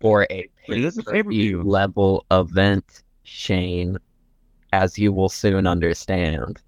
for 0.00 0.26
a 0.30 0.48
It 0.72 0.84
is 0.84 0.98
a 0.98 1.02
pay-per-view 1.02 1.62
level 1.62 2.24
event, 2.30 3.02
Shane, 3.24 3.98
as 4.72 4.98
you 4.98 5.12
will 5.12 5.28
soon 5.28 5.66
understand. 5.66 6.60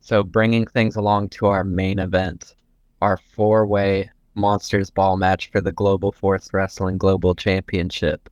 So, 0.00 0.22
bringing 0.22 0.66
things 0.66 0.96
along 0.96 1.28
to 1.30 1.46
our 1.46 1.64
main 1.64 1.98
event, 1.98 2.54
our 3.02 3.16
four 3.16 3.66
way 3.66 4.10
Monsters 4.34 4.90
Ball 4.90 5.16
match 5.16 5.50
for 5.50 5.60
the 5.60 5.72
Global 5.72 6.12
Force 6.12 6.52
Wrestling 6.52 6.96
Global 6.96 7.34
Championship. 7.34 8.30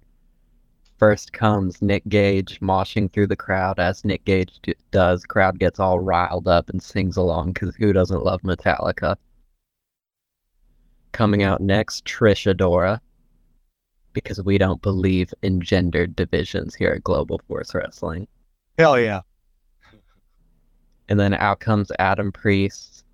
First 0.98 1.32
comes 1.34 1.82
Nick 1.82 2.08
Gage 2.08 2.60
moshing 2.60 3.12
through 3.12 3.26
the 3.26 3.36
crowd 3.36 3.78
as 3.78 4.04
Nick 4.04 4.24
Gage 4.24 4.60
d- 4.62 4.74
does. 4.92 5.24
Crowd 5.24 5.58
gets 5.58 5.78
all 5.78 6.00
riled 6.00 6.48
up 6.48 6.70
and 6.70 6.82
sings 6.82 7.18
along 7.18 7.52
because 7.52 7.74
who 7.74 7.92
doesn't 7.92 8.24
love 8.24 8.40
Metallica? 8.42 9.16
Coming 11.12 11.42
out 11.42 11.60
next, 11.60 12.06
Trish 12.06 12.50
Adora 12.50 13.00
because 14.16 14.42
we 14.42 14.56
don't 14.56 14.80
believe 14.80 15.34
in 15.42 15.60
gendered 15.60 16.16
divisions 16.16 16.74
here 16.74 16.92
at 16.92 17.04
Global 17.04 17.38
Force 17.46 17.74
Wrestling. 17.74 18.26
Hell 18.78 18.98
yeah. 18.98 19.20
And 21.10 21.20
then 21.20 21.34
out 21.34 21.60
comes 21.60 21.92
Adam 21.98 22.32
Priest, 22.32 23.04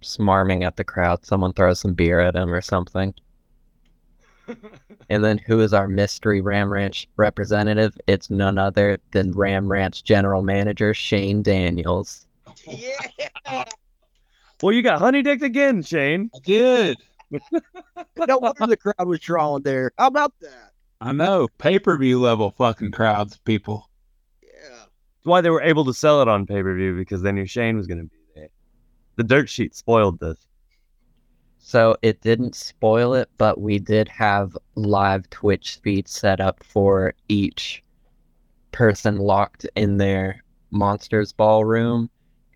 smarming 0.00 0.64
at 0.64 0.76
the 0.76 0.84
crowd. 0.84 1.26
Someone 1.26 1.52
throws 1.52 1.80
some 1.80 1.92
beer 1.92 2.18
at 2.20 2.34
him 2.34 2.52
or 2.52 2.62
something. 2.62 3.14
And 5.10 5.24
then 5.24 5.38
who 5.38 5.60
is 5.60 5.72
our 5.72 5.88
mystery 5.88 6.42
Ram 6.42 6.70
Ranch 6.70 7.08
representative? 7.16 7.96
It's 8.06 8.28
none 8.28 8.58
other 8.58 8.98
than 9.12 9.32
Ram 9.32 9.70
Ranch 9.70 10.04
general 10.04 10.42
manager 10.42 10.92
Shane 10.94 11.42
Daniels. 11.42 12.26
Yeah. 12.66 13.64
Well, 14.62 14.74
you 14.74 14.82
got 14.82 14.98
honey 14.98 15.22
dicked 15.22 15.42
again, 15.42 15.82
Shane. 15.82 16.30
Good. 16.44 16.98
No 17.30 18.38
wonder 18.38 18.66
the 18.66 18.76
crowd 18.76 19.06
was 19.06 19.20
drawing 19.20 19.62
there. 19.62 19.92
How 19.98 20.06
about 20.06 20.32
that? 20.40 20.72
I 21.00 21.12
know. 21.12 21.48
Pay 21.58 21.78
per 21.78 21.96
view 21.96 22.20
level 22.20 22.50
fucking 22.52 22.90
crowds, 22.90 23.38
people. 23.44 23.88
Yeah. 24.42 24.50
That's 24.70 25.24
why 25.24 25.40
they 25.40 25.50
were 25.50 25.62
able 25.62 25.84
to 25.84 25.94
sell 25.94 26.22
it 26.22 26.28
on 26.28 26.46
pay 26.46 26.62
per 26.62 26.74
view 26.74 26.96
because 26.96 27.22
they 27.22 27.32
knew 27.32 27.46
Shane 27.46 27.76
was 27.76 27.86
going 27.86 27.98
to 27.98 28.04
be 28.04 28.16
there. 28.34 28.48
The 29.16 29.24
dirt 29.24 29.48
sheet 29.48 29.74
spoiled 29.74 30.18
this. 30.20 30.38
So 31.58 31.96
it 32.02 32.20
didn't 32.22 32.54
spoil 32.54 33.14
it, 33.14 33.28
but 33.36 33.60
we 33.60 33.78
did 33.78 34.08
have 34.08 34.56
live 34.74 35.28
Twitch 35.30 35.78
feeds 35.82 36.12
set 36.12 36.40
up 36.40 36.62
for 36.64 37.14
each 37.28 37.82
person 38.72 39.18
locked 39.18 39.66
in 39.74 39.98
their 39.98 40.42
Monsters 40.70 41.32
Ballroom. 41.32 42.08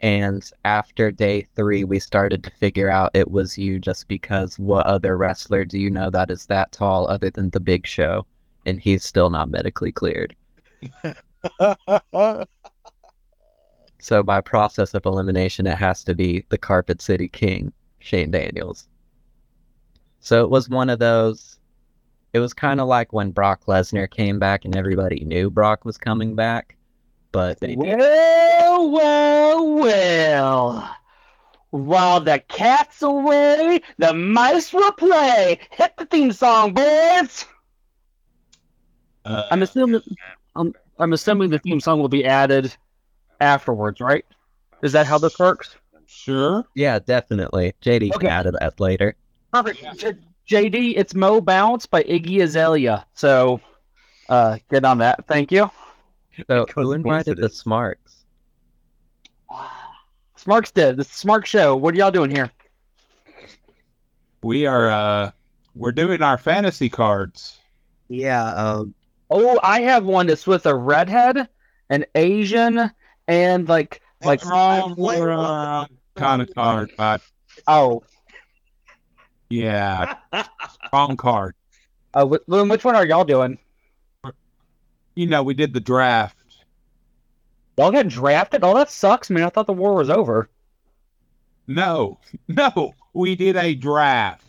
And 0.02 0.48
after 0.64 1.10
day 1.10 1.46
three, 1.54 1.84
we 1.84 1.98
started 2.00 2.42
to 2.44 2.50
figure 2.50 2.90
out 2.90 3.12
it 3.14 3.30
was 3.30 3.56
you 3.56 3.78
just 3.78 4.08
because 4.08 4.58
what 4.58 4.86
other 4.86 5.16
wrestler 5.16 5.64
do 5.64 5.78
you 5.78 5.90
know 5.90 6.10
that 6.10 6.30
is 6.30 6.46
that 6.46 6.72
tall 6.72 7.08
other 7.08 7.30
than 7.30 7.50
the 7.50 7.60
big 7.60 7.86
show? 7.86 8.26
And 8.66 8.80
he's 8.80 9.04
still 9.04 9.30
not 9.30 9.48
medically 9.50 9.92
cleared. 9.92 10.34
So 14.02 14.20
by 14.20 14.40
process 14.40 14.94
of 14.94 15.06
elimination, 15.06 15.64
it 15.68 15.78
has 15.78 16.02
to 16.04 16.14
be 16.14 16.44
the 16.48 16.58
Carpet 16.58 17.00
City 17.00 17.28
King, 17.28 17.72
Shane 18.00 18.32
Daniels. 18.32 18.88
So 20.18 20.42
it 20.42 20.50
was 20.50 20.68
one 20.68 20.90
of 20.90 20.98
those. 20.98 21.60
It 22.32 22.40
was 22.40 22.52
kind 22.52 22.80
of 22.80 22.88
like 22.88 23.12
when 23.12 23.30
Brock 23.30 23.66
Lesnar 23.66 24.10
came 24.10 24.40
back 24.40 24.64
and 24.64 24.74
everybody 24.74 25.24
knew 25.24 25.50
Brock 25.50 25.84
was 25.84 25.98
coming 25.98 26.34
back, 26.34 26.76
but 27.32 27.58
they 27.60 27.74
Well, 27.76 28.90
well, 28.90 29.74
well. 29.74 30.96
While 31.70 32.20
the 32.20 32.38
cat's 32.48 33.00
away, 33.00 33.80
the 33.96 34.12
mice 34.12 34.72
will 34.74 34.92
play. 34.92 35.58
Hit 35.70 35.94
the 35.96 36.04
theme 36.04 36.32
song, 36.32 36.74
boys. 36.74 37.46
Uh, 39.24 39.44
I'm 39.50 39.62
assuming. 39.62 40.02
I'm, 40.54 40.74
I'm 40.98 41.12
assuming 41.14 41.48
the 41.50 41.58
theme 41.58 41.80
song 41.80 41.98
will 41.98 42.08
be 42.10 42.26
added 42.26 42.76
afterwards, 43.40 44.00
right? 44.00 44.24
Is 44.82 44.92
that 44.92 45.06
how 45.06 45.16
this 45.18 45.38
works? 45.38 45.76
sure. 46.06 46.64
yeah, 46.74 46.98
definitely. 46.98 47.72
JD 47.82 48.10
Okay. 48.14 48.26
can 48.26 48.28
add 48.28 48.46
that 48.60 48.78
later. 48.78 49.16
Perfect. 49.52 49.82
J- 49.98 50.68
JD, 50.70 50.94
it's 50.96 51.14
Mo 51.14 51.40
Bounce 51.40 51.86
by 51.86 52.02
Iggy 52.02 52.42
Azalea. 52.42 53.06
So, 53.14 53.60
uh, 54.28 54.58
get 54.70 54.84
on 54.84 54.98
that. 54.98 55.26
Thank 55.26 55.50
you. 55.52 55.70
So 56.48 56.66
who 56.74 56.92
invited 56.92 57.38
the. 57.38 57.48
Smarks? 57.48 58.24
Smarks 60.36 60.70
did. 60.70 60.96
The 60.96 61.04
Smart 61.04 61.46
Show. 61.46 61.76
What 61.76 61.94
are 61.94 61.98
y'all 61.98 62.10
doing 62.10 62.30
here? 62.30 62.50
We 64.42 64.66
are 64.66 64.90
uh 64.90 65.30
we're 65.74 65.92
doing 65.92 66.20
our 66.22 66.36
fantasy 66.36 66.88
cards. 66.88 67.58
Yeah. 68.08 68.44
Um, 68.44 68.94
Oh, 69.34 69.58
I 69.62 69.80
have 69.80 70.04
one 70.04 70.26
that's 70.26 70.46
with 70.46 70.66
a 70.66 70.74
redhead, 70.74 71.48
an 71.88 72.04
Asian, 72.14 72.90
and 73.26 73.66
like 73.66 74.02
like 74.22 74.44
wrong, 74.44 74.94
wait, 74.98 75.22
wrong 75.22 75.88
kind 76.16 76.42
of 76.42 76.54
card, 76.54 76.92
but 76.98 77.22
oh, 77.66 78.02
yeah, 79.48 80.16
wrong 80.92 81.16
card. 81.16 81.54
uh, 82.12 82.26
which 82.26 82.84
one 82.84 82.94
are 82.94 83.06
y'all 83.06 83.24
doing? 83.24 83.58
You 85.14 85.26
know, 85.26 85.42
we 85.42 85.54
did 85.54 85.72
the 85.72 85.80
draft. 85.80 86.36
Y'all 87.76 87.90
got 87.90 88.08
drafted? 88.08 88.64
Oh, 88.64 88.74
that 88.74 88.90
sucks, 88.90 89.30
man. 89.30 89.44
I 89.44 89.48
thought 89.48 89.66
the 89.66 89.72
war 89.72 89.94
was 89.94 90.10
over. 90.10 90.48
No, 91.66 92.18
no, 92.48 92.94
we 93.12 93.34
did 93.34 93.56
a 93.56 93.74
draft. 93.74 94.44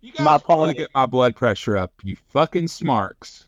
You 0.00 0.12
guys 0.12 0.24
My 0.24 0.54
want 0.54 0.70
to 0.70 0.76
get 0.76 0.90
my 0.94 1.06
blood 1.06 1.34
pressure 1.34 1.76
up, 1.76 1.92
you 2.02 2.16
fucking 2.28 2.68
smarks. 2.68 3.46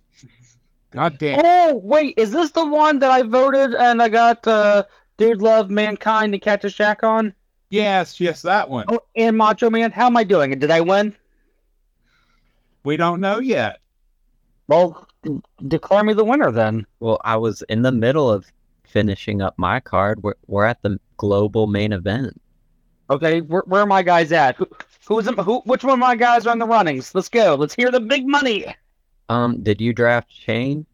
God 0.91 1.19
damn. 1.19 1.41
Oh, 1.45 1.75
wait, 1.83 2.15
is 2.17 2.31
this 2.31 2.53
the 2.53 2.65
one 2.65 2.99
that 3.01 3.11
I 3.11 3.23
voted 3.23 3.75
and 3.75 4.01
I 4.01 4.09
got 4.09 4.47
uh, 4.47 4.85
Dude 5.19 5.43
Love 5.43 5.69
Mankind 5.69 6.33
and 6.33 6.65
a 6.65 6.71
Jack 6.71 7.03
on? 7.03 7.35
Yes, 7.69 8.19
yes, 8.21 8.43
that 8.43 8.71
one. 8.71 8.87
Oh, 8.89 9.01
and 9.15 9.37
Macho 9.37 9.69
Man. 9.69 9.91
How 9.91 10.07
am 10.07 10.17
I 10.17 10.25
doing? 10.25 10.59
Did 10.59 10.71
I 10.71 10.81
win? 10.81 11.15
We 12.85 12.97
don't 12.97 13.21
know 13.21 13.41
yet. 13.41 13.81
Well, 14.69 15.07
declare 15.69 16.05
me 16.05 16.13
the 16.13 16.25
winner 16.25 16.51
then. 16.51 16.87
Well, 17.01 17.21
I 17.25 17.37
was 17.37 17.63
in 17.69 17.83
the 17.83 17.93
middle 17.93 18.31
of 18.31 18.47
finishing 18.85 19.43
up 19.43 19.55
my 19.59 19.81
card. 19.81 20.23
We're, 20.23 20.35
we're 20.47 20.65
at 20.65 20.83
the 20.83 20.99
global 21.17 21.67
main 21.67 21.93
event. 21.93 22.41
Okay, 23.11 23.41
where, 23.41 23.63
where 23.67 23.83
are 23.83 23.87
my 23.87 24.03
guys 24.03 24.33
at? 24.33 24.57
Who, 24.57 24.69
who's 25.07 25.29
who? 25.29 25.61
Which 25.61 25.85
one 25.85 25.95
of 25.95 25.99
my 25.99 26.17
guys 26.17 26.47
are 26.47 26.53
in 26.53 26.59
the 26.59 26.67
runnings? 26.67 27.15
Let's 27.15 27.29
go. 27.29 27.55
Let's 27.55 27.75
hear 27.75 27.91
the 27.91 28.01
big 28.01 28.27
money. 28.27 28.75
Um, 29.29 29.63
did 29.63 29.81
you 29.81 29.93
draft 29.93 30.33
Shane? 30.33 30.87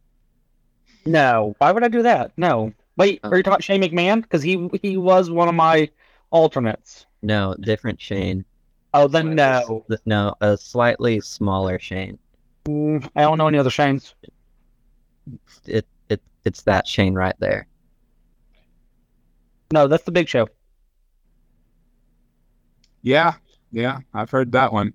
No, 1.04 1.54
why 1.58 1.72
would 1.72 1.84
I 1.84 1.88
do 1.88 2.02
that? 2.02 2.32
No. 2.36 2.72
Wait, 2.96 3.20
are 3.24 3.36
you 3.36 3.42
talking 3.42 3.52
about 3.52 3.64
Shane 3.64 3.82
McMahon? 3.82 4.22
Because 4.22 4.42
he 4.42 4.70
he 4.82 4.96
was 4.96 5.30
one 5.30 5.48
of 5.48 5.54
my 5.54 5.88
alternates. 6.30 7.06
No, 7.22 7.54
different 7.60 8.00
Shane. 8.00 8.44
Oh, 8.94 9.08
then 9.08 9.34
no. 9.34 9.84
No, 10.04 10.34
a 10.40 10.56
slightly 10.56 11.20
smaller 11.20 11.78
Shane. 11.78 12.18
Mm, 12.64 13.08
I 13.16 13.22
don't 13.22 13.38
know 13.38 13.48
any 13.48 13.58
other 13.58 13.70
Shanes. 13.70 14.14
It 15.66 15.86
it 16.08 16.22
it's 16.44 16.62
that 16.62 16.86
Shane 16.86 17.14
right 17.14 17.34
there. 17.38 17.66
No, 19.72 19.88
that's 19.88 20.04
the 20.04 20.12
Big 20.12 20.28
Show. 20.28 20.48
Yeah, 23.02 23.34
yeah, 23.72 23.98
I've 24.14 24.30
heard 24.30 24.52
that 24.52 24.72
one. 24.72 24.92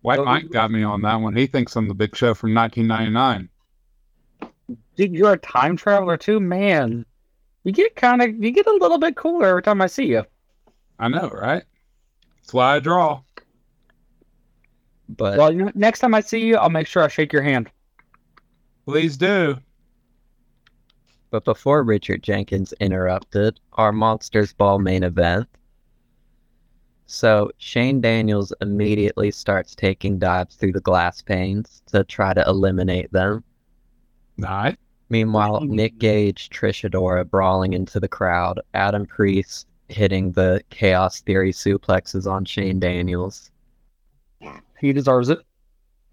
White 0.00 0.18
Oh, 0.20 0.24
Mike 0.24 0.50
got 0.50 0.70
me 0.70 0.82
on 0.82 1.02
that 1.02 1.16
one. 1.16 1.34
He 1.34 1.46
thinks 1.46 1.76
I'm 1.76 1.88
the 1.88 1.94
big 1.94 2.14
show 2.16 2.32
from 2.34 2.54
1999. 2.54 3.48
Dude, 4.96 5.12
you're 5.14 5.32
a 5.32 5.36
time 5.36 5.76
traveler 5.76 6.16
too, 6.16 6.40
man. 6.40 7.04
You 7.64 7.72
get 7.72 7.96
kind 7.96 8.22
of 8.22 8.42
you 8.42 8.50
get 8.52 8.66
a 8.66 8.72
little 8.72 8.98
bit 8.98 9.16
cooler 9.16 9.46
every 9.46 9.62
time 9.62 9.82
I 9.82 9.88
see 9.88 10.06
you. 10.06 10.24
I 10.98 11.08
know, 11.08 11.28
right? 11.28 11.64
That's 12.36 12.54
why 12.54 12.76
I 12.76 12.78
draw. 12.78 13.22
But 15.08 15.38
Well, 15.38 15.52
you 15.52 15.64
know, 15.66 15.72
next 15.74 16.00
time 16.00 16.14
I 16.14 16.20
see 16.20 16.40
you, 16.44 16.56
I'll 16.56 16.70
make 16.70 16.86
sure 16.86 17.02
I 17.02 17.08
shake 17.08 17.32
your 17.32 17.42
hand. 17.42 17.70
Please 18.86 19.16
do. 19.16 19.58
but 21.30 21.44
before 21.44 21.82
Richard 21.82 22.22
Jenkins 22.22 22.72
interrupted 22.80 23.60
our 23.74 23.92
Monsters 23.92 24.52
Ball 24.52 24.78
main 24.78 25.02
event. 25.02 25.46
So 27.06 27.50
Shane 27.58 28.00
Daniels 28.00 28.52
immediately 28.60 29.30
starts 29.30 29.74
taking 29.74 30.18
dives 30.18 30.54
through 30.56 30.72
the 30.72 30.80
glass 30.80 31.22
panes 31.22 31.82
to 31.86 32.04
try 32.04 32.32
to 32.34 32.44
eliminate 32.46 33.12
them. 33.12 33.44
Nice. 34.36 34.76
Meanwhile, 35.08 35.60
Nick 35.62 35.98
Gage, 35.98 36.48
Trish 36.50 36.88
Adora 36.88 37.28
brawling 37.28 37.74
into 37.74 38.00
the 38.00 38.08
crowd, 38.08 38.60
Adam 38.74 39.06
Priest 39.06 39.68
hitting 39.88 40.32
the 40.32 40.62
Chaos 40.70 41.20
Theory 41.20 41.52
suplexes 41.52 42.30
on 42.30 42.44
Shane 42.44 42.80
Daniels. 42.80 43.50
He 44.78 44.92
deserves 44.92 45.28
it. 45.28 45.38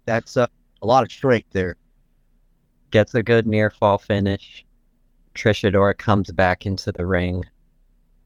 that's 0.06 0.36
uh, 0.36 0.46
a 0.82 0.86
lot 0.86 1.04
of 1.04 1.12
strength 1.12 1.48
there. 1.52 1.76
Gets 2.90 3.14
a 3.14 3.22
good 3.22 3.46
near 3.46 3.70
fall 3.70 3.98
finish. 3.98 4.64
Trish 5.34 5.68
Adora 5.70 5.96
comes 5.96 6.30
back 6.30 6.64
into 6.64 6.92
the 6.92 7.06
ring 7.06 7.44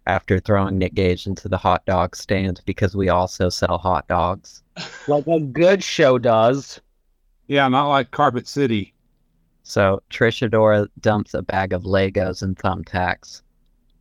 after 0.06 0.38
throwing 0.38 0.78
Nick 0.78 0.94
Gage 0.94 1.26
into 1.26 1.48
the 1.48 1.56
hot 1.56 1.84
dog 1.86 2.14
stand 2.16 2.60
because 2.66 2.96
we 2.96 3.08
also 3.08 3.48
sell 3.48 3.78
hot 3.78 4.06
dogs. 4.08 4.62
Like 5.08 5.26
a 5.26 5.40
good 5.40 5.82
show 5.82 6.18
does. 6.18 6.80
Yeah, 7.46 7.66
not 7.68 7.88
like 7.88 8.10
Carpet 8.10 8.46
City. 8.46 8.92
So 9.62 10.02
Trish 10.10 10.46
Adora 10.48 10.86
dumps 11.00 11.32
a 11.34 11.42
bag 11.42 11.72
of 11.72 11.82
Legos 11.84 12.42
and 12.42 12.56
thumbtacks 12.56 13.42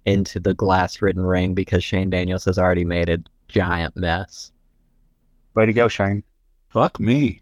into 0.06 0.40
the 0.40 0.54
glass 0.54 1.02
ridden 1.02 1.24
ring 1.24 1.54
because 1.54 1.84
Shane 1.84 2.10
Daniels 2.10 2.46
has 2.46 2.58
already 2.60 2.86
made 2.86 3.10
a 3.10 3.20
giant 3.48 3.96
mess. 3.96 4.52
Way 5.58 5.66
to 5.66 5.74
go, 5.74 5.88
Shane. 5.88 6.22
Fuck 6.70 7.00
me. 7.00 7.42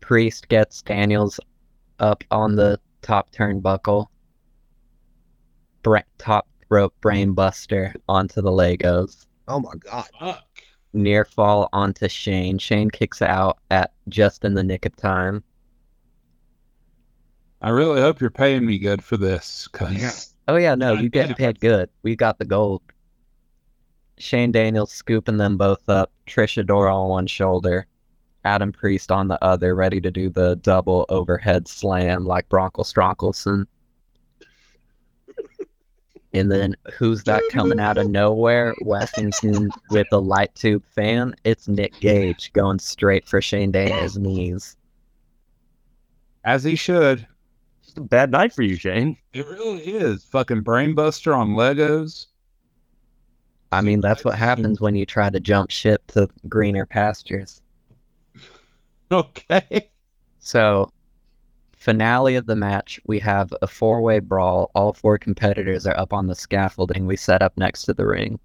Priest 0.00 0.48
gets 0.48 0.82
Daniels 0.82 1.40
up 1.98 2.22
on 2.30 2.56
the 2.56 2.78
top 3.00 3.32
turnbuckle. 3.32 4.08
Bra- 5.82 6.02
top 6.18 6.46
rope 6.68 6.94
brain 7.00 7.32
buster 7.32 7.94
onto 8.06 8.42
the 8.42 8.50
Legos. 8.50 9.24
Oh 9.48 9.58
my 9.60 9.72
god. 9.80 10.04
Fuck. 10.20 10.44
Near 10.92 11.24
fall 11.24 11.70
onto 11.72 12.06
Shane. 12.06 12.58
Shane 12.58 12.90
kicks 12.90 13.22
out 13.22 13.56
at 13.70 13.94
just 14.10 14.44
in 14.44 14.52
the 14.52 14.62
nick 14.62 14.84
of 14.84 14.94
time. 14.94 15.42
I 17.62 17.70
really 17.70 18.02
hope 18.02 18.20
you're 18.20 18.28
paying 18.28 18.66
me 18.66 18.76
good 18.76 19.02
for 19.02 19.16
this, 19.16 19.68
cause 19.68 20.34
Oh 20.48 20.56
yeah, 20.56 20.74
no, 20.74 20.96
God 20.96 21.02
you 21.02 21.08
get 21.08 21.28
damn. 21.28 21.36
paid 21.36 21.60
good. 21.60 21.88
We 22.02 22.14
got 22.14 22.38
the 22.38 22.44
gold. 22.44 22.82
Shane 24.18 24.52
Daniels 24.52 24.92
scooping 24.92 25.36
them 25.36 25.56
both 25.56 25.88
up, 25.88 26.10
Trish 26.26 26.62
Adora 26.62 26.94
on 26.94 27.08
one 27.08 27.26
shoulder, 27.26 27.86
Adam 28.44 28.72
Priest 28.72 29.12
on 29.12 29.28
the 29.28 29.42
other, 29.44 29.74
ready 29.74 30.00
to 30.00 30.10
do 30.10 30.30
the 30.30 30.56
double 30.56 31.04
overhead 31.08 31.68
slam 31.68 32.24
like 32.24 32.48
Bronco 32.48 32.82
Stronkelson. 32.82 33.66
And 36.32 36.52
then 36.52 36.76
who's 36.92 37.24
that 37.24 37.42
coming 37.50 37.80
out 37.80 37.96
of 37.96 38.10
nowhere? 38.10 38.74
Wessington 38.82 39.70
with 39.90 40.06
a 40.12 40.18
light 40.18 40.54
tube 40.54 40.84
fan. 40.84 41.34
It's 41.44 41.66
Nick 41.66 41.98
Gage 42.00 42.52
going 42.52 42.78
straight 42.78 43.26
for 43.26 43.40
Shane 43.40 43.72
Daniels' 43.72 44.18
knees. 44.18 44.76
As 46.44 46.62
he 46.62 46.76
should. 46.76 47.26
It's 47.82 47.94
a 47.96 48.02
bad 48.02 48.30
night 48.30 48.52
for 48.52 48.62
you, 48.62 48.76
Shane. 48.76 49.16
It 49.32 49.46
really 49.46 49.80
is. 49.80 50.24
Fucking 50.24 50.62
brainbuster 50.62 51.34
on 51.34 51.54
Legos. 51.54 52.26
I 53.72 53.80
mean, 53.80 54.00
that's 54.00 54.24
what 54.24 54.38
happens 54.38 54.80
when 54.80 54.94
you 54.94 55.04
try 55.04 55.30
to 55.30 55.40
jump 55.40 55.70
ship 55.70 56.06
to 56.08 56.28
greener 56.48 56.86
pastures. 56.86 57.60
Okay. 59.10 59.88
So, 60.40 60.90
finale 61.76 62.36
of 62.36 62.46
the 62.46 62.56
match, 62.56 63.00
we 63.06 63.18
have 63.20 63.54
a 63.62 63.66
four 63.66 64.00
way 64.00 64.18
brawl. 64.18 64.70
All 64.74 64.92
four 64.92 65.18
competitors 65.18 65.86
are 65.86 65.98
up 65.98 66.12
on 66.12 66.26
the 66.26 66.34
scaffolding 66.34 67.06
we 67.06 67.16
set 67.16 67.42
up 67.42 67.56
next 67.56 67.82
to 67.84 67.94
the 67.94 68.06
ring. 68.06 68.38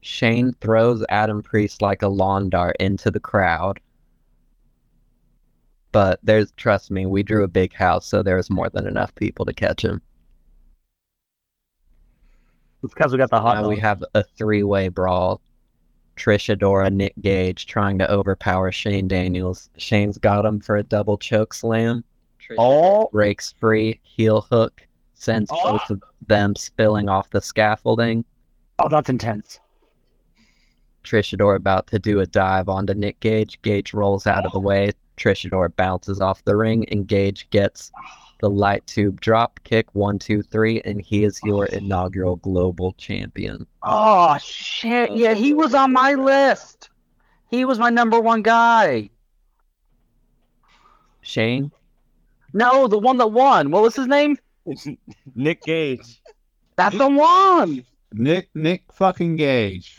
Shane 0.00 0.54
throws 0.60 1.04
Adam 1.08 1.42
Priest 1.42 1.82
like 1.82 2.02
a 2.02 2.08
lawn 2.08 2.48
dart 2.48 2.76
into 2.78 3.10
the 3.10 3.20
crowd. 3.20 3.80
But 5.92 6.20
there's, 6.22 6.52
trust 6.52 6.90
me, 6.90 7.06
we 7.06 7.22
drew 7.22 7.42
a 7.42 7.48
big 7.48 7.72
house, 7.72 8.06
so 8.06 8.22
there's 8.22 8.50
more 8.50 8.68
than 8.70 8.86
enough 8.86 9.14
people 9.14 9.44
to 9.46 9.52
catch 9.52 9.84
him. 9.84 10.00
It's 12.86 12.94
because 12.94 13.12
we 13.12 13.18
got 13.18 13.30
the 13.30 13.40
hot 13.40 13.62
Now 13.62 13.68
we 13.68 13.78
have 13.78 14.02
a 14.14 14.22
three 14.22 14.62
way 14.62 14.88
brawl. 14.88 15.40
Trish 16.16 16.56
Adora, 16.56 16.90
Nick 16.90 17.12
Gage 17.20 17.66
trying 17.66 17.98
to 17.98 18.10
overpower 18.10 18.72
Shane 18.72 19.08
Daniels. 19.08 19.68
Shane's 19.76 20.16
got 20.18 20.46
him 20.46 20.60
for 20.60 20.76
a 20.76 20.82
double 20.82 21.18
choke 21.18 21.52
slam. 21.52 22.04
Trish 22.40 22.54
Oh, 22.58 23.08
breaks 23.12 23.52
free, 23.58 24.00
heel 24.02 24.40
hook, 24.42 24.86
sends 25.14 25.50
Oh. 25.52 25.72
both 25.72 25.90
of 25.90 26.02
them 26.26 26.54
spilling 26.56 27.08
off 27.08 27.28
the 27.30 27.40
scaffolding. 27.40 28.24
oh, 28.78 28.88
that's 28.88 29.10
intense. 29.10 29.58
Trish 31.04 31.36
Adora 31.36 31.56
about 31.56 31.86
to 31.88 31.98
do 31.98 32.20
a 32.20 32.26
dive 32.26 32.68
onto 32.68 32.94
Nick 32.94 33.18
Gage. 33.20 33.60
Gage 33.62 33.92
rolls 33.94 34.26
out 34.26 34.46
of 34.46 34.52
the 34.52 34.58
oh. 34.58 34.62
way. 34.62 34.92
Trish 35.16 35.48
Adora 35.50 35.74
bounces 35.74 36.20
off 36.20 36.44
the 36.44 36.56
ring, 36.56 36.88
and 36.90 37.06
Gage 37.06 37.48
gets 37.50 37.90
ah. 37.96 38.25
The 38.38 38.50
light 38.50 38.86
tube 38.86 39.20
drop 39.20 39.60
kick 39.64 39.94
one, 39.94 40.18
two, 40.18 40.42
three, 40.42 40.80
and 40.82 41.00
he 41.00 41.24
is 41.24 41.40
your 41.44 41.66
inaugural 41.66 42.36
global 42.36 42.92
champion. 42.98 43.66
Oh 43.82 44.36
shit! 44.38 45.12
Yeah, 45.12 45.34
he 45.34 45.54
was 45.54 45.74
on 45.74 45.92
my 45.92 46.14
list. 46.14 46.90
He 47.50 47.64
was 47.64 47.78
my 47.78 47.90
number 47.90 48.20
one 48.20 48.42
guy. 48.42 49.10
Shane, 51.22 51.72
No, 52.52 52.86
the 52.86 52.98
one 52.98 53.16
that 53.18 53.28
won. 53.28 53.70
What 53.70 53.82
was 53.82 53.96
his 53.96 54.06
name? 54.06 54.38
Nick 55.34 55.62
Gage. 55.62 56.20
That's 56.76 56.96
the 56.96 57.08
one. 57.08 57.84
Nick 58.12 58.48
Nick 58.54 58.84
fucking 58.92 59.36
Gage. 59.36 59.98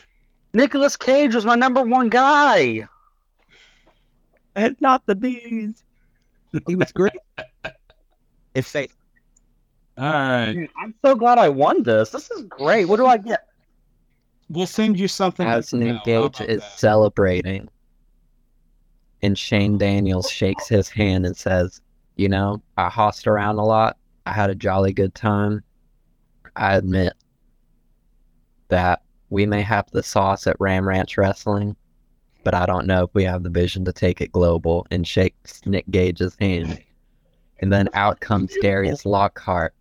Nicholas 0.53 0.95
Cage 0.95 1.35
was 1.35 1.45
my 1.45 1.55
number 1.55 1.83
one 1.83 2.09
guy. 2.09 2.87
And 4.55 4.75
not 4.79 5.05
the 5.05 5.15
bees. 5.15 5.83
He 6.65 6.75
was 6.75 6.91
great. 6.91 7.13
It's 8.57 8.67
safe. 8.69 8.95
All 9.99 10.11
right. 10.11 10.51
Dude, 10.51 10.69
I'm 10.81 10.95
so 11.05 11.13
glad 11.13 11.37
I 11.37 11.47
won 11.47 11.83
this. 11.83 12.09
This 12.09 12.31
is 12.31 12.41
great. 12.43 12.85
What 12.85 12.97
do 12.97 13.05
I 13.05 13.17
get? 13.17 13.45
We'll 14.49 14.65
send 14.65 14.99
you 14.99 15.07
something. 15.07 15.45
as 15.45 15.71
now. 15.73 15.93
Nick 15.93 16.03
Gage 16.05 16.41
is 16.41 16.61
that? 16.61 16.79
celebrating, 16.79 17.69
and 19.21 19.37
Shane 19.37 19.77
Daniels 19.77 20.27
shakes 20.27 20.67
his 20.67 20.89
hand 20.89 21.27
and 21.27 21.37
says, 21.37 21.81
You 22.15 22.29
know, 22.29 22.63
I 22.77 22.89
hossed 22.89 23.27
around 23.27 23.59
a 23.59 23.63
lot. 23.63 23.97
I 24.25 24.33
had 24.33 24.49
a 24.49 24.55
jolly 24.55 24.91
good 24.91 25.13
time. 25.13 25.63
I 26.55 26.77
admit 26.77 27.13
that 28.69 29.03
we 29.29 29.45
may 29.45 29.61
have 29.61 29.85
the 29.91 30.01
sauce 30.01 30.47
at 30.47 30.59
Ram 30.59 30.87
Ranch 30.87 31.15
Wrestling, 31.15 31.75
but 32.43 32.55
I 32.55 32.65
don't 32.65 32.87
know 32.87 33.03
if 33.03 33.11
we 33.13 33.23
have 33.25 33.43
the 33.43 33.51
vision 33.51 33.85
to 33.85 33.93
take 33.93 34.19
it 34.19 34.31
global 34.31 34.87
and 34.89 35.07
shakes 35.07 35.63
Nick 35.67 35.85
Gage's 35.91 36.35
hand. 36.39 36.81
And 37.59 37.71
then 37.71 37.89
out 37.93 38.19
comes 38.19 38.53
Darius 38.61 39.05
Lockhart 39.05 39.73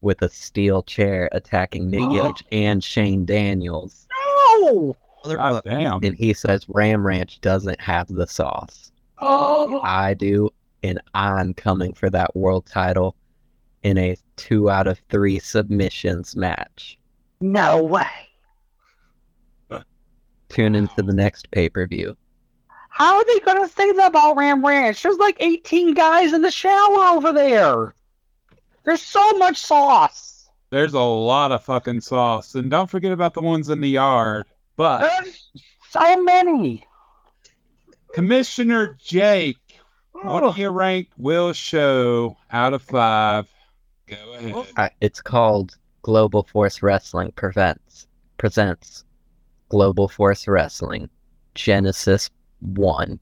with 0.00 0.20
a 0.22 0.28
steel 0.28 0.82
chair 0.82 1.28
attacking 1.32 1.90
Nick 1.90 2.02
oh. 2.02 2.32
Gage 2.32 2.44
and 2.52 2.82
Shane 2.82 3.24
Daniels. 3.24 4.06
No. 4.54 4.96
God 5.24 5.62
damn. 5.64 6.02
And 6.02 6.16
he 6.16 6.34
says 6.34 6.66
Ram 6.68 7.06
Ranch 7.06 7.40
doesn't 7.40 7.80
have 7.80 8.08
the 8.08 8.26
sauce. 8.26 8.92
Oh. 9.18 9.80
I 9.82 10.14
do, 10.14 10.50
and 10.82 11.00
I'm 11.14 11.54
coming 11.54 11.94
for 11.94 12.10
that 12.10 12.34
world 12.34 12.66
title 12.66 13.14
in 13.82 13.98
a 13.98 14.16
two 14.36 14.68
out 14.68 14.86
of 14.86 15.00
three 15.10 15.38
submissions 15.38 16.36
match. 16.36 16.98
No 17.40 17.82
way. 17.82 18.06
Tune 20.48 20.74
into 20.74 21.00
the 21.02 21.14
next 21.14 21.50
pay 21.50 21.70
per 21.70 21.86
view. 21.86 22.14
How 22.92 23.16
are 23.16 23.24
they 23.24 23.40
gonna 23.40 23.68
say 23.68 23.90
that 23.92 24.10
about 24.10 24.36
Ram 24.36 24.64
Ranch? 24.64 25.02
There's 25.02 25.16
like 25.16 25.36
18 25.40 25.94
guys 25.94 26.32
in 26.34 26.42
the 26.42 26.50
shower 26.50 27.16
over 27.16 27.32
there. 27.32 27.94
There's 28.84 29.00
so 29.00 29.32
much 29.38 29.56
sauce. 29.56 30.50
There's 30.70 30.92
a 30.92 31.00
lot 31.00 31.52
of 31.52 31.64
fucking 31.64 32.02
sauce. 32.02 32.54
And 32.54 32.70
don't 32.70 32.90
forget 32.90 33.10
about 33.12 33.34
the 33.34 33.40
ones 33.40 33.70
in 33.70 33.80
the 33.80 33.88
yard. 33.88 34.46
But 34.76 35.00
There's 35.00 35.48
so 35.90 36.22
many. 36.22 36.86
Commissioner 38.12 38.98
Jayke, 39.02 39.56
what 40.12 40.42
oh. 40.42 40.52
do 40.52 40.60
you 40.60 40.68
rank 40.68 41.08
Will 41.16 41.54
Show 41.54 42.36
out 42.50 42.74
of 42.74 42.82
five? 42.82 43.48
Go 44.06 44.34
ahead. 44.34 44.66
I, 44.76 44.90
it's 45.00 45.22
called 45.22 45.76
Global 46.02 46.42
Force 46.42 46.82
Wrestling 46.82 47.32
Prevents 47.32 48.06
presents 48.36 49.04
Global 49.70 50.08
Force 50.08 50.46
Wrestling 50.46 51.08
Genesis 51.54 52.28
One. 52.62 53.18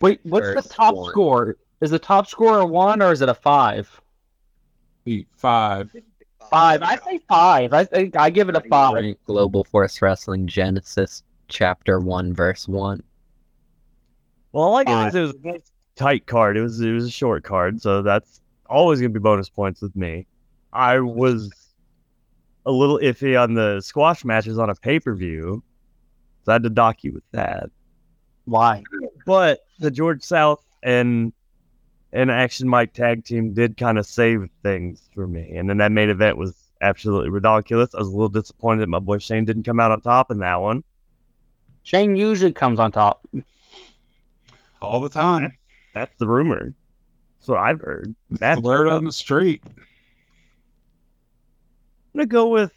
Wait, 0.00 0.20
what's 0.22 0.54
the 0.54 0.74
top 0.74 0.94
score. 0.94 1.10
score? 1.10 1.56
Is 1.82 1.90
the 1.90 1.98
top 1.98 2.26
score 2.26 2.60
a 2.60 2.66
one 2.66 3.02
or 3.02 3.12
is 3.12 3.20
it 3.20 3.28
a 3.28 3.34
five? 3.34 4.00
Beat 5.04 5.28
Five. 5.36 5.94
Five. 6.50 6.82
I 6.82 6.96
say 6.96 7.20
five. 7.28 7.72
I 7.72 7.84
think 7.84 8.16
I 8.16 8.30
give 8.30 8.48
it 8.48 8.56
a 8.56 8.60
five. 8.62 9.14
Global 9.26 9.64
Force 9.64 10.00
Wrestling 10.00 10.46
Genesis 10.46 11.22
Chapter 11.48 12.00
One 12.00 12.32
Verse 12.32 12.66
One. 12.66 13.02
Well, 14.52 14.64
all 14.64 14.76
I 14.76 14.84
got 14.84 15.04
Uh, 15.04 15.08
is 15.08 15.14
it 15.14 15.44
was 15.44 15.54
a 15.54 15.60
tight 15.96 16.26
card. 16.26 16.56
It 16.56 16.62
was 16.62 16.80
it 16.80 16.92
was 16.92 17.04
a 17.04 17.10
short 17.10 17.44
card, 17.44 17.80
so 17.80 18.02
that's 18.02 18.40
always 18.66 19.00
gonna 19.00 19.10
be 19.10 19.20
bonus 19.20 19.48
points 19.48 19.82
with 19.82 19.94
me. 19.94 20.26
I 20.72 20.98
was 21.00 21.52
a 22.66 22.72
little 22.72 22.98
iffy 22.98 23.40
on 23.40 23.54
the 23.54 23.80
squash 23.80 24.24
matches 24.24 24.58
on 24.58 24.70
a 24.70 24.74
pay 24.74 24.98
per 24.98 25.14
view, 25.14 25.62
so 26.44 26.52
I 26.52 26.54
had 26.54 26.62
to 26.62 26.70
dock 26.70 27.04
you 27.04 27.12
with 27.12 27.30
that. 27.32 27.70
Why? 28.44 28.82
But 29.26 29.60
the 29.78 29.90
George 29.90 30.22
South 30.22 30.64
and 30.82 31.32
and 32.12 32.30
Action 32.30 32.68
Mike 32.68 32.92
tag 32.92 33.24
team 33.24 33.54
did 33.54 33.76
kind 33.76 33.98
of 33.98 34.06
save 34.06 34.48
things 34.62 35.08
for 35.14 35.26
me, 35.26 35.56
and 35.56 35.68
then 35.70 35.78
that 35.78 35.92
main 35.92 36.10
event 36.10 36.36
was 36.36 36.54
absolutely 36.80 37.30
ridiculous. 37.30 37.94
I 37.94 37.98
was 37.98 38.08
a 38.08 38.12
little 38.12 38.28
disappointed 38.28 38.80
that 38.80 38.88
my 38.88 38.98
boy 38.98 39.18
Shane 39.18 39.44
didn't 39.44 39.64
come 39.64 39.80
out 39.80 39.92
on 39.92 40.00
top 40.00 40.30
in 40.30 40.38
that 40.38 40.60
one. 40.60 40.82
Shane 41.82 42.16
usually 42.16 42.52
comes 42.52 42.78
on 42.80 42.92
top. 42.92 43.26
All 44.82 45.00
the 45.00 45.08
time. 45.08 45.56
That's 45.94 46.16
the 46.18 46.26
rumor. 46.26 46.74
That's 47.38 47.48
what 47.48 47.58
I've 47.58 47.80
heard. 47.80 48.14
That's 48.30 48.60
Word 48.60 48.88
on 48.88 49.04
the 49.04 49.12
street. 49.12 49.62
I'm 49.66 49.74
gonna 52.14 52.26
go 52.26 52.48
with 52.48 52.72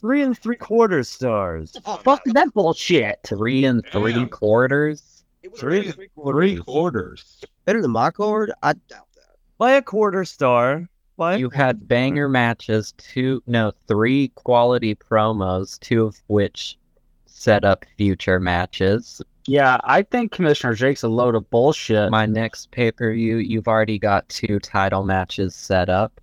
three 0.00 0.22
and 0.22 0.36
three 0.38 0.56
quarter 0.56 1.02
stars. 1.04 1.76
Fuck 2.02 2.22
that 2.24 2.52
bullshit. 2.54 3.20
Three 3.24 3.64
and 3.64 3.84
three 3.86 4.12
Damn. 4.12 4.28
quarters. 4.28 5.24
Three 5.56 5.86
and 5.86 5.94
three 5.94 6.08
Three 6.14 6.56
quarters. 6.56 6.60
quarters. 6.60 7.44
Better 7.64 7.82
than 7.82 7.90
my 7.90 8.10
card? 8.10 8.52
I 8.62 8.72
doubt 8.72 9.06
that. 9.16 9.36
By 9.58 9.72
a 9.72 9.82
quarter 9.82 10.24
star. 10.24 10.88
By 11.16 11.36
You 11.36 11.50
had 11.50 11.88
banger 11.88 12.28
matches, 12.28 12.94
two 12.96 13.42
no, 13.46 13.72
three 13.88 14.28
quality 14.36 14.94
promos, 14.94 15.78
two 15.80 16.04
of 16.04 16.16
which 16.28 16.78
set 17.26 17.64
up 17.64 17.84
future 17.96 18.38
matches. 18.38 19.20
Yeah, 19.46 19.78
I 19.82 20.02
think 20.02 20.30
Commissioner 20.30 20.74
Jayke's 20.74 21.02
a 21.02 21.08
load 21.08 21.34
of 21.34 21.48
bullshit. 21.50 22.10
My 22.10 22.26
next 22.26 22.70
pay 22.70 22.92
per 22.92 23.12
view, 23.14 23.38
you've 23.38 23.66
already 23.66 23.98
got 23.98 24.28
two 24.28 24.58
title 24.60 25.02
matches 25.04 25.54
set 25.56 25.88
up. 25.88 26.20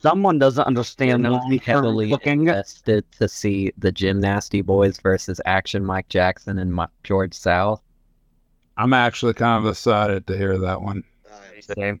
Someone 0.00 0.38
doesn't 0.38 0.64
understand 0.64 1.26
I'm 1.26 1.32
long-term 1.32 1.58
heavily 1.58 2.10
booking. 2.10 2.40
invested 2.40 3.04
to 3.18 3.28
see 3.28 3.72
the 3.78 3.90
Gymnasty 3.90 4.64
Boys 4.64 4.98
versus 5.00 5.40
Action 5.44 5.84
Mike 5.84 6.08
Jackson 6.08 6.58
and 6.58 6.74
Mi- 6.74 6.84
George 7.02 7.34
South. 7.34 7.82
I'm 8.76 8.92
actually 8.92 9.34
kind 9.34 9.64
of 9.64 9.70
excited 9.70 10.26
to 10.28 10.36
hear 10.36 10.56
that 10.58 10.80
one. 10.80 11.02
same. 11.60 12.00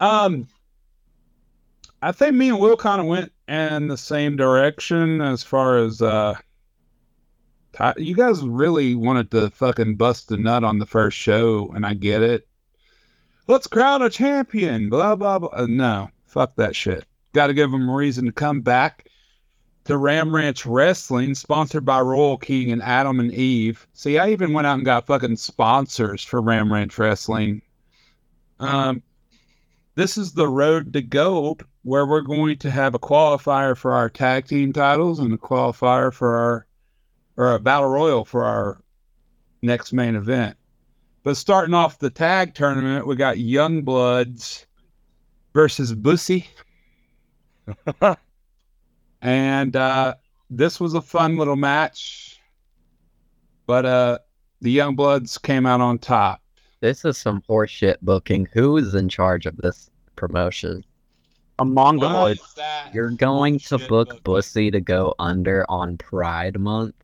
Um, 0.00 0.48
I 2.00 2.12
think 2.12 2.34
me 2.34 2.48
and 2.48 2.58
Will 2.58 2.76
kind 2.78 3.00
of 3.00 3.06
went 3.06 3.30
in 3.46 3.88
the 3.88 3.98
same 3.98 4.36
direction 4.36 5.20
as 5.20 5.42
far 5.42 5.76
as 5.78 6.00
uh 6.00 6.34
you 7.96 8.14
guys 8.14 8.42
really 8.42 8.94
wanted 8.94 9.30
to 9.30 9.50
fucking 9.50 9.96
bust 9.96 10.30
a 10.32 10.36
nut 10.36 10.64
on 10.64 10.78
the 10.78 10.86
first 10.86 11.16
show, 11.16 11.70
and 11.74 11.86
I 11.86 11.94
get 11.94 12.22
it. 12.22 12.46
Let's 13.46 13.66
crown 13.66 14.02
a 14.02 14.10
champion, 14.10 14.88
blah 14.88 15.14
blah 15.16 15.38
blah. 15.38 15.50
Uh, 15.52 15.66
no, 15.68 16.08
fuck 16.32 16.56
that 16.56 16.74
shit. 16.74 17.04
Got 17.34 17.48
to 17.48 17.54
give 17.54 17.70
them 17.70 17.88
a 17.88 17.94
reason 17.94 18.24
to 18.24 18.32
come 18.32 18.62
back 18.62 19.06
to 19.84 19.96
Ram 19.96 20.34
Ranch 20.34 20.64
Wrestling, 20.64 21.34
sponsored 21.34 21.84
by 21.84 22.00
Royal 22.00 22.38
King 22.38 22.72
and 22.72 22.82
Adam 22.82 23.20
and 23.20 23.32
Eve. 23.32 23.86
See, 23.92 24.18
I 24.18 24.30
even 24.30 24.52
went 24.52 24.66
out 24.66 24.76
and 24.76 24.84
got 24.84 25.06
fucking 25.06 25.36
sponsors 25.36 26.24
for 26.24 26.40
Ram 26.40 26.72
Ranch 26.72 26.96
Wrestling. 26.98 27.62
Um, 28.60 29.02
this 29.94 30.16
is 30.16 30.32
the 30.32 30.48
road 30.48 30.92
to 30.94 31.02
gold 31.02 31.64
where 31.82 32.06
we're 32.06 32.20
going 32.20 32.58
to 32.58 32.70
have 32.70 32.94
a 32.94 32.98
qualifier 32.98 33.76
for 33.76 33.92
our 33.92 34.08
tag 34.08 34.46
team 34.46 34.72
titles 34.72 35.18
and 35.18 35.34
a 35.34 35.38
qualifier 35.38 36.12
for 36.12 36.36
our 36.36 36.66
or 37.36 37.54
a 37.54 37.60
battle 37.60 37.88
royal 37.88 38.24
for 38.24 38.44
our 38.44 38.80
next 39.62 39.92
main 39.92 40.14
event. 40.14 40.56
But 41.24 41.36
starting 41.36 41.74
off 41.74 41.98
the 41.98 42.10
tag 42.10 42.54
tournament, 42.54 43.06
we 43.06 43.16
got 43.16 43.38
Young 43.38 43.82
Bloods 43.82 44.66
versus 45.52 45.94
Bussy. 45.94 46.48
and 49.22 49.76
uh, 49.76 50.14
this 50.50 50.80
was 50.80 50.94
a 50.94 51.02
fun 51.02 51.36
little 51.36 51.56
match. 51.56 52.40
But 53.66 53.86
uh, 53.86 54.18
the 54.60 54.70
Young 54.70 54.96
Bloods 54.96 55.38
came 55.38 55.66
out 55.66 55.80
on 55.80 55.98
top. 55.98 56.42
This 56.80 57.04
is 57.04 57.16
some 57.16 57.42
horseshit 57.48 57.96
booking. 58.02 58.48
Who 58.52 58.76
is 58.76 58.94
in 58.94 59.08
charge 59.08 59.46
of 59.46 59.56
this 59.58 59.90
promotion? 60.16 60.84
Among 61.58 61.98
the 61.98 62.08
mongoloid. 62.08 62.38
You're 62.92 63.10
going 63.10 63.60
to 63.60 63.78
book 63.78 64.24
Bussy 64.24 64.70
to 64.70 64.80
go 64.80 65.14
under 65.18 65.64
on 65.70 65.96
Pride 65.96 66.58
Month? 66.58 66.94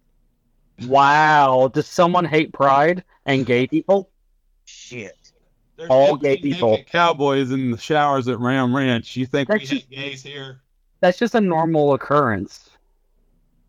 Wow. 0.86 1.70
Does 1.72 1.86
someone 1.86 2.24
hate 2.24 2.52
pride 2.52 3.04
and 3.26 3.46
gay 3.46 3.66
people? 3.66 4.10
Shit. 4.64 5.17
There's 5.78 5.90
all 5.90 6.16
gay 6.16 6.36
people. 6.36 6.76
Cowboys 6.86 7.52
in 7.52 7.70
the 7.70 7.78
showers 7.78 8.26
at 8.26 8.40
Ram 8.40 8.74
Ranch. 8.74 9.16
You 9.16 9.26
think 9.26 9.48
we 9.48 9.58
That's 9.58 9.70
hate 9.70 9.88
gays 9.88 10.22
here? 10.24 10.60
That's 11.00 11.16
just 11.16 11.36
a 11.36 11.40
normal 11.40 11.94
occurrence. 11.94 12.68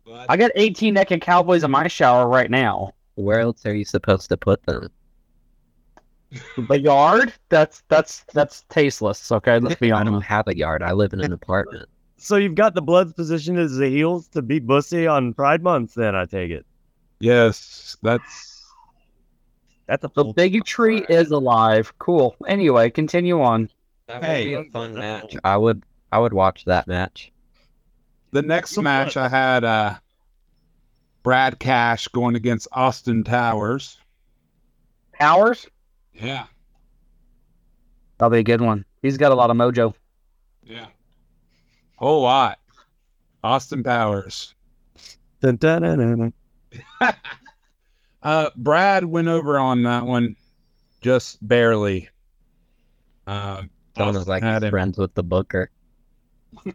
But 0.04 0.26
I 0.28 0.36
got 0.36 0.50
18 0.56 0.92
naked 0.92 1.20
cowboys 1.20 1.62
in 1.62 1.70
my 1.70 1.86
shower 1.86 2.26
right 2.26 2.50
now. 2.50 2.94
Where 3.14 3.38
else 3.38 3.64
are 3.64 3.74
you 3.74 3.84
supposed 3.84 4.28
to 4.30 4.36
put 4.36 4.60
them? 4.64 4.90
The 6.56 6.80
yard? 6.80 7.32
That's 7.48 7.84
that's 7.88 8.24
that's 8.32 8.62
tasteless. 8.70 9.30
Okay, 9.30 9.60
let's 9.60 9.78
be 9.78 9.92
honest. 9.92 10.08
I 10.08 10.12
don't 10.12 10.22
have 10.22 10.48
a 10.48 10.56
yard. 10.56 10.82
I 10.82 10.92
live 10.92 11.12
in 11.12 11.20
an 11.20 11.32
apartment. 11.32 11.88
So 12.16 12.36
you've 12.36 12.56
got 12.56 12.74
the 12.74 12.82
Bloods 12.82 13.12
positioned 13.12 13.58
as 13.58 13.76
the 13.76 13.88
heels 13.88 14.26
to 14.28 14.42
beat 14.42 14.66
Bussy 14.66 15.06
on 15.06 15.32
Pride 15.32 15.62
Month. 15.62 15.94
Then 15.94 16.16
I 16.16 16.24
take 16.26 16.50
it. 16.50 16.66
yes, 17.20 17.96
that's 18.02 18.49
That's 19.90 20.04
a 20.04 20.08
The 20.14 20.22
full. 20.22 20.32
bigotry 20.34 21.00
is 21.08 21.32
alive. 21.32 21.92
Cool. 21.98 22.36
Anyway, 22.46 22.90
continue 22.90 23.42
on. 23.42 23.68
That 24.06 24.22
would 24.22 24.44
be 24.44 24.54
a 24.54 24.60
a 24.60 24.64
fun 24.70 24.94
match. 24.94 25.34
I 25.42 25.56
would 25.56 25.82
I 26.12 26.20
would 26.20 26.32
watch 26.32 26.64
that 26.66 26.86
match. 26.86 27.32
the 28.30 28.42
next 28.42 28.78
match. 28.78 29.16
I 29.16 29.28
had 29.28 29.64
uh, 29.64 29.94
Brad 31.24 31.58
Cash 31.58 32.06
going 32.08 32.36
against 32.36 32.68
Austin 32.72 33.24
Towers. 33.24 33.98
Powers? 35.12 35.66
Yeah, 36.14 36.46
That'll 38.18 38.30
be 38.30 38.38
a 38.38 38.42
good 38.44 38.60
one. 38.60 38.84
He's 39.02 39.16
got 39.18 39.32
a 39.32 39.34
lot 39.34 39.50
of 39.50 39.56
mojo. 39.56 39.92
yeah, 40.64 40.86
whole 41.96 42.22
lot. 42.22 42.58
Austin 43.42 43.82
Powers. 43.82 44.54
Dun, 45.40 45.56
dun, 45.56 45.82
dun, 45.82 45.98
dun, 45.98 46.32
dun. 47.00 47.14
Uh, 48.22 48.50
Brad 48.56 49.04
went 49.04 49.28
over 49.28 49.58
on 49.58 49.82
that 49.84 50.04
one 50.06 50.36
just 51.00 51.46
barely. 51.46 52.08
Uh, 53.26 53.62
Sounds 53.96 54.26
like 54.28 54.42
had 54.42 54.62
he's 54.62 54.66
him. 54.68 54.70
friends 54.70 54.98
with 54.98 55.14
the 55.14 55.22
booker. 55.22 55.70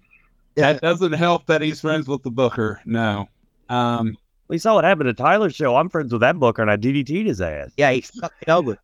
That 0.56 0.80
doesn't 0.80 1.12
help 1.12 1.48
that 1.48 1.62
he's 1.62 1.82
friends 1.82 2.08
with 2.08 2.24
the 2.24 2.32
Booker. 2.32 2.80
No. 2.86 3.28
Um, 3.68 4.16
We 4.48 4.58
saw 4.58 4.76
what 4.76 4.86
happened 4.86 5.08
to 5.08 5.14
Tyler's 5.14 5.54
show. 5.54 5.76
I'm 5.76 5.90
friends 5.90 6.14
with 6.14 6.22
that 6.22 6.40
booker, 6.40 6.62
and 6.62 6.72
I 6.72 6.78
DDT'd 6.78 7.28
his 7.28 7.42
ass. 7.42 7.74
Yeah, 7.76 7.92
he 7.92 8.00
fucked 8.00 8.48
me 8.48 8.54
over. 8.54 8.78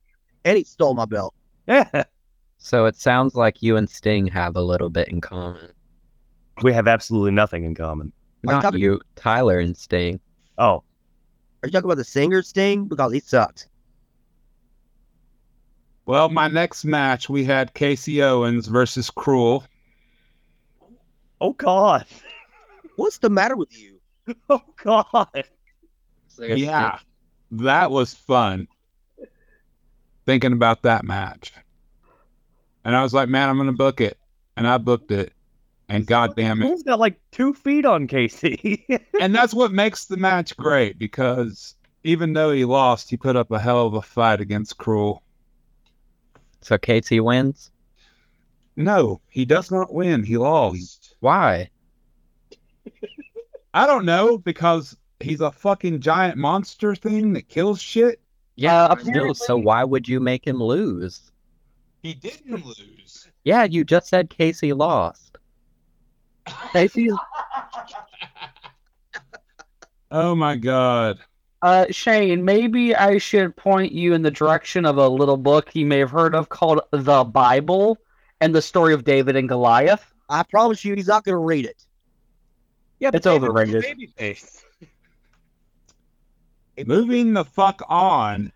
And 0.44 0.58
he 0.58 0.66
stole 0.66 0.96
my 0.96 1.06
belt. 1.06 1.34
Yeah, 1.68 2.04
So 2.58 2.88
it 2.88 2.98
sounds 2.98 3.36
like 3.36 3.62
you 3.64 3.78
and 3.78 3.90
Sting 3.90 4.28
have 4.28 4.58
a 4.58 4.62
little 4.62 4.90
bit 4.90 5.08
in 5.08 5.22
common. 5.22 5.72
we 6.62 6.74
have 6.74 6.90
absolutely 6.90 7.32
nothing 7.32 7.64
in 7.64 7.74
common. 7.74 8.12
Are 8.50 8.62
Not 8.62 8.78
you, 8.78 9.00
Tyler 9.16 9.60
and 9.60 9.78
Sting. 9.78 10.20
Oh, 10.58 10.84
Are 11.62 11.68
you 11.68 11.72
talking 11.72 11.86
about 11.86 11.98
the 11.98 12.04
singer 12.04 12.42
Sting? 12.42 12.86
Because 12.86 13.14
he 13.14 13.20
sucked. 13.20 13.68
well, 16.06 16.30
my 16.30 16.48
next 16.48 16.84
match 16.84 17.30
we 17.30 17.44
had 17.44 17.74
Casey 17.74 18.24
Owens 18.24 18.68
versus 18.68 19.12
Krule. 19.12 19.64
oh 21.40 21.54
God, 21.54 22.06
What's 22.96 23.20
the 23.20 23.30
matter 23.30 23.56
with 23.56 23.78
you? 23.78 24.00
oh 24.50 24.62
God. 24.84 25.46
Yeah, 26.38 26.98
that 27.52 27.92
was 27.92 28.14
fun. 28.14 28.68
Thinking 30.26 30.54
about 30.54 30.84
that 30.84 31.04
match, 31.04 31.52
and 32.86 32.96
I 32.96 33.04
was 33.04 33.14
like, 33.14 33.28
"Man, 33.28 33.50
I'm 33.50 33.58
gonna 33.58 33.74
book 33.74 34.02
it," 34.02 34.18
and 34.56 34.68
I 34.68 34.78
booked 34.78 35.12
it, 35.12 35.34
and 35.92 36.08
goddamn 36.08 36.62
it, 36.62 36.70
He's 36.70 36.84
got 36.84 37.00
like 37.00 37.20
two 37.32 37.54
feet 37.54 37.86
on 37.86 38.08
Casey. 38.08 38.86
and 39.20 39.36
that's 39.36 39.54
what 39.54 39.74
makes 39.74 40.06
the 40.06 40.16
match 40.18 40.56
great 40.56 40.98
because 40.98 41.76
even 42.04 42.34
though 42.34 42.52
he 42.52 42.64
lost, 42.66 43.10
he 43.10 43.18
put 43.18 43.36
up 43.36 43.52
a 43.52 43.60
hell 43.60 43.86
of 43.86 43.94
a 43.94 44.02
fight 44.02 44.40
against 44.40 44.78
Krule. 44.78 45.20
So 46.62 46.78
Casey 46.78 47.20
wins? 47.20 47.72
No, 48.78 49.20
he 49.28 49.44
does 49.44 49.70
not 49.70 49.94
win. 49.94 50.24
He 50.24 50.38
lost. 50.38 51.16
Why? 51.20 51.70
I 53.74 53.86
don't 53.86 54.06
know 54.06 54.38
because 54.38 54.96
he's 55.20 55.42
a 55.42 55.52
fucking 55.52 56.00
giant 56.00 56.38
monster 56.38 56.96
thing 56.96 57.34
that 57.34 57.50
kills 57.50 57.82
shit. 57.82 58.22
Yeah, 58.56 58.86
Uh, 58.86 58.96
still, 58.98 59.34
so 59.34 59.58
why 59.58 59.84
would 59.84 60.08
you 60.08 60.20
make 60.20 60.48
him 60.48 60.62
lose? 60.64 61.32
He 62.02 62.14
didn't 62.14 62.66
lose. 62.66 63.28
Yeah, 63.44 63.64
you 63.66 63.84
just 63.84 64.08
said 64.08 64.30
Casey 64.30 64.72
lost. 64.72 65.38
Casey, 66.74 67.10
Oh 70.12 70.36
my 70.36 70.56
god. 70.56 71.20
uh, 71.62 71.86
Shane, 71.90 72.44
maybe 72.44 72.96
I 72.96 73.18
should 73.18 73.56
point 73.56 73.92
you 73.92 74.14
in 74.14 74.22
the 74.22 74.32
direction 74.32 74.86
of 74.86 74.98
a 74.98 75.08
little 75.08 75.38
book 75.38 75.74
you 75.76 75.86
may 75.86 76.00
have 76.00 76.12
heard 76.12 76.36
of 76.36 76.50
called 76.50 76.82
The 76.92 77.24
Bible 77.24 77.98
and 78.42 78.54
the 78.56 78.62
story 78.62 78.94
of 78.94 79.04
David 79.04 79.36
and 79.36 79.48
Goliath. 79.48 80.06
I 80.30 80.44
promise 80.44 80.84
you, 80.86 80.96
he's 80.96 81.08
not 81.08 81.24
going 81.24 81.34
to 81.34 81.38
read 81.40 81.66
it. 81.66 81.84
yeah, 83.00 83.12
It's 83.14 83.28
overrated. 83.28 83.86
Moving 86.86 87.34
the 87.34 87.46
fuck 87.46 87.82
on. 87.90 88.52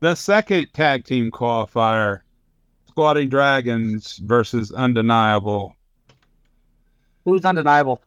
The 0.00 0.14
second 0.14 0.66
tag 0.74 1.04
team 1.04 1.30
qualifier 1.30 2.20
Squatty 2.88 3.26
Dragons 3.26 4.16
versus 4.18 4.72
Undeniable. 4.72 5.75
Who's 7.26 7.44
undeniable? 7.44 8.00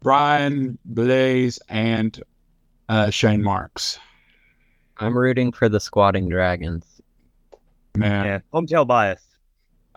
Brian 0.00 0.78
Blaze 0.84 1.58
and 1.70 2.22
uh, 2.90 3.08
Shane 3.08 3.42
Marks. 3.42 3.98
I'm 4.98 5.16
rooting 5.16 5.52
for 5.52 5.70
the 5.70 5.80
Squatting 5.80 6.28
Dragons. 6.28 7.00
Man. 7.96 8.26
Yeah, 8.26 8.38
hometown 8.52 8.86
bias. 8.86 9.24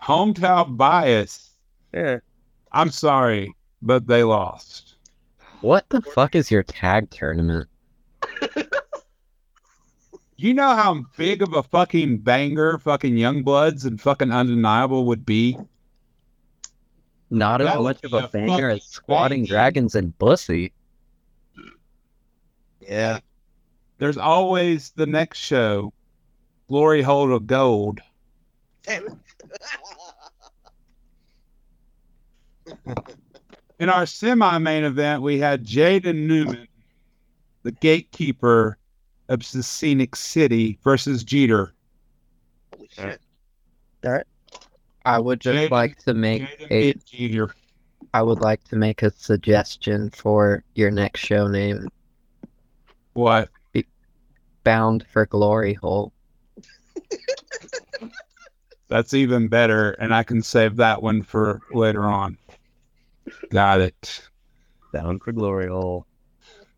Hometown 0.00 0.74
bias. 0.78 1.50
Yeah, 1.92 2.20
I'm 2.72 2.90
sorry, 2.90 3.54
but 3.82 4.06
they 4.06 4.24
lost. 4.24 4.94
What 5.60 5.86
the 5.90 6.00
fuck 6.00 6.34
is 6.34 6.50
your 6.50 6.62
tag 6.62 7.10
tournament? 7.10 7.68
You 10.38 10.54
know 10.54 10.74
how 10.74 11.04
big 11.16 11.40
of 11.40 11.52
a 11.52 11.62
fucking 11.62 12.18
banger 12.18 12.76
fucking 12.76 13.14
Youngbloods 13.14 13.86
and 13.86 14.00
fucking 14.00 14.32
Undeniable 14.32 15.04
would 15.04 15.24
be? 15.24 15.56
Not 17.32 17.62
as 17.62 17.68
That 17.68 17.78
would 17.78 17.84
much 17.84 18.04
of 18.04 18.12
a 18.12 18.18
a 18.26 18.28
banger 18.28 18.68
as 18.68 18.84
Squatting 18.84 19.44
banger. 19.44 19.54
Dragons 19.54 19.94
and 19.94 20.16
Bussy. 20.18 20.74
Yeah. 22.78 23.20
There's 23.96 24.18
always 24.18 24.90
the 24.96 25.06
next 25.06 25.38
show, 25.38 25.94
Glory 26.68 27.00
Hole 27.00 27.32
of 27.34 27.46
Gold. 27.46 28.00
Damn. 28.82 29.18
In 33.78 33.88
our 33.88 34.04
semi 34.04 34.58
main 34.58 34.84
event, 34.84 35.22
we 35.22 35.38
had 35.38 35.64
Jaden 35.64 36.26
Newman, 36.26 36.68
the 37.62 37.72
gatekeeper 37.72 38.76
of 39.30 39.50
the 39.52 39.62
Scenic 39.62 40.16
City, 40.16 40.78
versus 40.84 41.24
Jeter. 41.24 41.72
Holy 42.74 42.90
shit. 42.92 43.22
I 45.04 45.18
would 45.18 45.40
just 45.40 45.56
Jaden- 45.56 45.70
like 45.70 45.98
to 46.04 46.14
make 46.14 46.42
Jaden 46.42 46.66
a 46.70 46.92
beat 46.92 47.50
I 48.14 48.22
would 48.22 48.40
like 48.40 48.62
to 48.64 48.76
make 48.76 49.02
a 49.02 49.10
suggestion 49.10 50.10
for 50.10 50.62
your 50.74 50.90
next 50.90 51.20
show 51.20 51.46
name, 51.46 51.88
What? 53.14 53.48
Be- 53.72 53.86
Bound 54.64 55.06
for 55.10 55.24
Glory 55.26 55.74
Hole. 55.74 56.12
That's 58.88 59.14
even 59.14 59.48
better, 59.48 59.92
and 59.92 60.14
I 60.14 60.22
can 60.22 60.42
save 60.42 60.76
that 60.76 61.02
one 61.02 61.22
for 61.22 61.62
later 61.72 62.04
on. 62.04 62.36
Got 63.50 63.80
it. 63.80 64.28
Bound 64.92 65.22
for 65.22 65.32
glory 65.32 65.68
hole. 65.68 66.06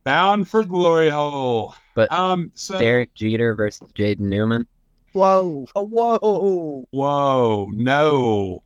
Bound 0.05 0.49
for 0.49 0.62
glory 0.64 1.11
hole. 1.11 1.75
But 1.97 2.12
Um. 2.12 2.53
So. 2.55 2.79
Derek 2.79 3.12
Jeter 3.14 3.57
versus 3.57 3.89
Jaden 3.95 4.20
Newman. 4.20 4.66
Whoa, 5.15 5.69
oh, 5.77 5.85
whoa. 5.87 6.89
Whoa. 6.91 7.69
No. 7.73 8.65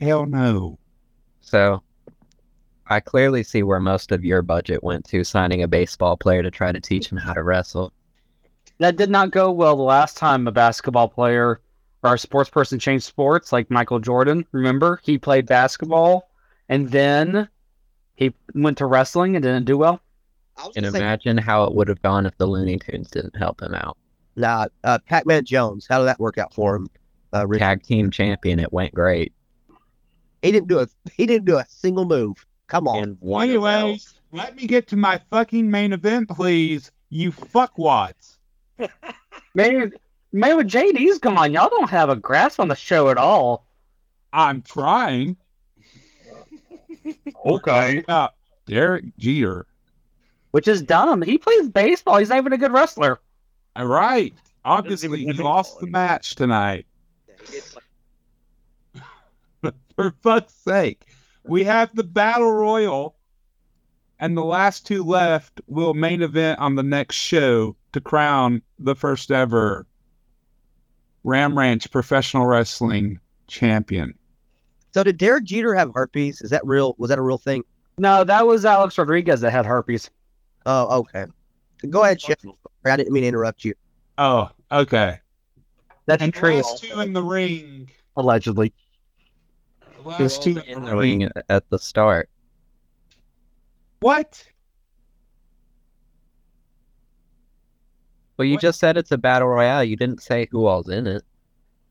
Hell 0.00 0.26
no. 0.26 0.78
So 1.40 1.80
I 2.88 2.98
clearly 2.98 3.44
see 3.44 3.62
where 3.62 3.78
most 3.78 4.10
of 4.10 4.24
your 4.24 4.42
budget 4.42 4.82
went 4.82 5.04
to 5.06 5.22
signing 5.22 5.62
a 5.62 5.68
baseball 5.68 6.16
player 6.16 6.42
to 6.42 6.50
try 6.50 6.72
to 6.72 6.80
teach 6.80 7.08
him 7.10 7.18
how 7.18 7.34
to 7.34 7.42
wrestle. 7.44 7.92
That 8.78 8.96
did 8.96 9.10
not 9.10 9.30
go 9.30 9.52
well 9.52 9.76
the 9.76 9.84
last 9.84 10.16
time 10.16 10.48
a 10.48 10.52
basketball 10.52 11.08
player 11.08 11.60
or 12.02 12.14
a 12.14 12.18
sports 12.18 12.50
person 12.50 12.80
changed 12.80 13.04
sports, 13.04 13.52
like 13.52 13.70
Michael 13.70 14.00
Jordan. 14.00 14.44
Remember, 14.50 15.00
he 15.04 15.18
played 15.18 15.46
basketball 15.46 16.28
and 16.68 16.90
then 16.90 17.48
he 18.16 18.34
went 18.56 18.78
to 18.78 18.86
wrestling 18.86 19.36
and 19.36 19.42
didn't 19.44 19.66
do 19.66 19.78
well. 19.78 20.00
I 20.56 20.66
was 20.66 20.76
And 20.76 20.84
gonna 20.84 20.98
imagine 20.98 21.38
how 21.38 21.62
it 21.62 21.74
would 21.74 21.86
have 21.86 22.02
gone 22.02 22.26
if 22.26 22.36
the 22.38 22.46
Looney 22.46 22.78
Tunes 22.80 23.08
didn't 23.08 23.36
help 23.36 23.62
him 23.62 23.74
out. 23.74 23.96
Nah, 24.36 24.66
uh, 24.84 24.98
Pac-Man 25.06 25.44
Jones. 25.44 25.86
How 25.88 25.98
did 25.98 26.06
that 26.06 26.20
work 26.20 26.38
out 26.38 26.54
for 26.54 26.76
him? 26.76 26.88
Uh, 27.32 27.46
Tag 27.46 27.82
team 27.82 28.10
champion, 28.10 28.58
it 28.58 28.72
went 28.72 28.94
great. 28.94 29.32
He 30.42 30.52
didn't 30.52 30.68
do 30.68 30.78
a 30.78 30.86
he 31.12 31.26
didn't 31.26 31.44
do 31.44 31.56
a 31.56 31.66
single 31.68 32.04
move. 32.04 32.46
Come 32.68 32.86
on. 32.88 33.02
And 33.02 33.18
Anyways, 33.22 34.14
let 34.32 34.56
me 34.56 34.66
get 34.66 34.86
to 34.88 34.96
my 34.96 35.20
fucking 35.30 35.70
main 35.70 35.92
event, 35.92 36.28
please. 36.28 36.90
You 37.10 37.32
fuckwads. 37.32 38.36
Man, 39.54 39.90
man, 40.32 40.56
with 40.58 40.68
JD's 40.68 41.18
gone, 41.18 41.50
y'all 41.52 41.70
don't 41.70 41.88
have 41.88 42.10
a 42.10 42.16
grasp 42.16 42.60
on 42.60 42.68
the 42.68 42.74
show 42.74 43.08
at 43.08 43.16
all. 43.16 43.66
I'm 44.32 44.62
trying. 44.62 45.36
Okay. 47.44 48.02
Uh, 48.08 48.28
Derek 48.66 49.16
Jeter. 49.16 49.66
Which 50.50 50.66
is 50.66 50.82
dumb. 50.82 51.22
He 51.22 51.38
plays 51.38 51.68
baseball. 51.68 52.18
He's 52.18 52.30
not 52.30 52.38
even 52.38 52.52
a 52.52 52.58
good 52.58 52.72
wrestler. 52.72 53.20
All 53.76 53.86
right. 53.86 54.34
Obviously, 54.64 55.22
even 55.22 55.36
he 55.36 55.42
lost 55.42 55.78
the 55.80 55.86
match 55.86 56.34
tonight. 56.34 56.86
For 59.96 60.12
fuck's 60.22 60.54
sake. 60.54 61.04
We 61.44 61.62
have 61.64 61.94
the 61.94 62.02
Battle 62.02 62.50
Royal, 62.52 63.16
and 64.18 64.36
the 64.36 64.44
last 64.44 64.86
two 64.86 65.04
left 65.04 65.60
will 65.66 65.94
main 65.94 66.22
event 66.22 66.58
on 66.58 66.74
the 66.74 66.82
next 66.82 67.16
show 67.16 67.76
to 67.92 68.00
crown 68.00 68.62
the 68.78 68.94
first 68.94 69.30
ever 69.30 69.86
Ram 71.22 71.56
Ranch 71.56 71.90
Professional 71.90 72.46
Wrestling 72.46 73.20
Champion. 73.46 74.14
So 74.94 75.04
did 75.04 75.18
Derek 75.18 75.44
Jeter 75.44 75.74
have 75.74 75.92
herpes? 75.94 76.40
Is 76.40 76.50
that 76.50 76.66
real? 76.66 76.94
Was 76.98 77.10
that 77.10 77.18
a 77.18 77.22
real 77.22 77.38
thing? 77.38 77.62
No, 77.98 78.24
that 78.24 78.46
was 78.46 78.64
Alex 78.64 78.96
Rodriguez 78.98 79.40
that 79.42 79.50
had 79.50 79.66
herpes. 79.66 80.10
Oh, 80.64 81.00
okay. 81.00 81.26
Go 81.90 82.02
ahead, 82.02 82.20
Chef. 82.20 82.38
I 82.90 82.96
didn't 82.96 83.12
mean 83.12 83.22
to 83.22 83.28
interrupt 83.28 83.64
you. 83.64 83.74
Oh, 84.18 84.50
okay. 84.72 85.18
That's 86.06 86.22
And 86.22 86.32
true. 86.32 86.62
two 86.78 87.00
in 87.00 87.12
the 87.12 87.22
ring. 87.22 87.90
Allegedly. 88.16 88.72
Last 90.04 90.42
two 90.42 90.58
in 90.66 90.84
the 90.84 90.94
ring 90.96 91.28
at 91.48 91.68
the 91.68 91.78
start. 91.78 92.28
What? 94.00 94.46
Well, 98.36 98.46
you 98.46 98.54
What? 98.54 98.60
just 98.62 98.78
said 98.78 98.96
it's 98.96 99.10
a 99.12 99.18
battle 99.18 99.48
royale. 99.48 99.82
You 99.84 99.96
didn't 99.96 100.22
say 100.22 100.46
who 100.50 100.66
all's 100.66 100.88
in 100.88 101.06
it. 101.06 101.22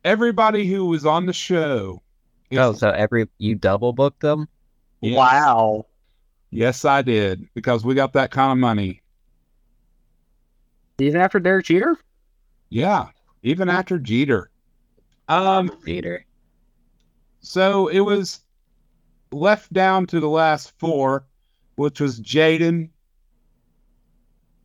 Everybody 0.03 0.67
who 0.67 0.85
was 0.85 1.05
on 1.05 1.25
the 1.25 1.33
show. 1.33 2.01
is- 2.51 2.59
Oh, 2.59 2.73
so 2.73 2.91
every 2.91 3.27
you 3.39 3.55
double 3.55 3.91
booked 3.91 4.21
them? 4.21 4.47
Yes. 5.01 5.17
Wow. 5.17 5.87
Yes, 6.51 6.85
I 6.85 7.01
did 7.01 7.49
because 7.55 7.83
we 7.83 7.95
got 7.95 8.13
that 8.13 8.29
kind 8.31 8.51
of 8.51 8.57
money. 8.59 9.01
Even 10.99 11.19
after 11.21 11.39
Derek 11.39 11.65
Jeter? 11.65 11.97
Yeah, 12.69 13.07
even 13.43 13.69
after 13.69 13.99
Jeter. 13.99 14.49
Um, 15.27 15.69
Peter. 15.83 16.25
so 17.41 17.87
it 17.87 17.99
was 18.01 18.41
left 19.31 19.73
down 19.73 20.05
to 20.07 20.19
the 20.19 20.29
last 20.29 20.71
four, 20.77 21.25
which 21.75 21.99
was 21.99 22.19
Jaden, 22.19 22.89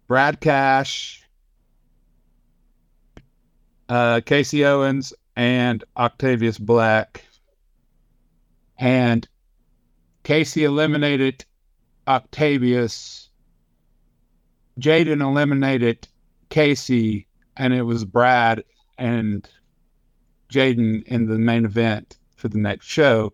Brad 0.07 0.41
Cash, 0.41 1.24
uh, 3.89 4.20
Casey 4.24 4.64
Owens, 4.64 5.12
and 5.35 5.83
Octavius 5.97 6.59
Black. 6.59 7.24
And 8.78 9.26
Casey 10.22 10.64
eliminated 10.64 11.45
Octavius. 12.07 13.31
Jaden 14.78 15.20
eliminated 15.20 16.07
Casey, 16.51 17.26
and 17.57 17.72
it 17.72 17.82
was 17.82 18.05
Brad 18.05 18.62
and 18.98 19.48
Jaden 20.53 21.03
in 21.05 21.26
the 21.26 21.38
main 21.38 21.64
event 21.64 22.18
for 22.36 22.48
the 22.48 22.59
next 22.59 22.86
show. 22.86 23.32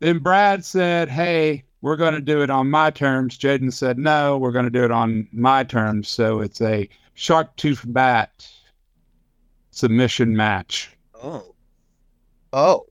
Then 0.00 0.18
Brad 0.18 0.64
said, 0.64 1.08
Hey, 1.08 1.64
we're 1.82 1.96
going 1.96 2.14
to 2.14 2.20
do 2.20 2.42
it 2.42 2.50
on 2.50 2.70
my 2.70 2.90
terms. 2.90 3.38
Jaden 3.38 3.72
said, 3.72 3.98
No, 3.98 4.36
we're 4.38 4.52
going 4.52 4.64
to 4.64 4.70
do 4.70 4.84
it 4.84 4.90
on 4.90 5.28
my 5.32 5.62
terms. 5.64 6.08
So 6.08 6.40
it's 6.40 6.60
a 6.60 6.88
shark 7.14 7.54
tooth 7.56 7.84
bat 7.86 8.48
submission 9.70 10.36
match. 10.36 10.90
Oh. 11.22 11.54
Oh. 12.52 12.86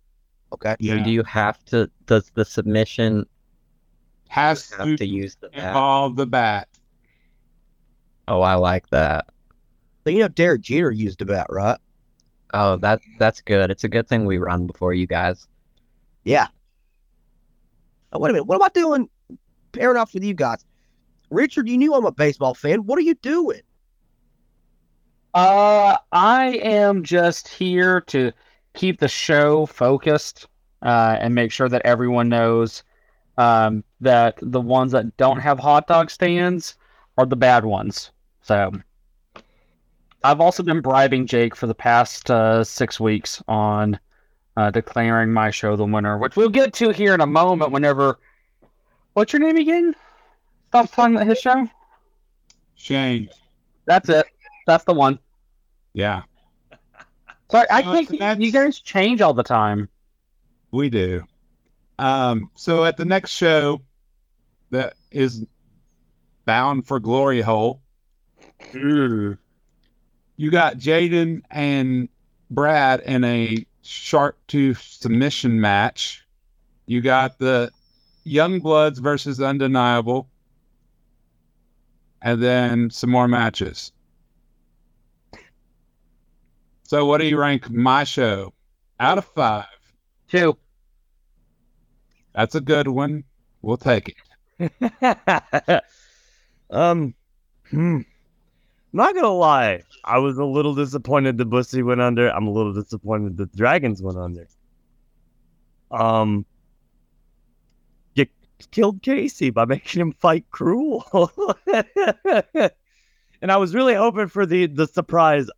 Okay. 0.53 0.75
Do 0.79 1.09
you 1.09 1.23
have 1.23 1.63
to? 1.65 1.89
Does 2.05 2.31
the 2.35 2.45
submission 2.45 3.25
Has 4.27 4.69
have 4.71 4.85
to 4.87 4.97
to 4.97 5.05
use 5.05 5.35
the 5.41 5.49
bat? 5.49 5.67
involve 5.67 6.15
the 6.15 6.27
bat. 6.27 6.67
Oh, 8.28 8.41
I 8.41 8.55
like 8.55 8.89
that. 8.89 9.28
So 10.03 10.09
you 10.09 10.19
know 10.19 10.28
Derek 10.28 10.61
Jeter 10.61 10.91
used 10.91 11.21
a 11.21 11.26
bat, 11.26 11.47
right? 11.49 11.78
Oh, 12.53 12.78
that 12.78 13.01
that's 13.19 13.41
good. 13.41 13.71
It's 13.71 13.84
a 13.84 13.89
good 13.89 14.07
thing 14.07 14.26
we 14.26 14.38
run 14.38 14.67
before 14.67 14.93
you 14.93 15.07
guys. 15.07 15.47
Yeah. 16.24 16.47
Oh, 18.11 18.19
wait 18.19 18.30
a 18.30 18.34
minute. 18.34 18.45
What 18.45 18.55
am 18.55 18.63
I 18.63 18.69
doing 18.69 19.09
pairing 19.71 19.97
off 19.97 20.13
with 20.13 20.24
you 20.24 20.34
guys? 20.34 20.63
Richard, 21.30 21.67
you 21.67 21.78
knew 21.78 21.93
I'm 21.95 22.05
a 22.05 22.11
baseball 22.11 22.53
fan. 22.53 22.86
What 22.86 22.99
are 22.99 23.03
you 23.03 23.15
doing? 23.15 23.61
Uh, 25.34 25.97
I 26.11 26.59
am 26.61 27.03
just 27.03 27.47
here 27.47 28.01
to 28.01 28.32
keep 28.76 28.99
the 28.99 29.07
show 29.07 29.65
focused 29.65 30.47
uh, 30.84 31.17
and 31.19 31.34
make 31.34 31.51
sure 31.51 31.69
that 31.69 31.82
everyone 31.86 32.30
knows 32.30 32.84
um, 33.38 33.84
that 34.01 34.38
the 34.43 34.61
ones 34.61 34.91
that 34.91 35.17
don't 35.17 35.39
have 35.39 35.57
hot 35.57 35.88
dog 35.88 36.11
stands 36.11 36.78
are 37.18 37.26
the 37.26 37.36
bad 37.36 37.66
ones. 37.66 38.11
So 38.41 38.72
I've 40.24 40.41
also 40.41 40.64
been 40.64 40.82
bribing 40.82 41.28
Jayke 41.28 41.55
for 41.55 41.68
the 41.68 41.76
past 41.76 42.30
uh, 42.32 42.64
six 42.64 42.99
weeks 42.99 43.41
on 43.47 43.99
uh, 44.57 44.72
declaring 44.72 45.32
my 45.32 45.49
show 45.51 45.76
the 45.76 45.86
winner, 45.86 46.18
which 46.18 46.36
we'll 46.36 46.49
get 46.49 46.74
to 46.74 46.89
here 46.89 47.14
in 47.14 47.22
a 47.22 47.28
moment 47.28 47.72
whenever. 47.72 48.20
What's 49.14 49.34
your 49.34 49.41
name 49.41 49.57
again? 49.57 49.95
Stop 50.70 50.91
talking 50.91 51.16
about 51.16 51.28
his 51.28 51.39
show. 51.39 51.68
Shane. 52.76 53.30
That's 53.86 54.09
it. 54.09 54.26
That's 54.66 54.84
the 54.86 54.93
one. 54.93 55.20
Yeah, 55.93 56.24
Sorry, 57.51 57.68
I 57.70 57.82
No, 57.82 58.03
can't. 58.03 58.41
You 58.41 58.51
guys 58.51 58.80
change 58.80 59.22
all 59.22 59.36
the 59.36 59.43
time. 59.43 59.88
we 60.72 60.89
do. 60.89 61.24
Um, 61.99 62.49
so 62.55 62.84
at 62.84 62.97
the 62.97 63.05
next 63.05 63.30
show 63.30 63.82
that 64.72 64.95
is 65.11 65.45
bound 66.45 66.87
for 66.87 66.99
Glory 66.99 67.41
Hole, 67.41 67.81
mm. 68.71 69.37
you 70.37 70.51
got 70.51 70.77
Jaden 70.77 71.41
and 71.51 72.09
Brad 72.49 73.01
in 73.01 73.23
a 73.23 73.65
shark 73.81 74.37
tooth 74.47 74.81
submission 74.81 75.59
match. 75.59 76.25
You 76.85 77.01
got 77.01 77.39
the 77.39 77.71
Young 78.23 78.59
Bloods 78.59 78.99
versus 78.99 79.41
Undeniable. 79.41 80.29
And 82.21 82.41
then 82.41 82.89
some 82.89 83.09
more 83.09 83.27
matches. 83.27 83.91
So 86.83 87.05
what 87.05 87.19
do 87.19 87.27
you 87.27 87.37
rank 87.37 87.69
my 87.69 88.05
show? 88.05 88.53
Out 88.99 89.17
of 89.17 89.25
five. 89.25 89.65
Two. 90.29 90.57
That's 92.33 92.55
a 92.55 92.61
good 92.61 92.87
one. 92.87 93.25
We'll 93.61 93.77
take 93.77 94.15
it. 94.59 95.83
um, 96.74 97.13
hmm. 97.69 98.01
Not 98.95 99.15
gonna 99.15 99.30
lie, 99.30 99.82
I 100.03 100.19
was 100.19 100.38
a 100.38 100.45
little 100.45 100.76
disappointed 100.76 101.38
the 101.38 101.45
Bussy 101.45 101.82
went 101.82 102.01
under. 102.01 102.30
I'm 102.30 102.45
a 102.45 102.51
little 102.51 102.74
disappointed 102.74 103.38
the 103.38 103.47
Dragons 103.47 104.01
went 104.03 104.17
under. 104.17 104.47
Um, 105.89 106.45
you 108.13 108.28
killed 108.69 109.01
Casey 109.01 109.49
by 109.49 109.65
making 109.65 110.01
him 110.01 110.11
fight 110.13 110.45
Krule, 110.51 111.03
and 113.41 113.51
I 113.51 113.57
was 113.57 113.74
really 113.74 113.95
hoping 113.95 114.28
for 114.28 114.45
the 114.45 114.67
the 114.67 114.88
surprise. 114.88 115.49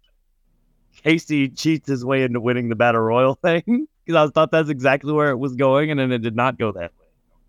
Casey 1.04 1.50
cheats 1.50 1.90
his 1.90 2.06
way 2.06 2.24
into 2.24 2.40
winning 2.40 2.70
the 2.70 2.76
battle 2.76 3.02
royal 3.02 3.36
thing 3.44 3.88
because 4.06 4.30
I 4.30 4.32
thought 4.32 4.52
that's 4.52 4.70
exactly 4.70 5.12
where 5.12 5.30
it 5.30 5.38
was 5.38 5.56
going, 5.56 5.92
and 5.92 6.00
then 6.00 6.14
it 6.14 6.20
did 6.20 6.38
not 6.38 6.58
go 6.58 6.72
that 6.72 6.94
way. 6.98 7.06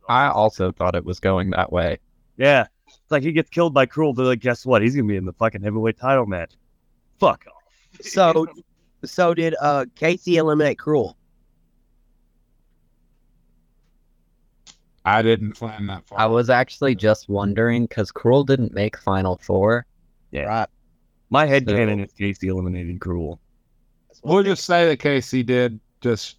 I 0.08 0.28
also 0.30 0.72
thought 0.72 0.96
it 0.96 1.04
was 1.04 1.20
going 1.20 1.50
that 1.50 1.72
way. 1.72 1.98
Yeah, 2.36 2.66
it's 2.86 3.10
like 3.10 3.22
he 3.22 3.32
gets 3.32 3.50
killed 3.50 3.74
by 3.74 3.86
Krule. 3.86 4.14
They're 4.14 4.26
like, 4.26 4.40
guess 4.40 4.64
what? 4.66 4.82
He's 4.82 4.94
gonna 4.94 5.08
be 5.08 5.16
in 5.16 5.24
the 5.24 5.32
fucking 5.32 5.62
heavyweight 5.62 5.98
title 5.98 6.26
match. 6.26 6.52
Fuck 7.18 7.44
off. 7.46 7.62
So, 8.02 8.46
so 9.04 9.34
did 9.34 9.54
uh 9.60 9.86
Casey 9.94 10.36
eliminate 10.36 10.78
Krule? 10.78 11.14
I 15.04 15.22
didn't 15.22 15.52
plan 15.52 15.86
that 15.86 16.06
far. 16.06 16.18
I 16.18 16.26
was 16.26 16.50
actually 16.50 16.96
just 16.96 17.28
wondering 17.28 17.86
because 17.86 18.10
Krule 18.10 18.44
didn't 18.44 18.74
make 18.74 18.98
Final 18.98 19.36
Four. 19.36 19.86
Yeah. 20.32 20.42
Right. 20.42 20.68
My 21.30 21.46
head 21.46 21.64
So- 21.68 21.76
canon 21.76 22.00
is 22.00 22.12
Casey 22.12 22.48
eliminated 22.48 22.98
Krule. 22.98 23.38
We'll 24.22 24.42
just 24.42 24.64
say 24.64 24.88
that 24.88 24.98
Casey 24.98 25.42
did 25.44 25.78
just 26.00 26.38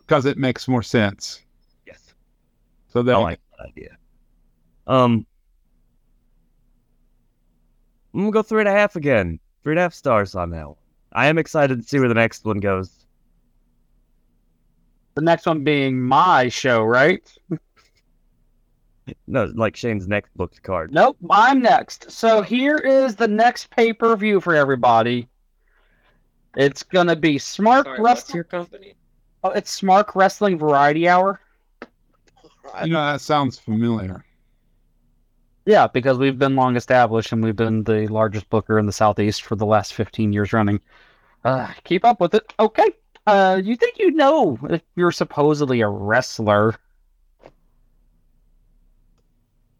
because 0.00 0.26
it 0.26 0.36
makes 0.38 0.66
more 0.66 0.82
sense. 0.82 1.42
Yes. 1.86 2.14
So 2.88 3.00
I 3.00 3.02
that 3.04 3.18
like 3.20 3.40
that 3.58 3.66
idea. 3.68 3.96
Um, 4.86 5.26
I'm 8.12 8.20
gonna 8.20 8.30
go 8.30 8.42
three 8.42 8.60
and 8.60 8.68
a 8.68 8.72
half 8.72 8.96
again. 8.96 9.40
Three 9.62 9.72
and 9.72 9.78
a 9.78 9.82
half 9.82 9.94
stars 9.94 10.34
on 10.34 10.50
that 10.50 10.66
one. 10.68 10.76
I 11.12 11.26
am 11.26 11.38
excited 11.38 11.80
to 11.80 11.88
see 11.88 11.98
where 11.98 12.08
the 12.08 12.14
next 12.14 12.44
one 12.44 12.60
goes. 12.60 13.06
The 15.14 15.22
next 15.22 15.46
one 15.46 15.62
being 15.64 16.00
my 16.00 16.48
show, 16.48 16.82
right? 16.82 17.22
No, 19.26 19.44
like 19.54 19.76
Shane's 19.76 20.08
next 20.08 20.34
booked 20.36 20.62
card. 20.62 20.92
Nope, 20.92 21.16
I'm 21.30 21.60
next. 21.60 22.10
So 22.10 22.42
here 22.42 22.76
is 22.76 23.16
the 23.16 23.28
next 23.28 23.70
pay 23.70 23.92
per 23.92 24.16
view 24.16 24.40
for 24.40 24.54
everybody. 24.54 25.28
It's 26.56 26.82
gonna 26.82 27.16
be 27.16 27.38
Smart 27.38 27.86
Wrestling. 27.98 28.44
company? 28.44 28.94
Oh, 29.42 29.50
it's 29.50 29.70
Smart 29.70 30.10
Wrestling 30.14 30.58
Variety 30.58 31.08
Hour. 31.08 31.40
you 32.82 32.92
know 32.92 33.12
that 33.12 33.20
sounds 33.20 33.58
familiar. 33.58 34.24
Yeah, 35.66 35.86
because 35.86 36.18
we've 36.18 36.38
been 36.38 36.56
long 36.56 36.76
established 36.76 37.32
and 37.32 37.42
we've 37.42 37.56
been 37.56 37.84
the 37.84 38.06
largest 38.08 38.48
booker 38.50 38.78
in 38.78 38.86
the 38.86 38.92
southeast 38.92 39.42
for 39.42 39.56
the 39.56 39.64
last 39.64 39.94
15 39.94 40.32
years 40.32 40.52
running. 40.52 40.80
Uh, 41.42 41.68
keep 41.84 42.04
up 42.04 42.20
with 42.20 42.34
it. 42.34 42.52
Okay. 42.58 42.90
Uh, 43.26 43.60
you 43.62 43.76
think 43.76 43.98
you 43.98 44.10
know 44.10 44.58
if 44.68 44.82
you're 44.96 45.12
supposedly 45.12 45.80
a 45.80 45.88
wrestler? 45.88 46.74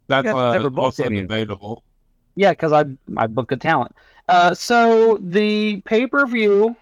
That's 0.07 0.29
uh, 0.29 0.71
also 0.77 1.09
debatable. 1.09 1.83
Yeah, 2.37 2.51
because 2.51 2.73
I 2.73 2.85
I 3.17 3.27
book 3.27 3.53
a 3.53 3.57
talent. 3.57 3.95
Uh, 4.29 4.55
so 4.55 5.19
the 5.21 5.83
pay 5.83 6.07
per 6.07 6.27
view, 6.27 6.77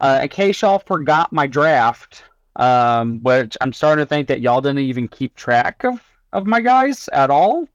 uh, 0.00 0.20
in 0.22 0.28
case 0.28 0.60
y'all 0.62 0.80
forgot 0.80 1.32
my 1.32 1.46
draft, 1.46 2.24
um, 2.56 3.20
which 3.22 3.56
I'm 3.60 3.72
starting 3.72 4.04
to 4.04 4.08
think 4.08 4.28
that 4.28 4.40
y'all 4.40 4.60
didn't 4.60 4.80
even 4.80 5.08
keep 5.08 5.34
track 5.36 5.84
of 5.84 6.02
of 6.32 6.46
my 6.46 6.60
guys 6.60 7.08
at 7.12 7.30
all, 7.30 7.68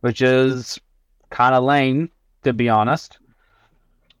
which 0.00 0.22
is 0.22 0.78
kind 1.30 1.54
of 1.54 1.64
lame 1.64 2.10
to 2.44 2.52
be 2.52 2.68
honest. 2.68 3.18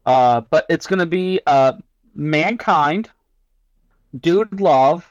Uh, 0.04 0.40
but 0.40 0.66
it's 0.68 0.86
gonna 0.86 1.06
be 1.06 1.40
uh, 1.46 1.72
mankind, 2.14 3.10
dude 4.18 4.60
love, 4.60 5.08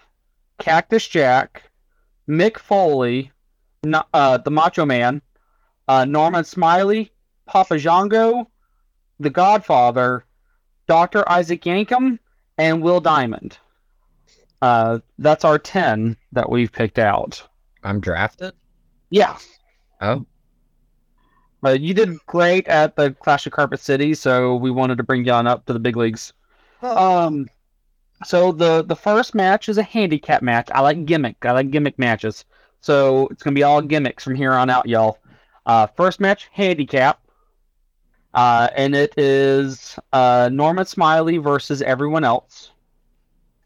Cactus 0.59 1.07
Jack, 1.07 1.63
Mick 2.27 2.57
Foley, 2.57 3.31
uh, 4.13 4.37
the 4.37 4.51
Macho 4.51 4.85
Man 4.85 5.21
uh, 5.87 6.05
Norman 6.05 6.43
Smiley, 6.43 7.11
Papa 7.45 7.77
Shango, 7.79 8.49
The 9.19 9.29
Godfather, 9.29 10.25
Dr. 10.87 11.29
Isaac 11.29 11.63
Yankem, 11.63 12.19
and 12.57 12.81
Will 12.81 12.99
Diamond. 12.99 13.57
Uh, 14.61 14.99
that's 15.19 15.45
our 15.45 15.59
10 15.59 16.17
that 16.31 16.49
we've 16.49 16.71
picked 16.71 16.99
out. 16.99 17.45
I'm 17.83 17.99
drafted. 17.99 18.53
Yeah. 19.09 19.37
Oh, 20.01 20.25
Uh, 21.65 21.71
you 21.71 21.93
did 21.93 22.17
great 22.27 22.67
at 22.67 22.95
the 22.95 23.11
Clash 23.11 23.47
of 23.47 23.53
Carpet 23.53 23.79
City, 23.79 24.13
so 24.13 24.55
we 24.55 24.69
wanted 24.69 24.97
to 24.97 25.03
bring 25.03 25.25
you 25.25 25.31
on 25.31 25.47
up 25.47 25.65
to 25.65 25.73
the 25.73 25.79
big 25.79 25.97
leagues. 25.97 26.31
Um, 26.81 27.49
so 28.23 28.51
the 28.51 28.83
the 28.83 28.95
first 28.95 29.33
match 29.33 29.67
is 29.67 29.77
a 29.79 29.83
handicap 29.83 30.43
match. 30.43 30.69
I 30.71 30.81
like 30.81 31.05
gimmick. 31.05 31.43
I 31.43 31.53
like 31.53 31.71
gimmick 31.71 31.97
matches. 31.97 32.45
So 32.81 33.27
it's 33.29 33.41
gonna 33.41 33.55
be 33.55 33.63
all 33.63 33.81
gimmicks 33.81 34.23
from 34.23 34.35
here 34.35 34.53
on 34.53 34.69
out, 34.69 34.87
y'all. 34.87 35.17
Uh, 35.65 35.87
first 35.87 36.19
match 36.19 36.49
handicap. 36.51 37.19
Uh, 38.35 38.67
and 38.75 38.93
it 38.93 39.17
is 39.17 39.97
uh, 40.13 40.49
Norman 40.51 40.85
Smiley 40.85 41.37
versus 41.37 41.81
everyone 41.81 42.23
else. 42.23 42.71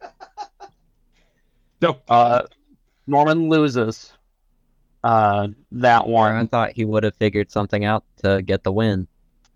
Nope. 1.82 2.04
Uh, 2.10 2.41
Norman 3.08 3.47
loses. 3.47 4.12
Uh, 5.04 5.50
that 5.72 6.08
one. 6.08 6.36
I 6.36 6.45
thought 6.45 6.74
he 6.74 6.86
would 6.86 7.04
have 7.04 7.16
figured 7.16 7.52
something 7.52 7.86
out 7.86 8.04
to 8.24 8.41
get 8.41 8.64
the 8.64 8.72
win. 8.72 9.08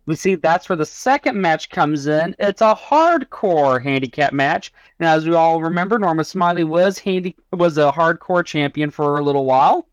We 0.05 0.15
see 0.15 0.35
that's 0.35 0.67
where 0.67 0.75
the 0.75 0.85
second 0.85 1.39
match 1.39 1.69
comes 1.69 2.07
in. 2.07 2.35
It's 2.39 2.61
a 2.61 2.75
hardcore 2.75 3.81
handicap 3.81 4.33
match, 4.33 4.73
and 4.99 5.07
as 5.07 5.25
we 5.25 5.33
all 5.33 5.61
remember, 5.61 5.97
Norman 5.97 6.25
Smiley 6.25 6.65
was 6.65 6.99
handy 6.99 7.35
was 7.51 7.77
a 7.77 7.91
hardcore 7.91 8.45
champion 8.45 8.91
for 8.91 9.17
a 9.17 9.23
little 9.23 9.45
while. 9.45 9.87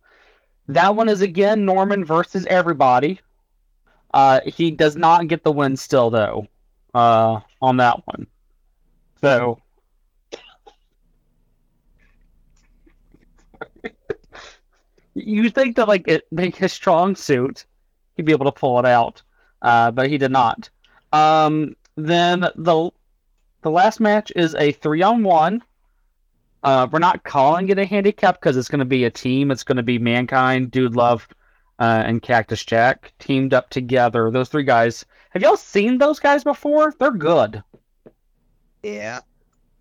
That 0.69 0.97
one 0.97 1.09
is 1.09 1.21
again 1.21 1.65
Norman 1.65 2.05
versus 2.05 2.45
everybody. 2.47 3.21
Uh, 4.13 4.41
he 4.45 4.73
does 4.73 4.97
not 4.97 5.29
get 5.29 5.45
the 5.45 5.53
win 5.53 5.77
still 5.77 6.11
though. 6.11 6.49
Uh, 6.93 7.41
on 7.63 7.77
that 7.77 8.05
one. 8.07 8.27
So. 9.21 9.61
You 15.15 15.51
think 15.51 15.77
that 15.77 15.89
like 15.89 16.07
it 16.09 16.27
make 16.31 16.57
his 16.57 16.73
strong 16.73 17.17
suit, 17.17 17.67
he'd 18.17 18.27
be 18.27 18.33
able 18.33 18.47
to 18.47 18.53
pull 18.53 18.79
it 18.79 18.87
out 18.87 19.23
uh, 19.63 19.91
but 19.91 20.09
he 20.09 20.19
did 20.19 20.31
not. 20.31 20.71
Um, 21.13 21.77
then 21.97 22.41
the 22.41 22.91
the 23.63 23.71
last 23.71 24.01
match 24.01 24.33
is 24.37 24.55
a 24.55 24.73
three 24.73 25.03
on 25.03 25.23
one. 25.23 25.63
Uh, 26.63 26.87
we're 26.91 26.99
not 26.99 27.25
calling 27.25 27.69
it 27.69 27.79
a 27.79 27.85
handicap 27.85 28.41
because 28.41 28.57
it's 28.57 28.69
going 28.69 28.81
to 28.81 28.85
be 28.85 29.05
a 29.05 29.11
team. 29.11 29.51
It's 29.51 29.65
going 29.65 29.77
to 29.77 29.83
be 29.83 29.99
Mankind, 29.99 30.71
Dude 30.71 30.95
Love, 30.95 31.27
uh, 31.79 32.03
and 32.05 32.23
Cactus 32.23 32.65
Jack 32.65 33.13
teamed 33.19 33.55
up 33.55 33.71
together. 33.71 34.31
Those 34.31 34.49
three 34.49 34.65
guys. 34.65 35.05
Have 35.31 35.43
y'all 35.43 35.57
seen 35.57 35.99
those 35.99 36.19
guys 36.19 36.45
before? 36.45 36.93
They're 36.99 37.13
good. 37.13 37.63
Yeah. 38.83 39.21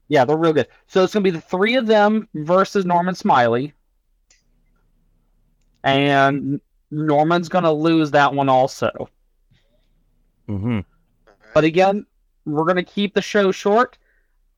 Yeah, 0.07 0.25
they're 0.25 0.37
real 0.37 0.53
good. 0.53 0.67
So 0.87 1.03
it's 1.03 1.13
going 1.13 1.23
to 1.23 1.31
be 1.31 1.35
the 1.35 1.41
three 1.41 1.75
of 1.75 1.87
them 1.87 2.27
versus 2.33 2.85
Norman 2.85 3.15
Smiley. 3.15 3.73
And 5.83 6.59
Norman's 6.91 7.49
going 7.49 7.63
to 7.63 7.71
lose 7.71 8.11
that 8.11 8.33
one 8.33 8.49
also. 8.49 9.09
Mm-hmm. 10.47 10.79
But 11.53 11.63
again, 11.63 12.05
we're 12.45 12.63
going 12.63 12.75
to 12.75 12.83
keep 12.83 13.13
the 13.13 13.21
show 13.21 13.51
short. 13.51 13.97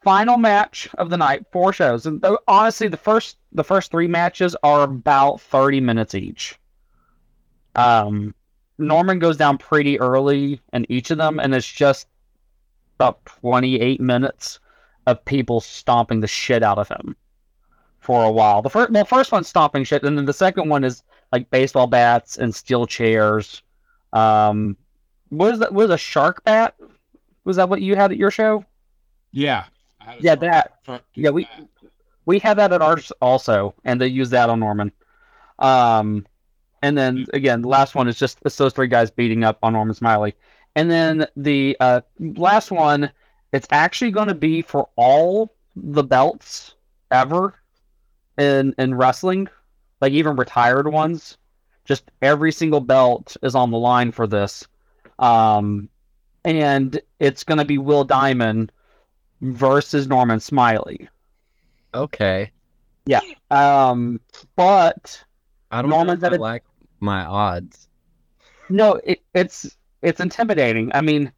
Final 0.04 0.38
match 0.38 0.90
of 0.98 1.12
the 1.12 1.18
night, 1.18 1.46
four 1.52 1.72
shows, 1.72 2.08
and 2.08 2.24
th- 2.24 2.40
honestly, 2.48 2.88
the 2.88 2.98
first 2.98 3.38
the 3.52 3.64
first 3.64 3.92
three 3.92 4.08
matches 4.08 4.56
are 4.64 4.82
about 4.82 5.40
thirty 5.40 5.80
minutes 5.80 6.16
each. 6.16 6.58
Um, 7.76 8.34
Norman 8.80 9.20
goes 9.20 9.38
down 9.38 9.60
pretty 9.60 10.00
early 10.00 10.60
in 10.74 10.92
each 10.92 11.12
of 11.12 11.20
them, 11.20 11.40
and 11.40 11.54
it's 11.54 11.72
just 11.72 12.08
about 12.96 13.24
twenty 13.26 13.80
eight 13.80 14.02
minutes 14.02 14.60
of 15.06 15.24
people 15.26 15.62
stomping 15.62 16.20
the 16.20 16.28
shit 16.28 16.64
out 16.64 16.80
of 16.80 16.88
him 16.88 17.16
for 18.00 18.26
a 18.26 18.32
while. 18.32 18.64
The 18.64 18.72
first, 18.72 18.94
the 18.94 19.06
first 19.06 19.32
one's 19.32 19.50
stomping 19.50 19.84
shit, 19.84 20.02
and 20.02 20.18
then 20.18 20.26
the 20.26 20.34
second 20.34 20.68
one 20.68 20.84
is 20.84 21.04
like 21.32 21.50
baseball 21.50 21.88
bats 21.88 22.38
and 22.38 22.54
steel 22.54 22.86
chairs. 22.86 23.62
Um, 24.14 24.78
what 25.30 25.54
is 25.54 25.60
that? 25.60 25.74
Was 25.74 25.90
a 25.90 25.98
shark 25.98 26.44
bat? 26.44 26.76
Was 27.44 27.56
that 27.56 27.70
what 27.70 27.82
you 27.82 27.96
had 27.96 28.12
at 28.12 28.18
your 28.18 28.32
show? 28.32 28.66
Yeah. 29.32 29.66
I 30.00 30.06
had 30.12 30.20
a 30.20 30.24
Yeah, 30.24 30.36
that. 30.36 30.74
Yeah, 31.16 31.30
we- 31.32 31.46
that. 31.46 31.68
We 32.26 32.38
had 32.40 32.58
that 32.60 32.72
at 32.72 32.82
ours 32.84 33.12
also, 33.20 33.74
and 33.84 34.00
they 34.00 34.08
used 34.08 34.32
that 34.32 34.50
on 34.50 34.60
Norman. 34.60 34.92
Um, 35.58 36.26
and 36.84 36.96
then 36.98 37.26
again, 37.34 37.62
the 37.62 37.68
last 37.68 37.96
one 37.96 38.08
is 38.08 38.18
just 38.18 38.40
it's 38.46 38.56
those 38.58 38.74
three 38.74 38.88
guys 38.88 39.10
beating 39.10 39.44
up 39.44 39.58
on 39.64 39.74
Norman 39.74 39.96
Smiley, 39.96 40.36
and 40.76 40.90
then 40.90 41.26
the 41.36 41.76
uh, 41.80 42.02
last 42.20 42.72
one, 42.72 43.12
it's 43.54 43.68
actually 43.72 44.12
going 44.12 44.28
to 44.28 44.36
be 44.36 44.62
for 44.62 44.88
all 44.96 45.54
the 45.76 46.04
belts 46.04 46.76
ever 47.12 47.56
in 48.38 48.74
in 48.78 48.94
wrestling, 48.96 49.48
like 50.02 50.14
even 50.14 50.36
retired 50.36 50.88
ones. 50.92 51.38
Just 51.86 52.12
every 52.22 52.52
single 52.52 52.80
belt 52.80 53.36
is 53.44 53.56
on 53.56 53.72
the 53.72 53.78
line 53.78 54.12
for 54.12 54.28
this, 54.28 54.68
um, 55.20 55.90
and 56.46 57.02
it's 57.20 57.44
going 57.44 57.58
to 57.58 57.66
be 57.66 57.78
Will 57.78 58.04
Diamond 58.04 58.72
versus 59.42 60.08
Norman 60.08 60.40
Smiley. 60.40 61.10
Okay. 61.94 62.52
Yeah. 63.06 63.20
Um, 63.50 64.22
but 64.56 65.24
I 65.72 65.82
don't 65.82 65.90
Norman 65.90 66.08
know 66.08 66.14
if 66.14 66.20
said 66.22 66.34
I 66.34 66.36
it- 66.36 66.42
like 66.42 66.64
my 67.00 67.26
odds. 67.26 67.88
no, 68.70 69.02
it, 69.04 69.22
it's 69.34 69.76
it's 70.04 70.20
intimidating. 70.20 70.92
I 70.94 71.02
mean, 71.02 71.32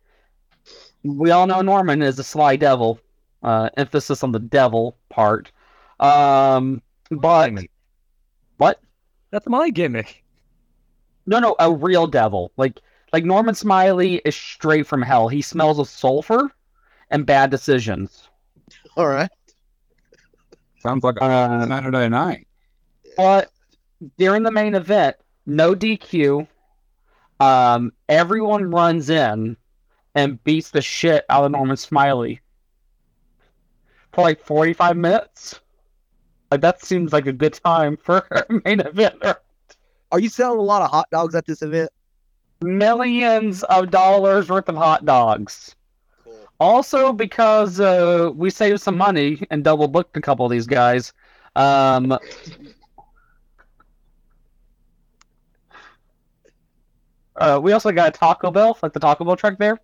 we 1.03 1.32
all 1.32 1.47
know 1.47 1.61
Norman 1.61 2.01
is 2.01 2.20
a 2.20 2.24
sly 2.24 2.55
devil. 2.57 2.99
Uh, 3.41 3.70
emphasis 3.76 4.24
on 4.24 4.32
the 4.32 4.39
devil 4.39 4.95
part. 5.09 5.51
Um, 5.99 6.82
but? 7.11 7.51
That's 9.34 9.48
my 9.48 9.72
gimmick. 9.72 10.24
No, 11.26 11.40
no, 11.40 11.56
a 11.58 11.74
real 11.74 12.06
devil. 12.06 12.52
Like 12.56 12.80
like 13.12 13.26
Norman 13.26 13.56
Smiley 13.56 14.18
is 14.26 14.36
straight 14.36 14.86
from 14.86 15.02
hell. 15.02 15.28
He 15.28 15.42
smells 15.42 15.80
of 15.80 15.90
sulfur 15.90 16.52
and 17.10 17.26
bad 17.26 17.50
decisions. 17.50 18.30
All 18.96 19.08
right. 19.08 19.32
Sounds 20.82 21.04
like 21.04 21.16
a 21.18 21.24
Uh, 21.24 21.68
Saturday 21.68 22.10
night. 22.10 22.48
but 23.18 23.50
during 24.20 24.44
the 24.44 24.52
main 24.52 24.76
event, 24.76 25.16
no 25.48 25.74
DQ. 25.74 26.48
Um, 27.40 27.92
everyone 28.08 28.70
runs 28.70 29.10
in 29.10 29.58
and 30.14 30.44
beats 30.44 30.70
the 30.70 30.82
shit 30.82 31.26
out 31.28 31.44
of 31.46 31.52
Norman 31.52 31.78
Smiley 31.78 32.40
for 34.12 34.22
like 34.22 34.40
forty-five 34.44 34.96
minutes. 34.96 35.60
Like 36.54 36.62
that 36.62 36.84
seems 36.86 37.12
like 37.12 37.26
a 37.26 37.34
good 37.34 37.54
time 37.56 37.97
for 37.97 38.18
a 38.30 38.45
main 38.64 38.80
event. 38.82 39.16
Are 40.12 40.20
you 40.20 40.30
selling 40.30 40.60
a 40.60 40.62
lot 40.62 40.84
of 40.84 40.91
hot 40.91 41.10
dogs 41.10 41.34
at 41.34 41.47
this 41.47 41.64
event? 41.64 41.89
Millions 42.62 43.64
of 43.64 43.89
dollars 43.89 44.49
worth 44.49 44.70
of 44.70 44.76
hot 44.76 45.04
dogs. 45.04 45.76
Cool. 46.24 46.47
Also, 46.60 47.12
because 47.12 47.80
uh, 47.80 48.30
we 48.36 48.51
saved 48.51 48.82
some 48.82 48.95
money 48.95 49.41
and 49.49 49.64
double 49.64 49.88
booked 49.88 50.16
a 50.16 50.22
couple 50.22 50.45
of 50.45 50.51
these 50.51 50.68
guys. 50.68 51.12
Um, 51.56 52.20
uh, 57.36 57.60
we 57.64 57.72
also 57.72 57.91
got 57.91 58.10
a 58.10 58.12
Taco 58.12 58.51
Bell, 58.51 58.78
like 58.84 58.93
the 58.93 58.99
Taco 58.99 59.26
Bell 59.26 59.36
truck 59.36 59.58
there. 59.58 59.80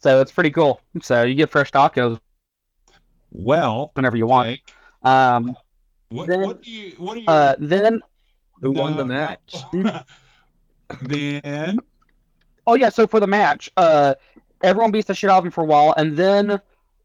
So 0.00 0.20
it's 0.20 0.32
pretty 0.32 0.50
cool. 0.50 0.82
So 1.00 1.22
you 1.22 1.34
get 1.34 1.48
fresh 1.48 1.72
tacos 1.72 2.20
Well, 3.30 3.90
whenever 3.94 4.18
you 4.18 4.26
want. 4.26 4.48
okay. 4.48 4.62
Um, 5.02 5.56
What, 6.10 6.28
Then- 6.28 6.42
what 6.42 6.62
do 6.62 6.70
you? 6.70 6.92
What 6.98 7.14
do 7.14 7.20
you? 7.20 7.26
uh, 7.26 7.56
then, 7.58 8.00
Who 8.60 8.72
won 8.72 8.96
the 8.96 9.04
match? 9.04 9.56
then 11.02 11.78
oh 12.66 12.74
yeah, 12.74 12.88
so 12.88 13.06
for 13.06 13.20
the 13.20 13.26
match, 13.26 13.70
uh, 13.76 14.14
everyone 14.62 14.90
beats 14.90 15.08
the 15.08 15.14
shit 15.14 15.30
out 15.30 15.38
of 15.38 15.44
him 15.44 15.50
for 15.50 15.62
a 15.62 15.66
while, 15.66 15.94
and 15.96 16.16
then 16.16 16.60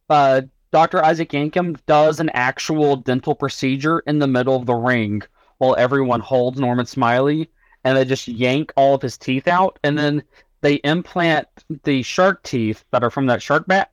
uh, 0.09 0.41
Dr. 0.71 1.03
Isaac 1.03 1.29
Yankem 1.29 1.77
does 1.85 2.19
an 2.19 2.29
actual 2.29 2.95
dental 2.95 3.35
procedure 3.35 3.99
in 3.99 4.19
the 4.19 4.27
middle 4.27 4.55
of 4.55 4.65
the 4.65 4.75
ring 4.75 5.21
while 5.57 5.75
everyone 5.77 6.19
holds 6.19 6.59
Norman 6.59 6.85
Smiley, 6.85 7.49
and 7.83 7.97
they 7.97 8.05
just 8.05 8.27
yank 8.27 8.71
all 8.75 8.95
of 8.95 9.01
his 9.01 9.17
teeth 9.17 9.47
out, 9.47 9.79
and 9.83 9.97
then 9.97 10.23
they 10.61 10.75
implant 10.75 11.47
the 11.83 12.01
shark 12.01 12.43
teeth 12.43 12.83
that 12.91 13.03
are 13.03 13.09
from 13.09 13.25
that 13.27 13.41
shark 13.41 13.65
bat 13.67 13.91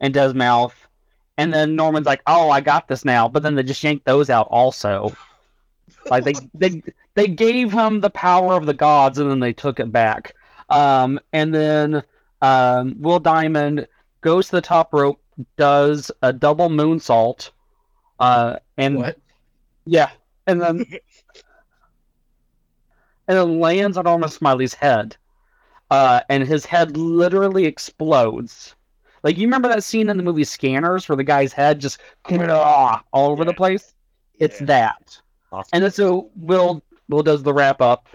into 0.00 0.22
his 0.22 0.34
mouth. 0.34 0.74
And 1.38 1.52
then 1.52 1.76
Norman's 1.76 2.06
like, 2.06 2.22
"Oh, 2.26 2.50
I 2.50 2.60
got 2.60 2.88
this 2.88 3.04
now," 3.04 3.28
but 3.28 3.42
then 3.42 3.54
they 3.54 3.62
just 3.62 3.82
yank 3.84 4.04
those 4.04 4.30
out 4.30 4.48
also. 4.50 5.14
Like 6.08 6.24
they 6.24 6.34
they 6.54 6.82
they 7.14 7.26
gave 7.28 7.72
him 7.72 8.00
the 8.00 8.10
power 8.10 8.54
of 8.54 8.66
the 8.66 8.74
gods, 8.74 9.18
and 9.18 9.30
then 9.30 9.40
they 9.40 9.52
took 9.52 9.80
it 9.80 9.92
back. 9.92 10.34
Um, 10.70 11.20
and 11.32 11.54
then 11.54 12.02
um, 12.42 12.96
Will 13.00 13.18
Diamond 13.20 13.86
goes 14.20 14.46
to 14.46 14.52
the 14.56 14.62
top 14.62 14.92
rope, 14.94 15.20
does 15.56 16.10
a 16.22 16.32
double 16.32 16.68
moonsault, 16.68 17.50
uh, 18.20 18.56
and 18.78 18.96
What? 18.98 19.18
yeah, 19.84 20.10
and 20.46 20.60
then 20.60 20.78
and 23.28 23.38
then 23.38 23.60
lands 23.60 23.96
on 23.96 24.04
Norman 24.04 24.28
Smiley's 24.28 24.74
head, 24.74 25.16
uh, 25.90 26.20
and 26.28 26.44
his 26.46 26.64
head 26.64 26.96
literally 26.96 27.64
explodes. 27.66 28.75
Like 29.26 29.38
you 29.38 29.48
remember 29.48 29.66
that 29.66 29.82
scene 29.82 30.08
in 30.08 30.16
the 30.16 30.22
movie 30.22 30.44
Scanners 30.44 31.08
where 31.08 31.16
the 31.16 31.24
guy's 31.24 31.52
head 31.52 31.80
just 31.80 31.98
all 32.30 33.02
over 33.12 33.44
the 33.44 33.52
place? 33.52 33.92
It's 34.38 34.60
Yeah. 34.60 34.66
that. 34.66 35.20
Awesome. 35.50 35.70
And 35.72 35.82
then 35.82 35.90
so 35.90 36.30
Will 36.36 36.80
Will 37.08 37.24
does 37.24 37.42
the 37.42 37.52
wrap 37.52 37.80
up, 37.80 38.06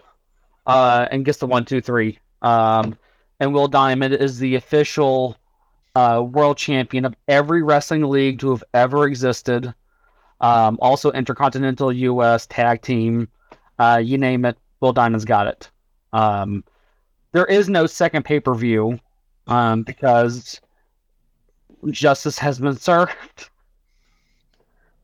uh, 0.67 1.07
and 1.11 1.25
gets 1.25 1.39
the 1.39 1.47
one 1.47 1.65
two 1.65 1.81
three. 1.81 2.17
Um, 2.41 2.97
and 3.41 3.53
Will 3.53 3.67
Diamond 3.67 4.13
is 4.13 4.39
the 4.39 4.55
official 4.55 5.35
uh, 5.95 6.23
world 6.25 6.57
champion 6.57 7.03
of 7.03 7.13
every 7.27 7.61
wrestling 7.61 8.03
league 8.09 8.39
to 8.39 8.51
have 8.51 8.63
ever 8.73 9.05
existed. 9.05 9.73
Um, 10.39 10.79
also 10.81 11.11
Intercontinental 11.11 11.91
U.S. 11.91 12.47
Tag 12.47 12.83
Team, 12.83 13.27
uh, 13.79 14.01
you 14.01 14.17
name 14.17 14.45
it. 14.45 14.57
Will 14.79 14.93
Diamond's 14.93 15.25
got 15.25 15.47
it. 15.47 15.69
Um, 16.13 16.63
there 17.33 17.45
is 17.47 17.67
no 17.67 17.85
second 17.85 18.23
pay 18.23 18.39
per 18.39 18.55
view 18.55 18.97
um, 19.47 19.83
because 19.83 20.61
justice 21.89 22.37
has 22.37 22.59
been 22.59 22.77
served 22.77 23.49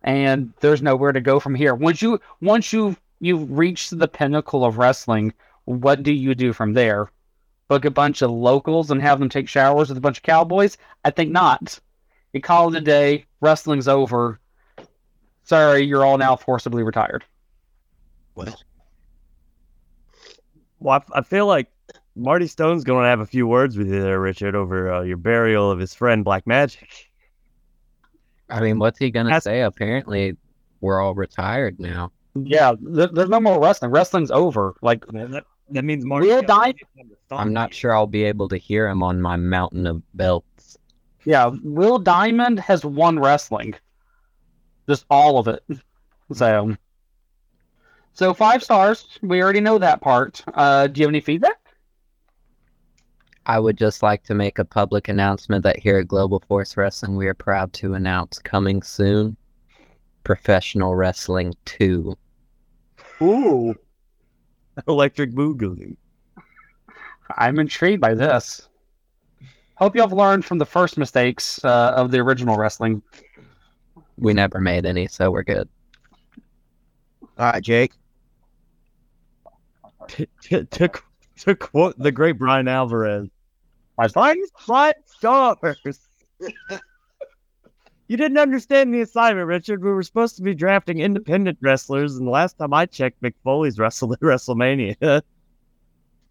and 0.08 0.54
there's 0.62 0.82
nowhere 0.82 1.12
to 1.12 1.22
go 1.22 1.40
from 1.40 1.54
here. 1.54 1.76
Once 1.76 2.02
you 2.02 2.20
once 2.42 2.72
you 2.72 2.96
you've 3.20 3.52
reached 3.52 3.98
the 3.98 4.08
pinnacle 4.08 4.64
of 4.64 4.78
wrestling, 4.78 5.34
what 5.66 6.02
do 6.02 6.14
you 6.14 6.34
do 6.34 6.54
from 6.54 6.74
there? 6.74 7.12
Book 7.68 7.84
a 7.84 7.92
bunch 7.92 8.22
of 8.22 8.32
locals 8.32 8.90
and 8.90 9.02
have 9.02 9.20
them 9.20 9.28
take 9.28 9.50
showers 9.50 9.90
with 9.90 9.98
a 9.98 10.02
bunch 10.02 10.18
of 10.18 10.24
cowboys? 10.24 10.78
I 11.04 11.12
think 11.12 11.32
not. 11.32 11.80
You 12.32 12.40
call 12.40 12.74
it 12.74 12.78
a 12.78 12.82
day. 12.82 13.26
Wrestling's 13.42 13.90
over. 13.90 14.40
Sorry, 15.44 15.84
you're 15.84 16.06
all 16.06 16.18
now 16.18 16.38
forcibly 16.38 16.84
retired. 16.84 17.26
Well, 18.36 18.58
Well, 20.80 21.04
I, 21.14 21.20
I 21.20 21.22
feel 21.22 21.48
like 21.48 21.70
Marty 22.18 22.48
Stone's 22.48 22.84
going 22.84 23.04
to 23.04 23.10
have 23.10 23.20
a 23.20 23.26
few 23.26 23.48
words 23.48 23.78
with 23.78 23.88
you 23.88 24.02
there, 24.02 24.20
Richard, 24.20 24.56
over 24.56 24.92
uh, 24.92 25.02
your 25.02 25.18
burial 25.18 25.70
of 25.70 25.80
his 25.80 25.94
friend 25.94 26.24
Black 26.24 26.48
Magic. 26.48 26.90
I 28.50 28.62
mean, 28.62 28.80
what's 28.80 28.98
he 28.98 29.12
gonna 29.12 29.42
say? 29.42 29.62
Apparently, 29.62 30.38
we're 30.80 31.02
all 31.02 31.14
retired 31.14 31.80
now. 31.80 32.12
Yeah, 32.36 32.74
there, 32.80 33.08
there's 33.08 33.30
no 33.30 33.40
more 33.40 33.62
wrestling. 33.62 33.92
Wrestling's 33.92 34.32
over. 34.32 34.76
Like 34.82 35.06
That, 35.08 35.44
that 35.72 35.84
means 35.84 36.06
Marty. 36.06 36.28
Will 36.28 36.42
Di- 36.42 36.74
I'm 37.30 37.52
not 37.52 37.74
sure 37.74 37.94
I'll 37.94 38.08
be 38.08 38.24
able 38.24 38.48
to 38.50 38.58
hear 38.58 38.88
him 38.88 39.04
on 39.04 39.22
my 39.22 39.36
mountain 39.36 39.86
of 39.86 40.02
belts. 40.16 40.78
Yeah, 41.26 41.52
Will 41.62 42.00
Diamond 42.00 42.60
has 42.62 42.86
won 42.86 43.20
wrestling. 43.20 43.76
Just 44.88 45.06
all 45.10 45.40
of 45.40 45.50
it. 45.50 45.64
So, 46.34 46.76
so 48.14 48.34
five 48.34 48.64
stars. 48.64 49.20
We 49.22 49.42
already 49.42 49.60
know 49.60 49.78
that 49.78 50.00
part. 50.00 50.42
Uh, 50.54 50.88
do 50.88 51.00
you 51.00 51.06
have 51.06 51.12
any 51.12 51.20
feedback? 51.22 51.60
I 53.50 53.60
would 53.60 53.78
just 53.78 54.04
like 54.04 54.24
to 54.24 54.34
make 54.36 54.60
a 54.60 54.66
public 54.66 55.08
announcement 55.08 55.64
that 55.64 55.80
here 55.80 56.00
at 56.00 56.10
Global 56.10 56.44
Force 56.50 56.76
Wrestling, 56.76 57.16
we 57.16 57.28
are 57.28 57.34
proud 57.34 57.72
to 57.74 57.94
announce 57.94 58.40
coming 58.40 58.82
soon 58.82 59.38
Professional 60.26 60.96
Wrestling 60.96 61.54
2. 61.64 62.18
Ooh, 63.22 63.74
Electric 64.90 65.32
Boogaloo. 65.32 65.96
I'm 67.38 67.58
intrigued 67.58 68.02
by 68.02 68.14
this. 68.14 68.68
Hope 69.76 69.96
you 69.96 70.02
have 70.02 70.12
learned 70.12 70.44
from 70.44 70.58
the 70.58 70.66
first 70.66 70.98
mistakes 70.98 71.64
uh, 71.64 71.94
of 71.96 72.12
the 72.12 72.20
original 72.20 72.58
wrestling. 72.58 73.02
We 74.18 74.34
never 74.34 74.60
made 74.60 74.86
any, 74.86 75.08
so 75.08 75.32
we're 75.32 75.44
good. 75.44 75.70
all 77.38 77.52
right, 77.52 77.64
Jayke. 77.64 77.94
to, 80.10 80.66
to, 80.66 80.90
to 81.38 81.56
quote 81.56 81.98
the 81.98 82.12
great 82.12 82.38
Bryan 82.38 82.68
Alvarez, 82.68 83.30
Five 83.98 84.14
five 84.14 84.38
five 84.58 84.94
stars. 85.06 86.00
you 88.08 88.16
didn't 88.18 88.38
understand 88.38 88.94
the 88.94 89.02
assignment, 89.02 89.48
Richard. 89.48 89.84
We 89.84 89.92
were 89.92 90.04
supposed 90.04 90.36
to 90.38 90.44
be 90.44 90.54
drafting 90.54 91.00
independent 91.00 91.58
wrestlers, 91.62 92.16
and 92.16 92.28
the 92.28 92.32
last 92.32 92.58
time 92.58 92.74
I 92.74 92.86
checked, 92.86 93.22
Mick 93.22 93.34
Foley's 93.44 93.80
wrestled 93.80 94.14
at 94.14 94.20
WrestleMania. 94.22 95.22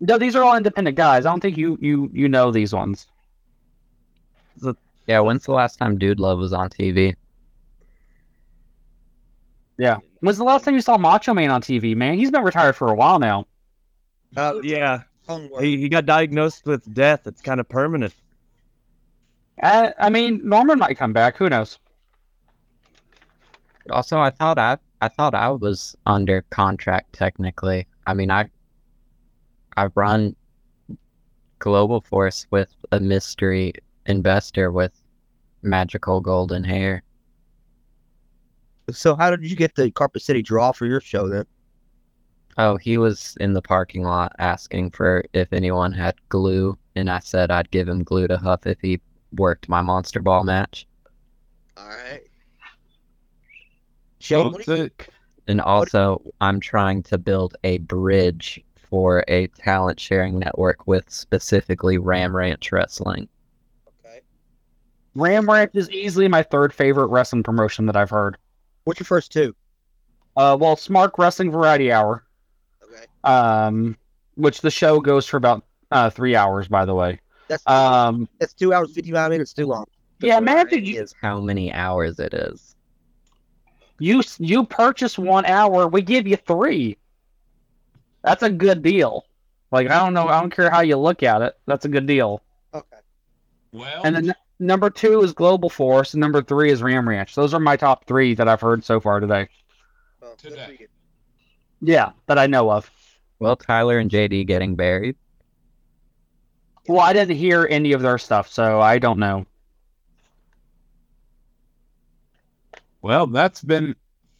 No, 0.00 0.18
these 0.18 0.36
are 0.36 0.44
all 0.44 0.56
independent 0.56 0.96
guys. 0.96 1.26
I 1.26 1.30
don't 1.30 1.40
think 1.40 1.56
you 1.56 1.76
you 1.80 2.08
you 2.12 2.28
know 2.28 2.50
these 2.50 2.72
ones. 2.72 3.06
Yeah, 5.06 5.20
when's 5.20 5.44
the 5.44 5.52
last 5.52 5.78
time 5.78 5.98
Dude 5.98 6.18
Love 6.18 6.38
was 6.38 6.52
on 6.52 6.68
TV? 6.68 7.14
Yeah. 9.78 9.98
When's 10.20 10.38
the 10.38 10.44
last 10.44 10.64
time 10.64 10.74
you 10.74 10.80
saw 10.80 10.96
Macho 10.96 11.34
Man 11.34 11.50
on 11.50 11.62
TV, 11.62 11.94
man? 11.94 12.18
He's 12.18 12.30
been 12.30 12.42
retired 12.42 12.74
for 12.74 12.88
a 12.88 12.94
while 12.94 13.18
now. 13.18 13.46
Uh, 14.36 14.60
yeah, 14.62 14.94
onward. 14.94 15.15
He, 15.60 15.78
he 15.78 15.88
got 15.88 16.06
diagnosed 16.06 16.66
with 16.66 16.92
death. 16.94 17.26
It's 17.26 17.42
kind 17.42 17.60
of 17.60 17.68
permanent. 17.68 18.14
Uh, 19.62 19.90
I 19.98 20.10
mean, 20.10 20.40
Norman 20.44 20.78
might 20.78 20.98
come 20.98 21.12
back. 21.12 21.36
Who 21.36 21.48
knows? 21.48 21.78
Also, 23.90 24.18
I 24.18 24.30
thought 24.30 24.58
I 24.58 24.78
I 25.00 25.08
thought 25.08 25.34
I 25.34 25.48
was 25.50 25.96
under 26.06 26.42
contract 26.50 27.12
technically. 27.12 27.86
I 28.06 28.14
mean, 28.14 28.30
I 28.30 28.50
I 29.76 29.88
run 29.94 30.34
Global 31.58 32.00
Force 32.00 32.46
with 32.50 32.74
a 32.92 33.00
mystery 33.00 33.72
investor 34.06 34.70
with 34.70 34.92
magical 35.62 36.20
golden 36.20 36.64
hair. 36.64 37.02
So 38.90 39.16
how 39.16 39.30
did 39.30 39.48
you 39.48 39.56
get 39.56 39.74
the 39.74 39.90
Carpet 39.90 40.22
City 40.22 40.42
draw 40.42 40.72
for 40.72 40.86
your 40.86 41.00
show 41.00 41.28
then? 41.28 41.46
Oh, 42.58 42.76
he 42.76 42.96
was 42.96 43.36
in 43.40 43.52
the 43.52 43.60
parking 43.62 44.02
lot 44.02 44.32
asking 44.38 44.90
for 44.92 45.24
if 45.34 45.52
anyone 45.52 45.92
had 45.92 46.14
glue, 46.30 46.76
and 46.94 47.10
I 47.10 47.18
said 47.18 47.50
I'd 47.50 47.70
give 47.70 47.86
him 47.88 48.02
glue 48.02 48.26
to 48.28 48.38
huff 48.38 48.66
if 48.66 48.78
he 48.80 49.00
worked 49.36 49.68
my 49.68 49.82
monster 49.82 50.20
ball 50.20 50.42
match. 50.44 50.86
All 51.76 51.86
right. 51.88 52.22
Shane, 54.18 54.54
you- 54.54 54.62
Sick. 54.62 55.08
And 55.48 55.60
also, 55.60 56.22
I'm 56.40 56.58
trying 56.58 57.04
to 57.04 57.18
build 57.18 57.56
a 57.62 57.78
bridge 57.78 58.60
for 58.74 59.22
a 59.28 59.46
talent 59.48 60.00
sharing 60.00 60.38
network 60.40 60.86
with 60.88 61.08
specifically 61.08 61.98
Ram 61.98 62.34
Ranch 62.34 62.72
Wrestling. 62.72 63.28
okay. 64.04 64.22
Ram 65.14 65.48
Ranch 65.48 65.70
is 65.74 65.88
easily 65.90 66.26
my 66.26 66.42
third 66.42 66.72
favorite 66.72 67.06
wrestling 67.08 67.44
promotion 67.44 67.86
that 67.86 67.96
I've 67.96 68.10
heard. 68.10 68.38
What's 68.84 68.98
your 68.98 69.04
first 69.04 69.30
two? 69.32 69.54
Uh, 70.36 70.56
well, 70.58 70.74
Smart 70.74 71.12
Wrestling 71.16 71.52
Variety 71.52 71.92
Hour, 71.92 72.24
Okay. 72.96 73.06
um, 73.24 73.96
which 74.36 74.60
the 74.60 74.70
show 74.70 75.00
goes 75.00 75.26
for 75.26 75.36
about 75.36 75.64
uh, 75.90 76.10
three 76.10 76.34
hours, 76.36 76.68
by 76.68 76.84
the 76.84 76.94
way. 76.94 77.20
That's 77.48 77.66
Um, 77.66 78.28
that's 78.38 78.52
two 78.54 78.72
hours 78.72 78.92
fifty 78.92 79.12
five 79.12 79.30
minutes 79.30 79.52
too 79.52 79.66
long. 79.66 79.84
yeah, 80.20 80.38
imagine 80.38 80.84
you 80.84 81.02
Is 81.02 81.14
how 81.20 81.40
many 81.40 81.72
hours 81.72 82.18
it 82.18 82.34
is. 82.34 82.74
you 83.98 84.22
you 84.38 84.64
purchase 84.64 85.18
one 85.18 85.44
hour, 85.46 85.86
we 85.86 86.02
give 86.02 86.26
you 86.26 86.36
three. 86.36 86.96
That's 88.22 88.42
a 88.42 88.50
good 88.50 88.82
deal. 88.82 89.24
Like 89.70 89.88
I 89.90 89.98
don't 90.04 90.14
know, 90.14 90.26
I 90.28 90.40
don't 90.40 90.50
care 90.54 90.70
how 90.70 90.80
you 90.80 90.96
look 90.96 91.22
at 91.22 91.42
it. 91.42 91.54
That's 91.66 91.84
a 91.84 91.88
good 91.88 92.06
deal. 92.06 92.42
Okay. 92.74 92.96
Well, 93.72 94.02
And 94.04 94.16
then 94.16 94.28
n- 94.30 94.34
number 94.58 94.90
two 94.90 95.22
is 95.22 95.32
Global 95.32 95.68
Force, 95.70 96.14
and 96.14 96.20
number 96.20 96.42
three 96.42 96.70
is 96.70 96.82
Ram 96.82 97.08
Ranch. 97.08 97.34
Those 97.34 97.52
are 97.54 97.60
my 97.60 97.76
top 97.76 98.06
three 98.06 98.34
that 98.34 98.48
I've 98.48 98.60
heard 98.60 98.84
so 98.84 99.00
far 99.00 99.20
today. 99.20 99.48
Well, 100.20 100.30
that's 100.30 100.42
Today. 100.42 100.86
Pretty 101.78 101.90
good. 101.90 101.94
Yeah, 101.94 102.10
that 102.26 102.38
I 102.38 102.46
know 102.46 102.70
of. 102.70 102.90
Well, 103.38 103.56
Tyler 103.56 103.98
and 103.98 104.10
JD 104.10 104.46
getting 104.46 104.76
buried. 104.76 105.16
Well, 106.88 107.00
I 107.00 107.12
didn't 107.12 107.36
hear 107.36 107.66
any 107.68 107.92
of 107.92 108.02
their 108.02 108.18
stuff, 108.18 108.48
so 108.48 108.80
I 108.80 108.98
don't 108.98 109.18
know. 109.18 109.46
well, 113.06 113.28
that's 113.28 113.62
been 113.62 113.94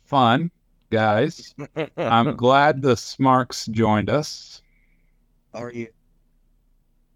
fun, 0.07 0.51
guys. 0.91 1.55
I'm 1.97 2.35
glad 2.35 2.83
the 2.83 2.97
Smarks 2.97 3.67
joined 3.67 4.11
us. 4.11 4.61
How 5.55 5.63
are 5.63 5.73
you? 5.73 5.87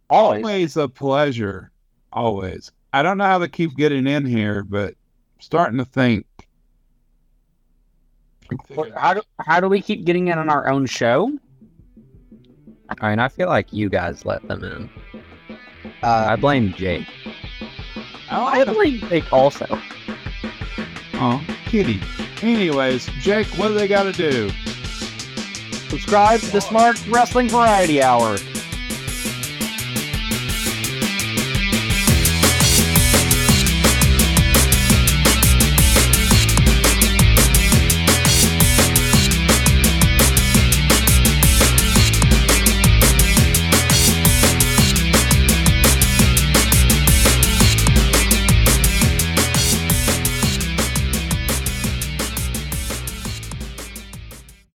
Always. 0.08 0.44
Always 0.44 0.76
a 0.76 0.88
pleasure. 0.88 1.72
Always. 2.12 2.70
I 2.92 3.02
don't 3.02 3.18
know 3.18 3.24
how 3.24 3.38
they 3.38 3.48
keep 3.48 3.76
getting 3.76 4.06
in 4.06 4.24
here, 4.24 4.62
but 4.62 4.90
I'm 4.90 5.40
starting 5.40 5.78
to 5.78 5.84
think. 5.84 6.24
What- 8.74 8.92
How 8.96 9.14
do 9.14 9.22
how 9.40 9.60
do 9.60 9.68
we 9.68 9.80
keep 9.80 10.04
getting 10.04 10.28
in 10.28 10.38
on 10.38 10.48
our 10.48 10.68
own 10.68 10.86
show? 10.86 11.32
I 13.00 13.08
mean, 13.10 13.18
I 13.20 13.28
feel 13.28 13.48
like 13.48 13.72
you 13.72 13.88
guys 13.88 14.24
let 14.26 14.46
them 14.48 14.64
in. 14.64 14.90
Uh, 16.02 16.26
I 16.30 16.36
blame 16.36 16.72
Jayke. 16.72 17.06
Oh, 18.32 18.44
I 18.44 18.64
blame 18.64 18.98
Jayke 19.00 19.32
also. 19.32 19.66
Oh, 21.14 21.44
kitty. 21.66 22.00
Anyways, 22.42 23.06
Jayke, 23.22 23.56
what 23.58 23.68
do 23.68 23.74
they 23.74 23.86
got 23.86 24.04
to 24.04 24.12
do? 24.12 24.50
Subscribe 25.88 26.40
to 26.40 26.50
the 26.50 26.60
Smart 26.60 27.04
Wrestling 27.08 27.48
Variety 27.48 28.02
Hour. 28.02 28.36